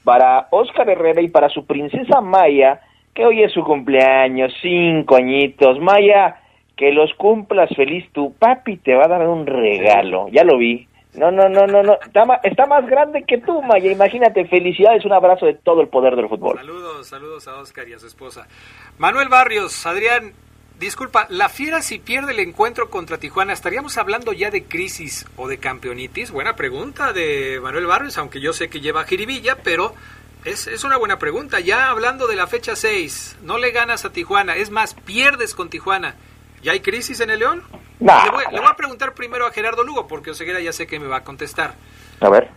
para 0.05 0.49
Oscar 0.51 0.91
Herrera 0.91 1.23
y 1.23 1.29
para 1.29 1.49
su 1.49 1.65
princesa 1.65 2.21
Maya, 2.21 2.81
que 3.15 3.25
hoy 3.25 3.43
es 3.43 3.53
su 3.53 3.65
cumpleaños, 3.65 4.53
cinco 4.61 5.17
añitos. 5.17 5.81
Maya, 5.81 6.37
que 6.77 6.93
los 6.93 7.13
cumplas 7.15 7.71
feliz. 7.75 8.05
Tu 8.13 8.35
papi 8.35 8.77
te 8.77 8.95
va 8.95 9.07
a 9.07 9.09
dar 9.09 9.27
un 9.27 9.47
regalo. 9.47 10.29
Ya 10.29 10.45
lo 10.45 10.59
vi. 10.59 10.87
No, 11.15 11.31
no, 11.31 11.49
no, 11.49 11.67
no, 11.67 11.83
no. 11.83 11.99
Está, 12.05 12.25
ma- 12.25 12.41
está 12.45 12.67
más 12.67 12.87
grande 12.87 13.25
que 13.27 13.39
tú, 13.39 13.61
Maya. 13.63 13.91
Imagínate, 13.91 14.47
felicidades, 14.47 15.05
un 15.05 15.13
abrazo 15.13 15.47
de 15.47 15.55
todo 15.55 15.81
el 15.81 15.89
poder 15.89 16.15
del 16.15 16.29
fútbol. 16.29 16.57
Saludos, 16.57 17.07
saludos 17.09 17.49
a 17.49 17.57
Oscar 17.57 17.89
y 17.89 17.95
a 17.95 17.99
su 17.99 18.07
esposa. 18.07 18.47
Manuel 18.99 19.29
Barrios, 19.29 19.85
Adrián, 19.87 20.33
disculpa, 20.79 21.27
la 21.29 21.49
Fiera 21.49 21.83
si 21.83 21.99
pierde 21.99 22.31
el 22.33 22.39
encuentro 22.39 22.91
contra 22.91 23.19
Tijuana, 23.19 23.53
¿estaríamos 23.53 23.99
hablando 23.99 24.33
ya 24.33 24.51
de 24.51 24.65
crisis 24.65 25.27
o 25.37 25.49
de 25.49 25.59
campeonitis? 25.59 26.31
Buena 26.31 26.55
pregunta 26.55 27.13
de 27.13 27.59
Manuel 27.61 27.87
Barrios, 27.87 28.17
aunque 28.17 28.41
yo 28.41 28.53
sé 28.53 28.69
que 28.71 28.81
lleva 28.81 29.03
jiribilla, 29.05 29.57
pero 29.65 29.93
es, 30.45 30.69
es 30.69 30.85
una 30.85 30.97
buena 30.97 31.19
pregunta. 31.19 31.59
Ya 31.59 31.91
hablando 31.91 32.29
de 32.29 32.37
la 32.37 32.47
fecha 32.47 32.77
6, 32.77 33.39
no 33.43 33.59
le 33.59 33.73
ganas 33.73 34.05
a 34.05 34.13
Tijuana, 34.13 34.55
es 34.55 34.71
más, 34.71 34.95
pierdes 34.95 35.55
con 35.57 35.71
Tijuana. 35.71 36.15
¿Ya 36.63 36.71
hay 36.73 36.81
crisis 36.81 37.19
en 37.21 37.31
el 37.31 37.41
León? 37.41 37.63
Nah. 38.01 38.25
Le, 38.25 38.31
voy, 38.31 38.45
le 38.51 38.59
voy 38.61 38.69
a 38.69 38.77
preguntar 38.77 39.13
primero 39.15 39.47
a 39.47 39.51
Gerardo 39.53 39.85
Lugo, 39.85 40.07
porque 40.07 40.31
Oseguera 40.31 40.61
ya 40.61 40.73
sé 40.73 40.87
que 40.87 40.99
me 40.99 41.07
va 41.07 41.19
a 41.19 41.25
contestar. 41.25 41.75
A 42.21 42.29
ver. 42.31 42.49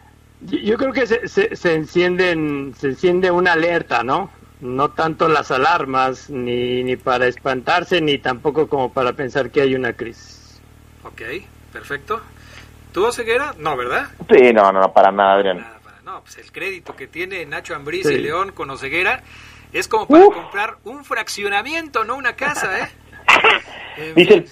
Yo, 0.41 0.57
yo 0.59 0.77
creo 0.77 0.93
que 0.93 1.05
se, 1.05 1.27
se, 1.27 1.55
se 1.55 1.73
encienden, 1.75 2.73
se 2.77 2.87
enciende 2.87 3.29
una 3.31 3.53
alerta, 3.53 4.03
¿no? 4.03 4.29
No 4.61 4.91
tanto 4.91 5.27
las 5.27 5.51
alarmas, 5.51 6.29
ni, 6.29 6.83
ni 6.83 6.95
para 6.95 7.27
espantarse, 7.27 7.99
ni 7.99 8.17
tampoco 8.17 8.67
como 8.69 8.93
para 8.93 9.13
pensar 9.13 9.51
que 9.51 9.61
hay 9.61 9.75
una 9.75 9.93
crisis. 9.93 10.61
Ok, 11.03 11.21
perfecto. 11.73 12.21
¿Tú, 12.93 13.05
Oseguera? 13.05 13.53
No, 13.57 13.75
¿verdad? 13.75 14.07
Sí, 14.29 14.53
no, 14.53 14.71
no, 14.71 14.79
no, 14.79 14.93
para 14.93 15.11
nada, 15.11 15.33
Adrián. 15.33 15.65
No, 16.05 16.21
pues 16.21 16.37
el 16.37 16.51
crédito 16.51 16.95
que 16.95 17.07
tiene 17.07 17.45
Nacho 17.45 17.75
Ambriz 17.75 18.07
Sí. 18.07 18.13
y 18.13 18.17
León 18.19 18.51
con 18.53 18.69
Oseguera 18.69 19.23
es 19.73 19.87
como 19.87 20.07
para 20.07 20.25
comprar 20.25 20.77
un 20.83 21.03
fraccionamiento, 21.03 22.03
no 22.05 22.15
una 22.15 22.35
casa, 22.35 22.79
¿eh? 22.79 22.89
Dice 24.15 24.33
el, 24.35 24.49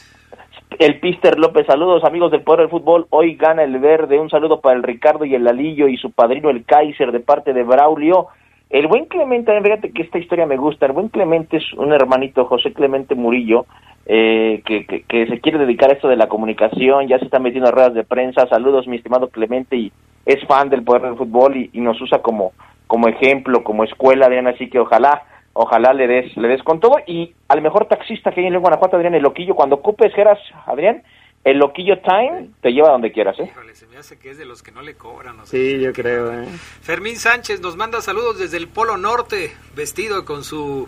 el 0.82 0.99
Pister 0.99 1.38
López, 1.38 1.67
saludos 1.67 2.03
amigos 2.03 2.32
del 2.32 2.41
Poder 2.41 2.61
del 2.61 2.69
Fútbol, 2.69 3.05
hoy 3.11 3.36
gana 3.36 3.63
el 3.63 3.77
verde, 3.77 4.19
un 4.19 4.32
saludo 4.32 4.61
para 4.61 4.75
el 4.75 4.82
Ricardo 4.82 5.25
y 5.25 5.36
el 5.36 5.43
Lalillo 5.43 5.88
y 5.88 5.95
su 5.97 6.11
padrino 6.11 6.49
el 6.49 6.65
Kaiser 6.65 7.11
de 7.11 7.19
parte 7.19 7.53
de 7.53 7.61
Braulio. 7.61 8.29
El 8.67 8.88
buen 8.88 9.05
Clemente, 9.05 9.51
fíjate 9.61 9.91
que 9.91 10.01
esta 10.01 10.17
historia 10.17 10.47
me 10.47 10.57
gusta, 10.57 10.88
el 10.88 10.93
buen 10.93 11.09
Clemente 11.09 11.57
es 11.57 11.73
un 11.73 11.93
hermanito, 11.93 12.45
José 12.45 12.73
Clemente 12.73 13.13
Murillo, 13.13 13.67
eh, 14.07 14.63
que, 14.65 14.88
que, 14.88 15.03
que 15.03 15.27
se 15.27 15.39
quiere 15.39 15.59
dedicar 15.59 15.91
a 15.91 15.93
esto 15.93 16.07
de 16.07 16.15
la 16.15 16.27
comunicación, 16.27 17.07
ya 17.07 17.19
se 17.19 17.25
está 17.25 17.38
metiendo 17.38 17.69
a 17.69 17.73
ruedas 17.73 17.93
de 17.93 18.03
prensa, 18.03 18.47
saludos 18.47 18.88
mi 18.88 18.97
estimado 18.97 19.27
Clemente 19.27 19.75
y 19.77 19.91
es 20.25 20.43
fan 20.47 20.69
del 20.69 20.82
Poder 20.84 21.03
del 21.03 21.15
Fútbol 21.15 21.57
y, 21.57 21.69
y 21.73 21.79
nos 21.79 22.01
usa 22.01 22.23
como, 22.23 22.53
como 22.88 23.07
ejemplo, 23.07 23.63
como 23.63 23.84
escuela, 23.84 24.25
Adrián, 24.25 24.47
así 24.47 24.67
que 24.67 24.79
ojalá 24.79 25.21
ojalá 25.54 25.93
le 25.93 26.08
des, 26.08 26.36
le 26.38 26.47
des 26.47 26.64
con 26.64 26.80
todo 26.80 26.97
y 27.06 27.34
al 27.47 27.62
mejor 27.62 27.86
taxista 27.88 28.32
que 28.32 28.41
hay 28.41 28.47
en 28.47 28.60
Guanajuato, 28.60 28.95
Adrián, 28.97 29.14
el 29.16 29.24
Loquillo, 29.24 29.56
cuando 29.56 29.76
ocupes, 29.78 30.14
Geras, 30.14 30.39
Adrián, 30.66 31.04
el 31.43 31.58
Loquillo 31.58 31.97
Time 31.99 32.49
te 32.62 32.70
lleva 32.72 32.91
donde 32.91 33.12
quieras, 33.12 33.39
¿eh? 33.39 33.49
Híjole, 33.52 33.74
se 33.76 33.88
me 33.88 33.97
hace 33.97 34.18
que 34.20 34.30
es 34.30 34.38
de 34.38 34.45
los 34.45 34.62
que 34.62 34.72
no 34.72 34.82
le 34.82 34.93
cobran. 34.95 35.38
no 35.38 35.45
sé. 35.45 35.58
Sí, 35.58 35.82
yo 35.84 35.91
creo, 35.91 36.32
¿eh? 36.32 36.45
Fermín 36.82 37.18
Sánchez 37.18 37.62
nos 37.62 37.76
manda 37.76 37.99
saludos 38.02 38.38
desde 38.39 38.58
el 38.58 38.68
Polo 38.68 38.95
Norte, 38.97 39.52
vestido 39.76 40.24
con 40.24 40.43
su, 40.43 40.88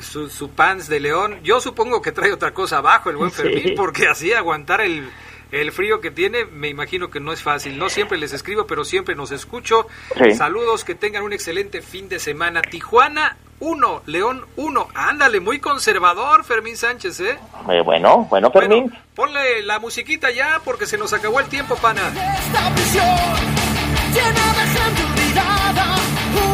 su, 0.00 0.28
su 0.30 0.50
pants 0.50 0.88
de 0.88 1.00
león. 1.00 1.38
Yo 1.42 1.60
supongo 1.60 2.00
que 2.00 2.12
trae 2.12 2.32
otra 2.32 2.52
cosa 2.54 2.78
abajo 2.78 3.10
el 3.10 3.16
buen 3.16 3.30
Sí. 3.30 3.42
Fermín, 3.42 3.74
porque 3.76 4.08
así 4.08 4.32
aguantar 4.32 4.80
el, 4.80 5.08
el 5.52 5.72
frío 5.72 6.00
que 6.00 6.10
tiene, 6.10 6.46
me 6.46 6.68
imagino 6.68 7.10
que 7.10 7.20
no 7.20 7.32
es 7.32 7.42
fácil. 7.42 7.78
No 7.78 7.90
siempre 7.90 8.16
les 8.16 8.32
escribo, 8.32 8.66
pero 8.66 8.82
siempre 8.82 9.14
nos 9.14 9.30
escucho. 9.30 9.86
Sí. 10.16 10.32
Saludos, 10.32 10.84
que 10.84 10.94
tengan 10.94 11.22
un 11.22 11.34
excelente 11.34 11.82
fin 11.82 12.08
de 12.08 12.18
semana. 12.18 12.62
Tijuana 12.62 13.36
1, 13.60 14.02
León 14.06 14.44
1. 14.56 14.88
Ándale, 14.94 15.40
muy 15.40 15.58
conservador 15.58 16.44
Fermín 16.44 16.76
Sánchez, 16.76 17.20
¿eh? 17.20 17.38
Eh, 17.70 17.80
bueno, 17.82 18.26
bueno, 18.28 18.50
Fermín. 18.50 18.92
Ponle 19.14 19.62
la 19.62 19.78
musiquita 19.78 20.30
ya, 20.30 20.60
porque 20.64 20.86
se 20.86 20.98
nos 20.98 21.12
acabó 21.12 21.40
el 21.40 21.46
tiempo, 21.46 21.74
pana. 21.76 22.02
Esta 22.08 22.74
prisión 22.74 23.66
llena 24.12 24.46
de 24.52 24.66
gente 24.74 25.02
olvidada, 25.04 25.96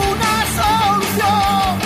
una 0.06 0.34
solución 0.60 1.78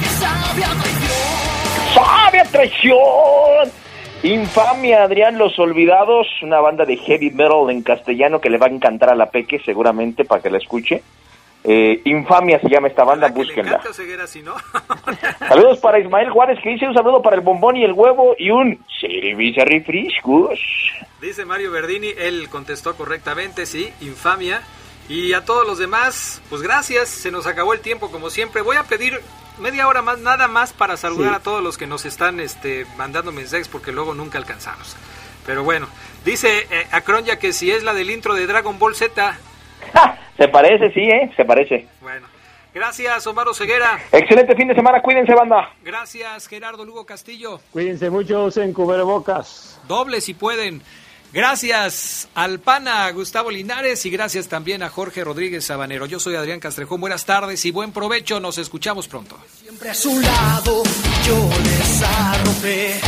que 0.00 0.08
sabia 0.08 0.68
traición. 0.80 1.94
¡Sabia 1.94 2.44
traición! 2.44 3.84
Infamia, 4.22 5.02
Adrián, 5.02 5.36
Los 5.36 5.58
Olvidados, 5.58 6.26
una 6.42 6.58
banda 6.58 6.86
de 6.86 6.96
heavy 6.96 7.30
metal 7.30 7.68
en 7.68 7.82
castellano 7.82 8.40
que 8.40 8.48
le 8.48 8.56
va 8.56 8.66
a 8.66 8.70
encantar 8.70 9.10
a 9.10 9.14
la 9.14 9.26
Peque 9.26 9.60
seguramente 9.62 10.24
para 10.24 10.40
que 10.40 10.48
la 10.48 10.56
escuche. 10.56 11.02
Eh, 11.66 12.02
Infamia 12.04 12.60
se 12.60 12.68
llama 12.68 12.88
esta 12.88 13.04
banda, 13.04 13.28
búsquenla. 13.28 13.80
no. 14.44 14.54
Saludos 15.48 15.78
para 15.78 15.98
Ismael 15.98 16.28
Juárez 16.30 16.58
que 16.62 16.68
dice 16.70 16.86
un 16.86 16.92
saludo 16.94 17.22
para 17.22 17.36
el 17.36 17.42
bombón 17.42 17.76
y 17.76 17.84
el 17.84 17.92
huevo 17.92 18.34
y 18.38 18.50
un 18.50 18.84
servicio 19.00 19.64
refrescos. 19.64 20.58
Dice 21.22 21.44
Mario 21.46 21.70
Verdini, 21.70 22.08
él 22.18 22.48
contestó 22.50 22.94
correctamente, 22.96 23.64
sí, 23.64 23.90
infamia. 24.02 24.62
Y 25.08 25.32
a 25.34 25.44
todos 25.44 25.66
los 25.66 25.78
demás, 25.78 26.42
pues 26.50 26.60
gracias, 26.62 27.08
se 27.08 27.30
nos 27.30 27.46
acabó 27.46 27.72
el 27.74 27.80
tiempo 27.80 28.10
como 28.10 28.28
siempre. 28.30 28.60
Voy 28.62 28.76
a 28.76 28.84
pedir 28.84 29.18
media 29.58 29.88
hora 29.88 30.02
más, 30.02 30.18
nada 30.18 30.48
más 30.48 30.72
para 30.74 30.96
saludar 30.98 31.30
Sí. 31.30 31.36
a 31.36 31.42
todos 31.42 31.62
los 31.62 31.78
que 31.78 31.86
nos 31.86 32.04
están 32.04 32.40
este, 32.40 32.86
mandando 32.98 33.32
mensajes 33.32 33.68
porque 33.68 33.92
luego 33.92 34.12
nunca 34.14 34.36
alcanzamos. 34.38 34.96
Pero 35.46 35.62
bueno, 35.62 35.86
dice 36.24 36.66
eh, 36.70 36.86
Acronya 36.90 37.38
que 37.38 37.52
si 37.54 37.70
es 37.70 37.82
la 37.84 37.92
del 37.94 38.10
intro 38.10 38.34
de 38.34 38.46
Dragon 38.46 38.78
Ball 38.78 38.94
Z. 38.94 39.38
Se 40.36 40.48
parece, 40.48 40.92
sí, 40.92 41.00
¿eh? 41.00 41.30
Se 41.36 41.44
parece. 41.44 41.86
Bueno, 42.00 42.26
gracias 42.74 43.26
Omar 43.26 43.46
Ceguera. 43.54 43.98
Excelente 44.10 44.54
fin 44.56 44.68
de 44.68 44.74
semana, 44.74 45.00
cuídense, 45.00 45.34
banda. 45.34 45.70
Gracias 45.82 46.48
Gerardo 46.48 46.84
Lugo 46.84 47.06
Castillo. 47.06 47.60
Cuídense 47.72 48.10
mucho, 48.10 48.44
usen 48.44 48.72
cubrebocas. 48.72 49.80
Doble 49.86 50.20
si 50.20 50.34
pueden. 50.34 50.82
Gracias 51.34 52.28
al 52.36 52.60
pana 52.60 53.10
Gustavo 53.10 53.50
Linares 53.50 54.06
y 54.06 54.10
gracias 54.10 54.46
también 54.46 54.84
a 54.84 54.88
Jorge 54.88 55.24
Rodríguez 55.24 55.64
Sabanero. 55.64 56.06
Yo 56.06 56.20
soy 56.20 56.36
Adrián 56.36 56.60
Castrejón. 56.60 57.00
Buenas 57.00 57.24
tardes 57.24 57.64
y 57.64 57.72
buen 57.72 57.90
provecho. 57.90 58.38
Nos 58.38 58.56
escuchamos 58.58 59.08
pronto. 59.08 59.36
Siempre 59.60 59.90
a 59.90 59.94
su 59.94 60.20
lado 60.20 60.84
yo 61.26 61.50
les 61.64 62.02
arropé, 62.02 63.00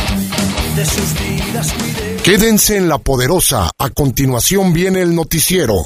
de 0.75 0.85
sus 0.85 1.13
vidas 1.21 1.71
cuidé. 1.71 2.17
Quédense 2.21 2.75
en 2.75 2.89
la 2.89 2.97
poderosa. 2.97 3.71
A 3.77 3.89
continuación 3.91 4.73
viene 4.73 5.01
el 5.03 5.15
noticiero. 5.15 5.85